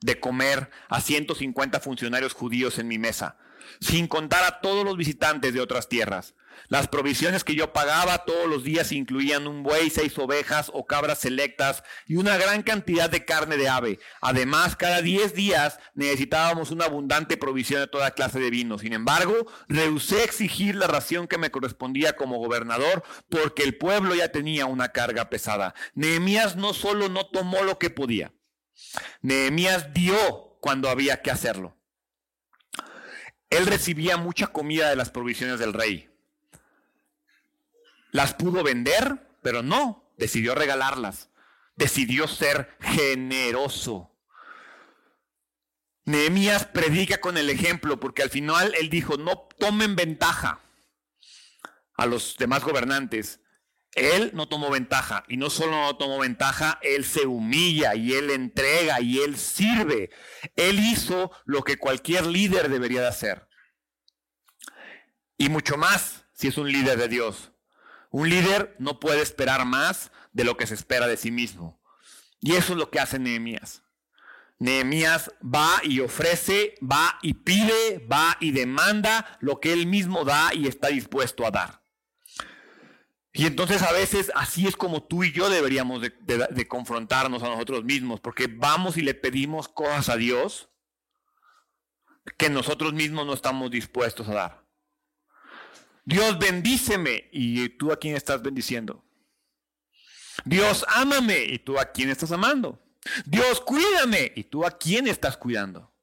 de 0.00 0.20
comer 0.20 0.70
a 0.88 1.00
150 1.00 1.80
funcionarios 1.80 2.34
judíos 2.34 2.78
en 2.78 2.88
mi 2.88 2.98
mesa, 2.98 3.38
sin 3.80 4.06
contar 4.06 4.44
a 4.44 4.60
todos 4.60 4.84
los 4.84 4.98
visitantes 4.98 5.54
de 5.54 5.60
otras 5.60 5.88
tierras. 5.88 6.34
Las 6.68 6.88
provisiones 6.88 7.44
que 7.44 7.54
yo 7.54 7.72
pagaba 7.72 8.24
todos 8.24 8.48
los 8.48 8.64
días 8.64 8.92
incluían 8.92 9.46
un 9.46 9.62
buey, 9.62 9.90
seis 9.90 10.16
ovejas 10.18 10.70
o 10.72 10.86
cabras 10.86 11.18
selectas 11.18 11.82
y 12.06 12.16
una 12.16 12.36
gran 12.36 12.62
cantidad 12.62 13.10
de 13.10 13.24
carne 13.24 13.56
de 13.56 13.68
ave. 13.68 13.98
Además, 14.20 14.76
cada 14.76 15.02
diez 15.02 15.34
días 15.34 15.78
necesitábamos 15.94 16.70
una 16.70 16.86
abundante 16.86 17.36
provisión 17.36 17.80
de 17.80 17.86
toda 17.86 18.12
clase 18.12 18.38
de 18.38 18.50
vino. 18.50 18.78
Sin 18.78 18.92
embargo, 18.92 19.50
rehusé 19.68 20.24
exigir 20.24 20.74
la 20.74 20.86
ración 20.86 21.26
que 21.26 21.38
me 21.38 21.50
correspondía 21.50 22.16
como 22.16 22.38
gobernador 22.38 23.02
porque 23.28 23.62
el 23.62 23.76
pueblo 23.76 24.14
ya 24.14 24.32
tenía 24.32 24.66
una 24.66 24.90
carga 24.90 25.30
pesada. 25.30 25.74
Nehemías 25.94 26.56
no 26.56 26.74
solo 26.74 27.08
no 27.08 27.26
tomó 27.26 27.62
lo 27.62 27.78
que 27.78 27.90
podía, 27.90 28.32
Nehemías 29.22 29.92
dio 29.92 30.58
cuando 30.60 30.88
había 30.88 31.22
que 31.22 31.30
hacerlo. 31.30 31.76
Él 33.50 33.66
recibía 33.66 34.16
mucha 34.16 34.48
comida 34.48 34.88
de 34.88 34.96
las 34.96 35.10
provisiones 35.10 35.58
del 35.58 35.72
rey. 35.72 36.09
Las 38.12 38.34
pudo 38.34 38.62
vender, 38.62 39.28
pero 39.42 39.62
no, 39.62 40.12
decidió 40.16 40.54
regalarlas. 40.54 41.30
Decidió 41.76 42.28
ser 42.28 42.76
generoso. 42.80 44.10
Nehemías 46.04 46.66
predica 46.66 47.20
con 47.20 47.36
el 47.38 47.50
ejemplo, 47.50 48.00
porque 48.00 48.22
al 48.22 48.30
final 48.30 48.74
él 48.78 48.90
dijo, 48.90 49.16
no 49.16 49.48
tomen 49.58 49.96
ventaja 49.96 50.60
a 51.96 52.06
los 52.06 52.36
demás 52.36 52.64
gobernantes. 52.64 53.40
Él 53.92 54.30
no 54.34 54.48
tomó 54.48 54.70
ventaja, 54.70 55.24
y 55.28 55.36
no 55.36 55.50
solo 55.50 55.72
no 55.72 55.96
tomó 55.96 56.18
ventaja, 56.20 56.78
él 56.82 57.04
se 57.04 57.26
humilla 57.26 57.94
y 57.96 58.14
él 58.14 58.30
entrega 58.30 59.00
y 59.00 59.18
él 59.18 59.36
sirve. 59.36 60.10
Él 60.54 60.78
hizo 60.78 61.32
lo 61.44 61.62
que 61.62 61.76
cualquier 61.76 62.26
líder 62.26 62.68
debería 62.68 63.00
de 63.02 63.08
hacer. 63.08 63.48
Y 65.36 65.48
mucho 65.48 65.76
más 65.76 66.24
si 66.32 66.48
es 66.48 66.58
un 66.58 66.70
líder 66.70 66.98
de 66.98 67.08
Dios. 67.08 67.49
Un 68.10 68.28
líder 68.28 68.76
no 68.78 69.00
puede 69.00 69.22
esperar 69.22 69.64
más 69.64 70.10
de 70.32 70.44
lo 70.44 70.56
que 70.56 70.66
se 70.66 70.74
espera 70.74 71.06
de 71.06 71.16
sí 71.16 71.30
mismo. 71.30 71.80
Y 72.40 72.54
eso 72.54 72.72
es 72.72 72.78
lo 72.78 72.90
que 72.90 73.00
hace 73.00 73.18
Nehemías. 73.18 73.82
Nehemías 74.58 75.32
va 75.42 75.80
y 75.82 76.00
ofrece, 76.00 76.74
va 76.82 77.18
y 77.22 77.34
pide, 77.34 78.06
va 78.10 78.36
y 78.40 78.50
demanda 78.50 79.38
lo 79.40 79.58
que 79.58 79.72
él 79.72 79.86
mismo 79.86 80.24
da 80.24 80.50
y 80.54 80.66
está 80.66 80.88
dispuesto 80.88 81.46
a 81.46 81.50
dar. 81.50 81.80
Y 83.32 83.46
entonces 83.46 83.82
a 83.82 83.92
veces 83.92 84.30
así 84.34 84.66
es 84.66 84.76
como 84.76 85.04
tú 85.04 85.24
y 85.24 85.32
yo 85.32 85.48
deberíamos 85.48 86.02
de, 86.02 86.12
de 86.50 86.68
confrontarnos 86.68 87.42
a 87.42 87.48
nosotros 87.48 87.84
mismos, 87.84 88.20
porque 88.20 88.48
vamos 88.48 88.96
y 88.96 89.02
le 89.02 89.14
pedimos 89.14 89.68
cosas 89.68 90.08
a 90.08 90.16
Dios 90.16 90.68
que 92.36 92.50
nosotros 92.50 92.92
mismos 92.92 93.26
no 93.26 93.32
estamos 93.32 93.70
dispuestos 93.70 94.28
a 94.28 94.34
dar. 94.34 94.59
Dios 96.10 96.40
bendíceme 96.40 97.28
y 97.30 97.68
tú 97.68 97.92
a 97.92 97.96
quién 97.96 98.16
estás 98.16 98.42
bendiciendo. 98.42 99.04
Dios 100.44 100.84
ámame 100.88 101.44
y 101.44 101.60
tú 101.60 101.78
a 101.78 101.92
quién 101.92 102.10
estás 102.10 102.32
amando. 102.32 102.82
Dios 103.24 103.60
cuídame 103.60 104.32
y 104.34 104.42
tú 104.42 104.66
a 104.66 104.72
quién 104.72 105.06
estás 105.06 105.36
cuidando. 105.36 105.94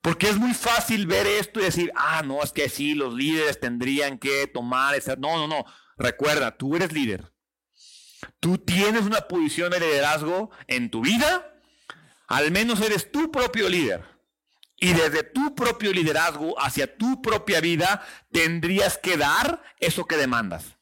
Porque 0.00 0.28
es 0.28 0.36
muy 0.36 0.52
fácil 0.52 1.06
ver 1.06 1.28
esto 1.28 1.60
y 1.60 1.64
decir, 1.64 1.92
ah, 1.94 2.22
no, 2.24 2.42
es 2.42 2.50
que 2.50 2.68
sí, 2.68 2.94
los 2.94 3.14
líderes 3.14 3.60
tendrían 3.60 4.18
que 4.18 4.48
tomar 4.48 4.96
esa... 4.96 5.14
No, 5.14 5.36
no, 5.36 5.46
no. 5.46 5.64
Recuerda, 5.96 6.56
tú 6.56 6.74
eres 6.74 6.92
líder. 6.92 7.32
Tú 8.40 8.58
tienes 8.58 9.02
una 9.02 9.20
posición 9.28 9.70
de 9.70 9.78
liderazgo 9.78 10.50
en 10.66 10.90
tu 10.90 11.02
vida. 11.02 11.56
Al 12.26 12.50
menos 12.50 12.80
eres 12.80 13.12
tu 13.12 13.30
propio 13.30 13.68
líder. 13.68 14.11
Y 14.82 14.94
desde 14.94 15.22
tu 15.22 15.54
propio 15.54 15.92
liderazgo 15.92 16.60
hacia 16.60 16.96
tu 16.96 17.22
propia 17.22 17.60
vida 17.60 18.04
tendrías 18.32 18.98
que 18.98 19.16
dar 19.16 19.62
eso 19.78 20.06
que 20.06 20.16
demandas. 20.16 20.76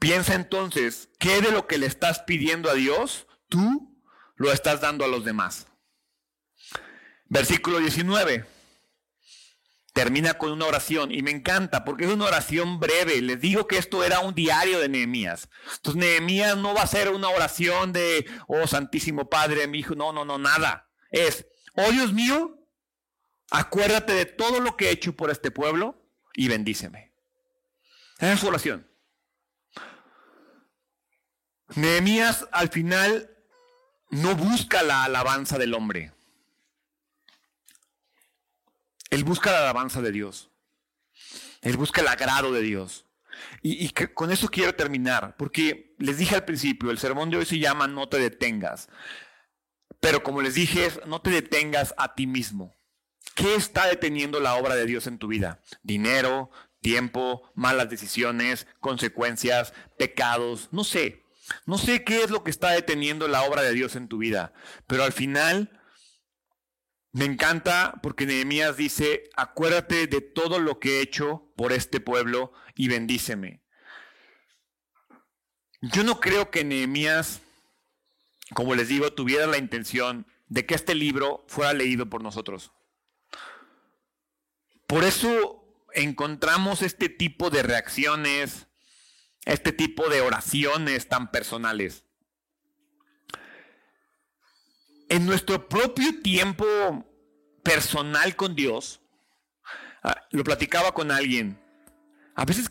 Piensa 0.00 0.34
entonces, 0.34 1.08
¿qué 1.20 1.40
de 1.40 1.52
lo 1.52 1.68
que 1.68 1.78
le 1.78 1.86
estás 1.86 2.18
pidiendo 2.26 2.68
a 2.68 2.74
Dios 2.74 3.28
tú 3.48 4.02
lo 4.34 4.50
estás 4.50 4.80
dando 4.80 5.04
a 5.04 5.08
los 5.08 5.24
demás? 5.24 5.68
Versículo 7.26 7.78
19. 7.78 8.44
Termina 9.92 10.34
con 10.34 10.50
una 10.50 10.66
oración 10.66 11.12
y 11.12 11.22
me 11.22 11.30
encanta 11.30 11.84
porque 11.84 12.06
es 12.06 12.10
una 12.10 12.24
oración 12.24 12.80
breve. 12.80 13.22
Les 13.22 13.40
digo 13.40 13.68
que 13.68 13.78
esto 13.78 14.02
era 14.02 14.18
un 14.18 14.34
diario 14.34 14.80
de 14.80 14.88
Nehemías. 14.88 15.48
Entonces 15.76 16.00
Nehemías 16.00 16.56
no 16.56 16.74
va 16.74 16.82
a 16.82 16.88
ser 16.88 17.10
una 17.10 17.28
oración 17.28 17.92
de, 17.92 18.26
oh 18.48 18.66
Santísimo 18.66 19.30
Padre, 19.30 19.68
mi 19.68 19.78
hijo. 19.78 19.94
No, 19.94 20.12
no, 20.12 20.24
no, 20.24 20.38
nada. 20.38 20.90
Es, 21.12 21.46
oh 21.76 21.90
Dios 21.92 22.12
mío, 22.12 22.58
acuérdate 23.50 24.12
de 24.12 24.26
todo 24.26 24.60
lo 24.60 24.76
que 24.76 24.88
he 24.88 24.92
hecho 24.92 25.14
por 25.14 25.30
este 25.30 25.50
pueblo 25.50 26.02
y 26.34 26.48
bendíceme. 26.48 27.12
Esa 28.18 28.32
es 28.32 28.40
su 28.40 28.48
oración. 28.48 28.88
Nehemías 31.74 32.46
al 32.52 32.68
final 32.68 33.30
no 34.10 34.34
busca 34.36 34.82
la 34.82 35.04
alabanza 35.04 35.58
del 35.58 35.74
hombre. 35.74 36.12
Él 39.10 39.24
busca 39.24 39.52
la 39.52 39.58
alabanza 39.58 40.00
de 40.00 40.12
Dios. 40.12 40.50
Él 41.62 41.76
busca 41.76 42.00
el 42.00 42.08
agrado 42.08 42.52
de 42.52 42.60
Dios. 42.62 43.06
Y, 43.62 43.90
con 43.90 44.30
eso 44.30 44.48
quiero 44.48 44.74
terminar, 44.74 45.36
porque 45.36 45.94
les 45.98 46.18
dije 46.18 46.34
al 46.34 46.44
principio, 46.44 46.90
el 46.90 46.98
sermón 46.98 47.30
de 47.30 47.36
hoy 47.36 47.44
se 47.44 47.58
llama 47.58 47.86
No 47.86 48.08
te 48.08 48.18
detengas. 48.18 48.88
Pero 50.00 50.22
como 50.22 50.42
les 50.42 50.54
dije, 50.54 50.90
no 51.06 51.20
te 51.20 51.30
detengas 51.30 51.94
a 51.96 52.14
ti 52.14 52.26
mismo. 52.26 52.74
¿Qué 53.34 53.54
está 53.54 53.86
deteniendo 53.86 54.40
la 54.40 54.54
obra 54.54 54.74
de 54.74 54.86
Dios 54.86 55.06
en 55.06 55.18
tu 55.18 55.28
vida? 55.28 55.60
Dinero, 55.82 56.50
tiempo, 56.80 57.50
malas 57.54 57.90
decisiones, 57.90 58.66
consecuencias, 58.80 59.74
pecados, 59.98 60.68
no 60.72 60.84
sé. 60.84 61.22
No 61.64 61.78
sé 61.78 62.04
qué 62.04 62.22
es 62.22 62.30
lo 62.30 62.42
que 62.44 62.50
está 62.50 62.70
deteniendo 62.70 63.28
la 63.28 63.42
obra 63.42 63.62
de 63.62 63.72
Dios 63.72 63.94
en 63.96 64.08
tu 64.08 64.18
vida, 64.18 64.52
pero 64.86 65.04
al 65.04 65.12
final 65.12 65.80
me 67.12 67.24
encanta 67.24 67.98
porque 68.02 68.26
Nehemías 68.26 68.76
dice, 68.76 69.30
acuérdate 69.36 70.06
de 70.06 70.20
todo 70.20 70.58
lo 70.58 70.78
que 70.78 70.98
he 70.98 71.00
hecho 71.00 71.50
por 71.56 71.72
este 71.72 72.00
pueblo 72.00 72.52
y 72.74 72.88
bendíceme. 72.88 73.62
Yo 75.80 76.04
no 76.04 76.20
creo 76.20 76.50
que 76.50 76.64
Nehemías, 76.64 77.40
como 78.54 78.74
les 78.74 78.88
digo, 78.88 79.12
tuviera 79.12 79.46
la 79.46 79.58
intención 79.58 80.26
de 80.48 80.66
que 80.66 80.74
este 80.74 80.94
libro 80.94 81.44
fuera 81.48 81.72
leído 81.72 82.06
por 82.06 82.22
nosotros. 82.22 82.72
Por 84.86 85.04
eso 85.04 85.64
encontramos 85.94 86.82
este 86.82 87.08
tipo 87.08 87.50
de 87.50 87.62
reacciones, 87.62 88.68
este 89.44 89.72
tipo 89.72 90.08
de 90.08 90.20
oraciones 90.20 91.08
tan 91.08 91.30
personales. 91.30 92.04
En 95.08 95.26
nuestro 95.26 95.68
propio 95.68 96.20
tiempo 96.20 96.66
personal 97.62 98.36
con 98.36 98.54
Dios, 98.54 99.00
ah, 100.02 100.16
lo 100.30 100.44
platicaba 100.44 100.92
con 100.92 101.10
alguien, 101.10 101.60
a 102.34 102.44
veces 102.44 102.70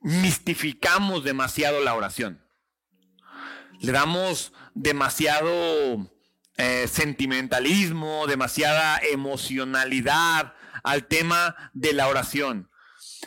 mistificamos 0.00 1.24
demasiado 1.24 1.80
la 1.80 1.94
oración. 1.94 2.44
Le 3.80 3.92
damos 3.92 4.52
demasiado 4.74 6.10
eh, 6.56 6.88
sentimentalismo, 6.88 8.26
demasiada 8.26 8.98
emocionalidad 8.98 10.54
al 10.82 11.06
tema 11.06 11.70
de 11.72 11.92
la 11.92 12.08
oración. 12.08 12.70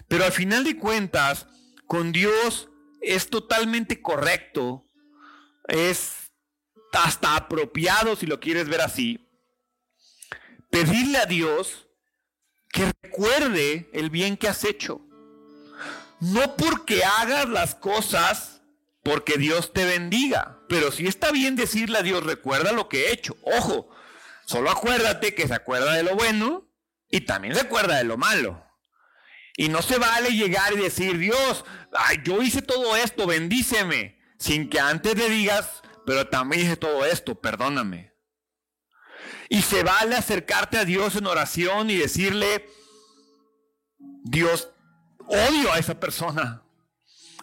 Pero 0.08 0.26
al 0.26 0.32
final 0.32 0.64
de 0.64 0.78
cuentas, 0.78 1.48
con 1.88 2.12
Dios 2.12 2.70
es 3.02 3.30
totalmente 3.30 4.02
correcto, 4.02 4.88
es 5.68 6.32
hasta 6.92 7.36
apropiado 7.36 8.16
si 8.16 8.26
lo 8.26 8.40
quieres 8.40 8.70
ver 8.70 8.82
así, 8.82 9.28
pedirle 10.70 11.18
a 11.18 11.26
Dios 11.26 11.88
que 12.72 12.92
recuerde 13.02 13.90
el 13.94 14.10
bien 14.10 14.38
que 14.38 14.48
has 14.48 14.64
hecho. 14.64 15.02
No 16.20 16.56
porque 16.56 17.04
hagas 17.04 17.50
las 17.50 17.76
cosas 17.76 18.62
porque 19.04 19.38
Dios 19.38 19.74
te 19.74 19.86
bendiga, 19.86 20.60
pero 20.74 20.92
si 20.92 21.06
está 21.06 21.32
bien 21.32 21.56
decirle 21.56 22.00
a 22.00 22.02
Dios, 22.02 22.24
recuerda 22.24 22.72
lo 22.72 22.90
que 22.90 23.06
he 23.06 23.14
hecho. 23.14 23.38
Ojo, 23.44 23.92
solo 24.48 24.72
acuérdate 24.72 25.36
que 25.36 25.48
se 25.48 25.54
acuerda 25.54 25.94
de 25.94 26.02
lo 26.02 26.16
bueno 26.16 26.68
y 27.12 27.22
también 27.22 27.54
se 27.54 27.62
acuerda 27.62 27.98
de 27.98 28.06
lo 28.06 28.18
malo. 28.18 28.66
Y 29.56 29.70
no 29.70 29.84
se 29.84 30.00
vale 30.00 30.32
llegar 30.32 30.74
y 30.74 30.78
decir, 30.78 31.20
Dios, 31.20 31.64
yo 32.24 32.42
hice 32.42 32.64
todo 32.64 32.96
esto, 32.96 33.28
bendíceme, 33.28 34.20
sin 34.40 34.68
que 34.68 34.80
antes 34.80 35.16
le 35.16 35.30
digas, 35.30 35.84
pero 36.08 36.28
también 36.28 36.64
hice 36.64 36.76
todo 36.76 37.06
esto, 37.06 37.40
perdóname. 37.40 38.12
Y 39.50 39.62
se 39.62 39.84
vale 39.84 40.16
acercarte 40.16 40.80
a 40.80 40.86
Dios 40.86 41.16
en 41.16 41.28
oración 41.28 41.92
y 41.92 41.98
decirle, 41.98 42.68
Dios, 44.24 44.70
odio 45.28 45.72
a 45.72 45.78
esa 45.78 46.00
persona. 46.00 46.64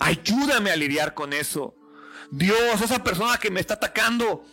Ayúdame 0.00 0.72
a 0.72 0.76
lidiar 0.76 1.14
con 1.14 1.32
eso. 1.32 1.76
Dios, 2.30 2.80
esa 2.80 3.02
persona 3.02 3.38
que 3.38 3.50
me 3.50 3.60
está 3.60 3.74
atacando, 3.74 4.44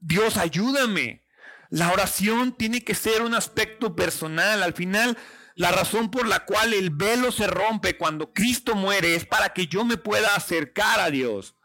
Dios, 0.00 0.36
ayúdame. 0.36 1.24
La 1.70 1.92
oración 1.92 2.56
tiene 2.56 2.84
que 2.84 2.94
ser 2.94 3.22
un 3.22 3.34
aspecto 3.34 3.96
personal. 3.96 4.62
Al 4.62 4.74
final, 4.74 5.18
la 5.56 5.72
razón 5.72 6.10
por 6.10 6.26
la 6.26 6.44
cual 6.44 6.72
el 6.72 6.90
velo 6.90 7.32
se 7.32 7.46
rompe 7.46 7.96
cuando 7.96 8.32
Cristo 8.32 8.74
muere 8.74 9.14
es 9.14 9.24
para 9.24 9.52
que 9.52 9.66
yo 9.66 9.84
me 9.84 9.96
pueda 9.96 10.34
acercar 10.34 11.00
a 11.00 11.10
Dios. 11.10 11.56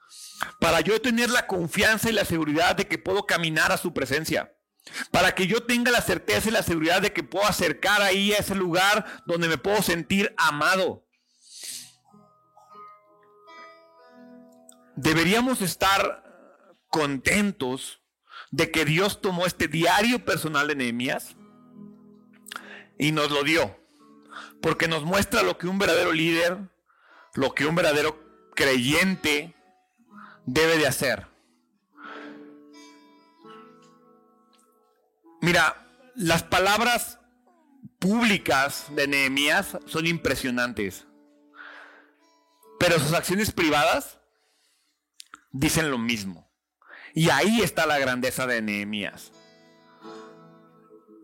Para 0.59 0.82
yo 0.82 1.01
tener 1.01 1.30
la 1.30 1.47
confianza 1.47 2.09
y 2.09 2.13
la 2.13 2.26
seguridad 2.26 2.76
de 2.76 2.88
que 2.88 2.97
puedo 2.97 3.26
caminar 3.26 3.72
a 3.72 3.78
su 3.78 3.93
presencia. 3.93 4.53
Para 5.11 5.36
que 5.36 5.47
yo 5.47 5.63
tenga 5.63 5.91
la 5.91 6.01
certeza 6.01 6.49
y 6.49 6.51
la 6.51 6.63
seguridad 6.63 7.01
de 7.01 7.13
que 7.13 7.24
puedo 7.24 7.45
acercar 7.45 8.01
ahí 8.01 8.32
a 8.34 8.38
ese 8.38 8.55
lugar 8.55 9.05
donde 9.26 9.47
me 9.47 9.57
puedo 9.57 9.82
sentir 9.82 10.34
amado. 10.38 11.05
Deberíamos 15.02 15.62
estar 15.62 16.26
contentos 16.89 18.02
de 18.52 18.70
que 18.70 18.84
Dios 18.84 19.22
tomó 19.22 19.45
este 19.45 19.70
diario 19.70 20.26
personal 20.26 20.68
de 20.68 20.76
Nehemías 20.76 21.38
y 22.97 23.14
nos 23.14 23.32
lo 23.32 23.45
dio. 23.45 23.80
Porque 24.62 24.89
nos 24.89 25.06
muestra 25.06 25.41
lo 25.41 25.58
que 25.58 25.68
un 25.68 25.80
verdadero 25.80 26.12
líder, 26.12 26.58
lo 27.34 27.54
que 27.54 27.66
un 27.66 27.76
verdadero 27.76 28.22
creyente 28.56 29.56
debe 30.45 30.78
de 30.78 30.88
hacer. 30.88 31.28
Mira, 35.39 35.88
las 36.14 36.43
palabras 36.43 37.20
públicas 38.00 38.88
de 38.89 39.08
Nehemías 39.08 39.78
son 39.86 40.08
impresionantes. 40.08 41.08
Pero 42.80 43.00
sus 43.00 43.14
acciones 43.14 43.54
privadas 43.54 44.18
dicen 45.52 45.91
lo 45.91 45.97
mismo. 45.97 46.52
Y 47.14 47.30
ahí 47.30 47.62
está 47.62 47.86
la 47.86 48.00
grandeza 48.00 48.45
de 48.47 48.62
Nehemías. 48.62 49.32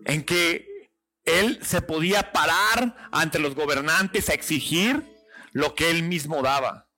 En 0.06 0.24
que 0.24 0.92
él 1.24 1.60
se 1.64 1.82
podía 1.82 2.32
parar 2.32 3.10
ante 3.12 3.40
los 3.40 3.56
gobernantes 3.56 4.30
a 4.30 4.34
exigir 4.34 5.04
lo 5.52 5.76
que 5.76 5.90
él 5.90 6.04
mismo 6.04 6.42
daba. 6.42 6.90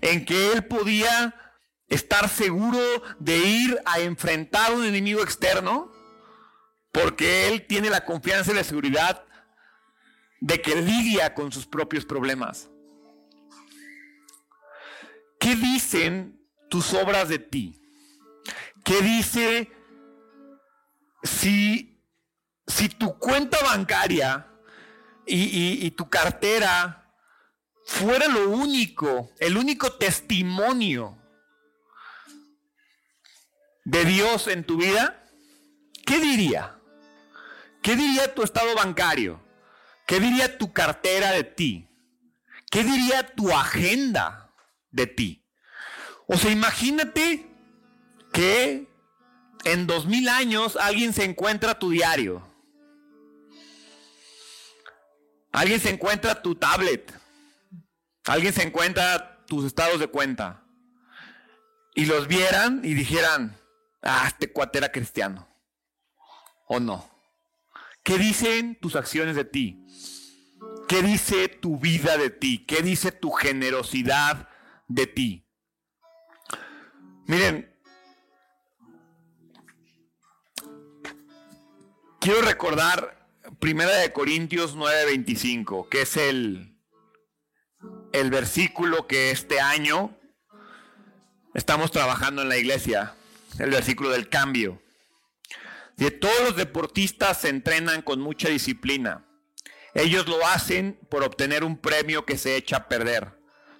En 0.00 0.24
que 0.24 0.52
él 0.52 0.66
podía 0.66 1.34
estar 1.88 2.28
seguro 2.28 2.80
de 3.18 3.38
ir 3.38 3.80
a 3.86 4.00
enfrentar 4.00 4.74
un 4.74 4.84
enemigo 4.84 5.22
externo 5.22 5.92
porque 6.92 7.48
él 7.48 7.66
tiene 7.66 7.90
la 7.90 8.04
confianza 8.04 8.52
y 8.52 8.54
la 8.54 8.64
seguridad 8.64 9.24
de 10.40 10.60
que 10.60 10.76
lidia 10.76 11.34
con 11.34 11.52
sus 11.52 11.66
propios 11.66 12.04
problemas. 12.04 12.68
¿Qué 15.46 15.54
dicen 15.54 16.44
tus 16.68 16.92
obras 16.92 17.28
de 17.28 17.38
ti? 17.38 17.80
¿Qué 18.82 19.00
dice 19.00 19.70
si 21.22 22.02
si 22.66 22.88
tu 22.88 23.16
cuenta 23.16 23.56
bancaria 23.62 24.48
y, 25.24 25.88
tu 25.92 26.08
cartera 26.08 27.14
fuera 27.84 28.26
lo 28.26 28.50
único, 28.50 29.30
el 29.38 29.56
único 29.56 29.92
testimonio 29.92 31.16
de 33.84 34.04
Dios 34.04 34.48
en 34.48 34.64
tu 34.64 34.78
vida, 34.78 35.28
¿qué 36.04 36.18
diría? 36.18 36.76
¿Qué 37.84 37.94
diría 37.94 38.34
tu 38.34 38.42
estado 38.42 38.74
bancario? 38.74 39.40
¿Qué 40.08 40.18
diría 40.18 40.58
tu 40.58 40.72
cartera 40.72 41.30
de 41.30 41.44
ti? 41.44 41.88
¿Qué 42.68 42.82
diría 42.82 43.32
tu 43.36 43.52
agenda 43.52 44.45
de 44.96 45.06
ti? 45.06 45.46
O 46.26 46.36
sea, 46.36 46.50
imagínate 46.50 47.46
que 48.32 48.88
en 49.64 49.86
dos 49.86 50.06
mil 50.06 50.28
años 50.28 50.76
alguien 50.76 51.12
se 51.12 51.24
encuentra 51.24 51.78
tu 51.78 51.90
diario 51.90 52.56
Alguien 55.56 55.80
se 55.80 55.88
encuentra 55.88 56.42
tu 56.42 56.54
tablet. 56.54 57.18
Alguien 58.26 58.52
se 58.52 58.62
encuentra 58.62 59.42
tus 59.46 59.64
estados 59.64 59.98
de 59.98 60.06
cuenta. 60.06 60.62
Y 61.94 62.04
los 62.04 62.28
vieran 62.28 62.82
y 62.84 62.92
dijeran, 62.92 63.56
ah, 64.02 64.24
este 64.26 64.52
cuate 64.52 64.76
era 64.76 64.92
cristiano. 64.92 65.48
¿O 66.66 66.78
no? 66.78 67.08
¿Qué 68.02 68.18
dicen 68.18 68.78
tus 68.82 68.96
acciones 68.96 69.34
de 69.34 69.46
ti? 69.46 69.82
¿Qué 70.88 71.02
dice 71.02 71.48
tu 71.48 71.78
vida 71.78 72.18
de 72.18 72.28
ti? 72.28 72.66
¿Qué 72.66 72.82
dice 72.82 73.10
tu 73.10 73.30
generosidad 73.30 74.50
de 74.88 75.06
ti? 75.06 75.46
Miren, 77.26 77.74
quiero 82.20 82.42
recordar 82.42 83.28
Primera 83.58 83.96
de 83.96 84.12
Corintios 84.12 84.76
9:25, 84.76 85.88
que 85.88 86.02
es 86.02 86.16
el, 86.16 86.78
el 88.12 88.30
versículo 88.30 89.06
que 89.06 89.30
este 89.30 89.60
año 89.60 90.16
estamos 91.54 91.90
trabajando 91.90 92.42
en 92.42 92.48
la 92.48 92.58
iglesia, 92.58 93.14
el 93.58 93.70
versículo 93.70 94.10
del 94.10 94.28
cambio. 94.28 94.82
De 95.96 96.10
todos 96.10 96.40
los 96.42 96.56
deportistas 96.56 97.40
se 97.40 97.48
entrenan 97.48 98.02
con 98.02 98.20
mucha 98.20 98.48
disciplina. 98.48 99.26
Ellos 99.94 100.28
lo 100.28 100.46
hacen 100.46 101.00
por 101.10 101.22
obtener 101.22 101.64
un 101.64 101.78
premio 101.78 102.26
que 102.26 102.36
se 102.36 102.56
echa 102.56 102.76
a 102.76 102.88
perder. 102.88 103.35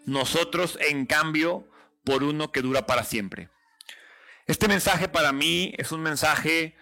Nosotros, 0.06 0.78
en 0.80 1.04
cambio, 1.04 1.68
por 2.04 2.22
uno 2.22 2.52
que 2.52 2.62
dura 2.62 2.86
para 2.86 3.04
siempre. 3.04 3.50
Este 4.46 4.68
mensaje 4.68 5.08
para 5.08 5.32
mí 5.32 5.74
es 5.76 5.90
un 5.90 6.02
mensaje 6.02 6.76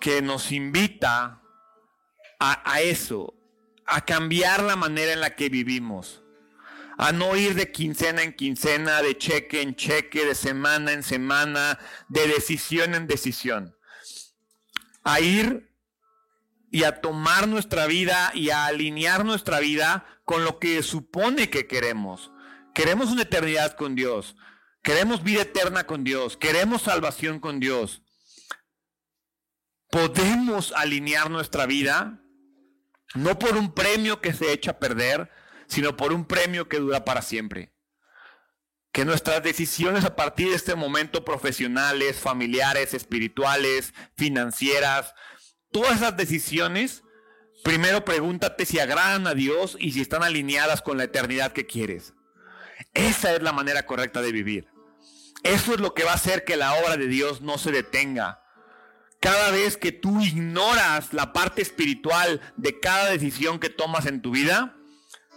que 0.00 0.22
nos 0.22 0.50
invita 0.50 1.42
a, 2.40 2.80
eso, 2.82 3.34
a 3.86 4.04
cambiar 4.04 4.62
la 4.62 4.76
manera 4.76 5.12
en 5.12 5.20
la 5.20 5.34
que 5.34 5.48
vivimos, 5.48 6.22
a 6.98 7.12
no 7.12 7.36
ir 7.36 7.54
de 7.54 7.72
quincena 7.72 8.22
en 8.22 8.34
quincena, 8.34 9.00
de 9.02 9.16
cheque 9.16 9.62
en 9.62 9.74
cheque, 9.74 10.26
de 10.26 10.34
semana 10.34 10.92
en 10.92 11.02
semana, 11.02 11.78
de 12.08 12.26
decisión 12.28 12.94
en 12.94 13.06
decisión, 13.06 13.76
a 15.04 15.20
ir 15.20 15.73
y 16.74 16.82
a 16.82 17.00
tomar 17.00 17.46
nuestra 17.46 17.86
vida 17.86 18.32
y 18.34 18.50
a 18.50 18.66
alinear 18.66 19.24
nuestra 19.24 19.60
vida 19.60 20.04
con 20.24 20.44
lo 20.44 20.58
que 20.58 20.82
supone 20.82 21.48
que 21.48 21.68
queremos. 21.68 22.32
Queremos 22.74 23.12
una 23.12 23.22
eternidad 23.22 23.76
con 23.76 23.94
Dios, 23.94 24.34
queremos 24.82 25.22
vida 25.22 25.42
eterna 25.42 25.86
con 25.86 26.02
Dios, 26.02 26.36
queremos 26.36 26.82
salvación 26.82 27.38
con 27.38 27.60
Dios. 27.60 28.02
Podemos 29.88 30.72
alinear 30.72 31.30
nuestra 31.30 31.66
vida 31.66 32.20
no 33.14 33.38
por 33.38 33.56
un 33.56 33.72
premio 33.72 34.20
que 34.20 34.32
se 34.32 34.50
echa 34.50 34.72
a 34.72 34.78
perder, 34.80 35.30
sino 35.68 35.96
por 35.96 36.12
un 36.12 36.24
premio 36.24 36.68
que 36.68 36.80
dura 36.80 37.04
para 37.04 37.22
siempre. 37.22 37.72
Que 38.90 39.04
nuestras 39.04 39.44
decisiones 39.44 40.04
a 40.04 40.16
partir 40.16 40.48
de 40.48 40.56
este 40.56 40.74
momento, 40.74 41.24
profesionales, 41.24 42.18
familiares, 42.18 42.94
espirituales, 42.94 43.94
financieras, 44.16 45.14
todas 45.74 45.96
esas 45.96 46.16
decisiones, 46.16 47.02
primero 47.64 48.04
pregúntate 48.04 48.64
si 48.64 48.78
agradan 48.78 49.26
a 49.26 49.34
Dios 49.34 49.76
y 49.80 49.90
si 49.90 50.00
están 50.00 50.22
alineadas 50.22 50.82
con 50.82 50.98
la 50.98 51.04
eternidad 51.04 51.52
que 51.52 51.66
quieres. 51.66 52.14
Esa 52.92 53.34
es 53.34 53.42
la 53.42 53.50
manera 53.50 53.84
correcta 53.84 54.22
de 54.22 54.30
vivir. 54.30 54.68
Eso 55.42 55.74
es 55.74 55.80
lo 55.80 55.92
que 55.92 56.04
va 56.04 56.12
a 56.12 56.14
hacer 56.14 56.44
que 56.44 56.56
la 56.56 56.74
obra 56.74 56.96
de 56.96 57.08
Dios 57.08 57.42
no 57.42 57.58
se 57.58 57.72
detenga, 57.72 58.40
cada 59.18 59.50
vez 59.50 59.76
que 59.76 59.90
tú 59.90 60.20
ignoras 60.20 61.12
la 61.12 61.32
parte 61.32 61.60
espiritual 61.60 62.40
de 62.56 62.78
cada 62.78 63.10
decisión 63.10 63.58
que 63.58 63.70
tomas 63.70 64.06
en 64.06 64.22
tu 64.22 64.30
vida, 64.30 64.76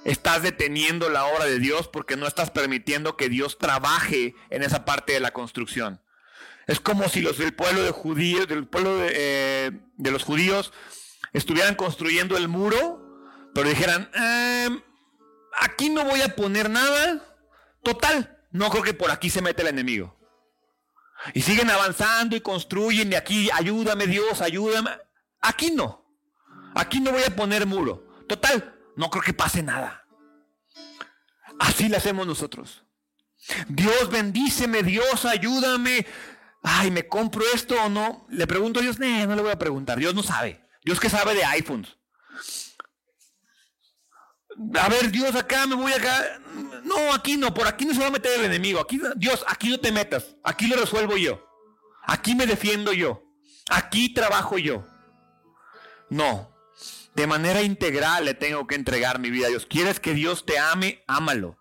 estás 0.03 0.43
deteniendo 0.43 1.09
la 1.09 1.25
obra 1.25 1.45
de 1.45 1.57
Dios 1.57 1.87
porque 1.87 2.15
no 2.15 2.27
estás 2.27 2.51
permitiendo 2.51 3.17
que 3.17 3.29
Dios 3.29 3.57
trabaje 3.57 4.35
en 4.49 4.61
esa 4.61 4.85
parte 4.85 5.13
de 5.13 5.19
la 5.19 5.31
construcción. 5.31 5.99
Es 6.67 6.81
como 6.81 7.07
si 7.07 7.21
los 7.21 7.37
del 7.37 7.53
pueblo 7.53 7.81
de 7.81 7.91
judíos, 7.91 8.47
del 8.47 8.67
pueblo 8.67 8.97
de, 8.97 9.11
eh, 9.13 9.71
los 9.97 10.23
judíos, 10.23 10.73
estuvieran 11.31 11.75
construyendo 11.75 12.35
el 12.35 12.49
muro, 12.49 13.01
pero 13.53 13.69
dijeran, 13.69 14.11
em, 14.13 14.81
aquí 15.61 15.89
no 15.89 16.03
voy 16.03 16.21
a 16.21 16.35
poner 16.35 16.69
nada. 16.69 17.23
Total, 17.83 18.37
no 18.51 18.69
creo 18.69 18.83
que 18.83 18.93
por 18.93 19.11
aquí 19.11 19.29
se 19.29 19.41
mete 19.41 19.61
el 19.61 19.69
enemigo. 19.69 20.17
Y 21.33 21.41
siguen 21.41 21.69
avanzando 21.69 22.35
y 22.35 22.41
construyen 22.41 23.13
y 23.13 23.15
aquí, 23.15 23.49
ayúdame 23.53 24.05
Dios, 24.05 24.41
ayúdame. 24.41 24.91
Aquí 25.41 25.71
no. 25.71 26.05
Aquí 26.75 26.99
no 26.99 27.11
voy 27.11 27.23
a 27.23 27.35
poner 27.35 27.65
muro. 27.65 28.05
Total, 28.27 28.75
no 28.97 29.09
creo 29.09 29.23
que 29.23 29.33
pase 29.33 29.63
nada. 29.63 30.05
Así 31.59 31.87
lo 31.87 31.97
hacemos 31.97 32.27
nosotros. 32.27 32.83
Dios 33.69 34.09
bendíceme, 34.11 34.83
Dios 34.83 35.25
ayúdame. 35.25 36.05
Ay, 36.63 36.91
¿me 36.91 37.07
compro 37.07 37.43
esto 37.53 37.75
o 37.81 37.89
no? 37.89 38.25
Le 38.29 38.47
pregunto 38.47 38.79
a 38.79 38.83
Dios, 38.83 38.99
no 38.99 39.35
le 39.35 39.41
voy 39.41 39.51
a 39.51 39.59
preguntar. 39.59 39.97
Dios 39.97 40.13
no 40.13 40.23
sabe. 40.23 40.61
Dios 40.83 40.99
que 40.99 41.09
sabe 41.09 41.35
de 41.35 41.45
iPhones 41.45 41.97
a 44.79 44.89
ver, 44.89 45.11
Dios, 45.11 45.35
acá 45.35 45.67
me 45.67 45.75
voy 45.75 45.93
acá. 45.93 46.39
No, 46.83 47.13
aquí 47.13 47.37
no, 47.37 47.53
por 47.53 47.67
aquí 47.67 47.85
no 47.85 47.93
se 47.93 47.99
va 47.99 48.07
a 48.07 48.11
meter 48.11 48.39
el 48.39 48.45
enemigo. 48.45 48.79
Aquí, 48.79 48.99
Dios, 49.15 49.43
aquí 49.47 49.69
no 49.69 49.79
te 49.79 49.91
metas. 49.91 50.35
Aquí 50.43 50.67
lo 50.67 50.77
resuelvo 50.77 51.17
yo. 51.17 51.45
Aquí 52.03 52.35
me 52.35 52.47
defiendo 52.47 52.93
yo. 52.93 53.23
Aquí 53.69 54.13
trabajo 54.13 54.57
yo. 54.57 54.85
No. 56.09 56.55
De 57.13 57.27
manera 57.27 57.61
integral 57.61 58.25
le 58.25 58.33
tengo 58.33 58.67
que 58.67 58.75
entregar 58.75 59.19
mi 59.19 59.29
vida 59.29 59.47
a 59.47 59.49
Dios. 59.49 59.65
¿Quieres 59.65 59.99
que 59.99 60.13
Dios 60.13 60.45
te 60.45 60.57
ame? 60.59 61.03
Ámalo. 61.07 61.57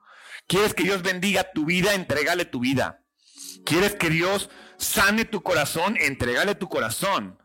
¿Quieres 0.46 0.74
que 0.74 0.84
Dios 0.84 1.02
bendiga 1.02 1.52
tu 1.52 1.64
vida? 1.66 1.94
Entrégale 1.94 2.44
tu 2.44 2.60
vida. 2.60 3.02
¿Quieres 3.64 3.94
que 3.94 4.10
Dios 4.10 4.48
sane 4.78 5.24
tu 5.24 5.42
corazón? 5.42 5.96
Entrégale 6.00 6.54
tu 6.54 6.68
corazón. 6.68 7.38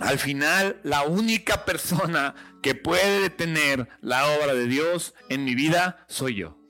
Al 0.00 0.18
final, 0.18 0.80
la 0.82 1.02
única 1.02 1.64
persona 1.64 2.34
que 2.62 2.74
puede 2.74 3.20
detener 3.20 3.88
la 4.00 4.26
obra 4.26 4.54
de 4.54 4.66
Dios 4.66 5.14
en 5.28 5.44
mi 5.44 5.54
vida 5.54 6.04
soy 6.08 6.36
yo. 6.36 6.63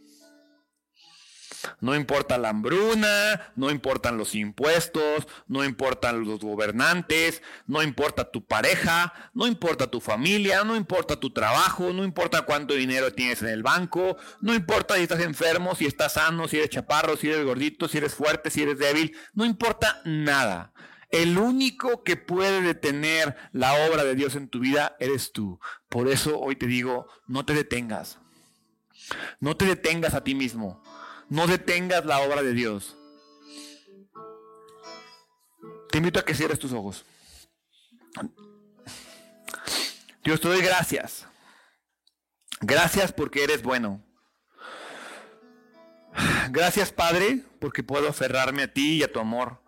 No 1.80 1.94
importa 1.94 2.38
la 2.38 2.50
hambruna, 2.50 3.52
no 3.56 3.70
importan 3.70 4.16
los 4.16 4.34
impuestos, 4.34 5.26
no 5.46 5.64
importan 5.64 6.24
los 6.24 6.40
gobernantes, 6.40 7.42
no 7.66 7.82
importa 7.82 8.30
tu 8.30 8.44
pareja, 8.44 9.12
no 9.32 9.46
importa 9.46 9.86
tu 9.86 10.00
familia, 10.00 10.64
no 10.64 10.76
importa 10.76 11.16
tu 11.16 11.30
trabajo, 11.30 11.92
no 11.92 12.04
importa 12.04 12.42
cuánto 12.42 12.74
dinero 12.74 13.12
tienes 13.12 13.42
en 13.42 13.48
el 13.48 13.62
banco, 13.62 14.16
no 14.40 14.54
importa 14.54 14.96
si 14.96 15.02
estás 15.02 15.20
enfermo, 15.20 15.74
si 15.74 15.86
estás 15.86 16.14
sano, 16.14 16.48
si 16.48 16.58
eres 16.58 16.70
chaparro, 16.70 17.16
si 17.16 17.28
eres 17.28 17.44
gordito, 17.44 17.88
si 17.88 17.98
eres 17.98 18.14
fuerte, 18.14 18.50
si 18.50 18.62
eres 18.62 18.78
débil, 18.78 19.16
no 19.32 19.44
importa 19.44 20.00
nada. 20.04 20.72
El 21.10 21.38
único 21.38 22.02
que 22.02 22.16
puede 22.16 22.60
detener 22.60 23.36
la 23.52 23.72
obra 23.86 24.02
de 24.02 24.16
Dios 24.16 24.34
en 24.34 24.48
tu 24.48 24.58
vida 24.58 24.96
eres 24.98 25.30
tú. 25.30 25.60
Por 25.88 26.08
eso 26.08 26.40
hoy 26.40 26.56
te 26.56 26.66
digo, 26.66 27.06
no 27.28 27.44
te 27.44 27.54
detengas. 27.54 28.18
No 29.38 29.56
te 29.56 29.64
detengas 29.64 30.14
a 30.14 30.24
ti 30.24 30.34
mismo. 30.34 30.82
No 31.28 31.46
detengas 31.46 32.04
la 32.04 32.20
obra 32.20 32.42
de 32.42 32.52
Dios. 32.52 32.96
Te 35.90 35.98
invito 35.98 36.18
a 36.18 36.24
que 36.24 36.34
cierres 36.34 36.58
tus 36.58 36.72
ojos. 36.72 37.04
Dios, 40.22 40.40
te 40.40 40.48
doy 40.48 40.62
gracias. 40.62 41.26
Gracias 42.60 43.12
porque 43.12 43.44
eres 43.44 43.62
bueno. 43.62 44.02
Gracias, 46.50 46.92
Padre, 46.92 47.42
porque 47.60 47.82
puedo 47.82 48.08
aferrarme 48.08 48.62
a 48.62 48.72
ti 48.72 48.98
y 48.98 49.02
a 49.02 49.12
tu 49.12 49.20
amor 49.20 49.64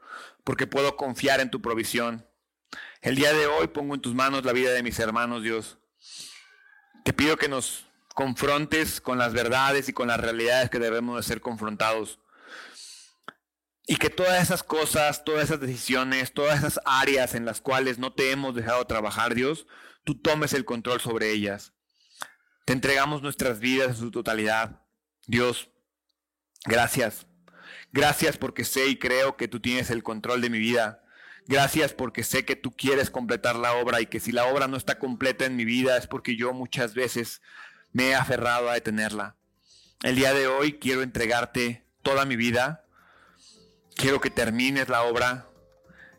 porque 0.46 0.68
puedo 0.68 0.96
confiar 0.96 1.40
en 1.40 1.50
tu 1.50 1.60
provisión. 1.60 2.24
El 3.00 3.16
día 3.16 3.32
de 3.32 3.48
hoy 3.48 3.66
pongo 3.66 3.96
en 3.96 4.00
tus 4.00 4.14
manos 4.14 4.44
la 4.44 4.52
vida 4.52 4.70
de 4.70 4.84
mis 4.84 4.96
hermanos, 5.00 5.42
Dios. 5.42 5.78
Te 7.02 7.12
pido 7.12 7.36
que 7.36 7.48
nos 7.48 7.85
confrontes 8.16 9.00
con 9.00 9.18
las 9.18 9.32
verdades 9.32 9.88
y 9.88 9.92
con 9.92 10.08
las 10.08 10.18
realidades 10.18 10.70
que 10.70 10.80
debemos 10.80 11.16
de 11.16 11.22
ser 11.22 11.40
confrontados. 11.40 12.18
Y 13.86 13.98
que 13.98 14.10
todas 14.10 14.42
esas 14.42 14.64
cosas, 14.64 15.22
todas 15.24 15.44
esas 15.44 15.60
decisiones, 15.60 16.32
todas 16.32 16.58
esas 16.58 16.80
áreas 16.84 17.36
en 17.36 17.44
las 17.44 17.60
cuales 17.60 17.98
no 18.00 18.12
te 18.12 18.32
hemos 18.32 18.56
dejado 18.56 18.84
trabajar, 18.86 19.34
Dios, 19.36 19.68
tú 20.02 20.20
tomes 20.20 20.54
el 20.54 20.64
control 20.64 21.00
sobre 21.00 21.30
ellas. 21.30 21.72
Te 22.64 22.72
entregamos 22.72 23.22
nuestras 23.22 23.60
vidas 23.60 23.90
en 23.90 23.96
su 23.96 24.10
totalidad. 24.10 24.82
Dios, 25.28 25.70
gracias 26.64 27.26
Gracias 27.96 28.36
porque 28.36 28.64
sé 28.64 28.88
y 28.88 28.98
creo 28.98 29.36
que 29.38 29.48
tú 29.48 29.60
tienes 29.60 29.90
el 29.90 30.02
control 30.02 30.42
de 30.42 30.50
mi 30.50 30.58
vida. 30.58 31.02
Gracias 31.46 31.94
porque 31.94 32.24
sé 32.24 32.44
que 32.44 32.54
tú 32.54 32.72
quieres 32.72 33.08
completar 33.08 33.56
la 33.56 33.72
obra 33.74 34.00
y 34.00 34.06
que 34.06 34.20
si 34.20 34.32
la 34.32 34.46
obra 34.46 34.68
no 34.68 34.76
está 34.76 34.98
completa 34.98 35.46
en 35.46 35.56
mi 35.56 35.64
vida 35.64 35.96
es 35.96 36.06
porque 36.06 36.36
yo 36.36 36.52
muchas 36.52 36.94
veces 36.94 37.40
me 37.96 38.08
he 38.08 38.14
aferrado 38.14 38.68
a 38.68 38.74
detenerla. 38.74 39.36
El 40.02 40.16
día 40.16 40.34
de 40.34 40.46
hoy 40.46 40.74
quiero 40.74 41.00
entregarte 41.00 41.86
toda 42.02 42.26
mi 42.26 42.36
vida. 42.36 42.84
Quiero 43.94 44.20
que 44.20 44.28
termines 44.28 44.90
la 44.90 45.04
obra. 45.04 45.46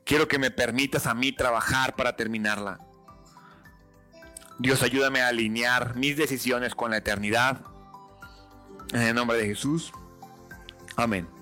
Quiero 0.04 0.28
que 0.28 0.40
me 0.40 0.50
permitas 0.50 1.06
a 1.06 1.14
mí 1.14 1.32
trabajar 1.34 1.96
para 1.96 2.16
terminarla. 2.16 2.80
Dios, 4.58 4.82
ayúdame 4.82 5.22
a 5.22 5.28
alinear 5.28 5.96
mis 5.96 6.18
decisiones 6.18 6.74
con 6.74 6.90
la 6.90 6.98
eternidad. 6.98 7.62
En 8.92 9.04
el 9.04 9.14
nombre 9.14 9.38
de 9.38 9.46
Jesús. 9.46 9.92
Amén. 10.96 11.37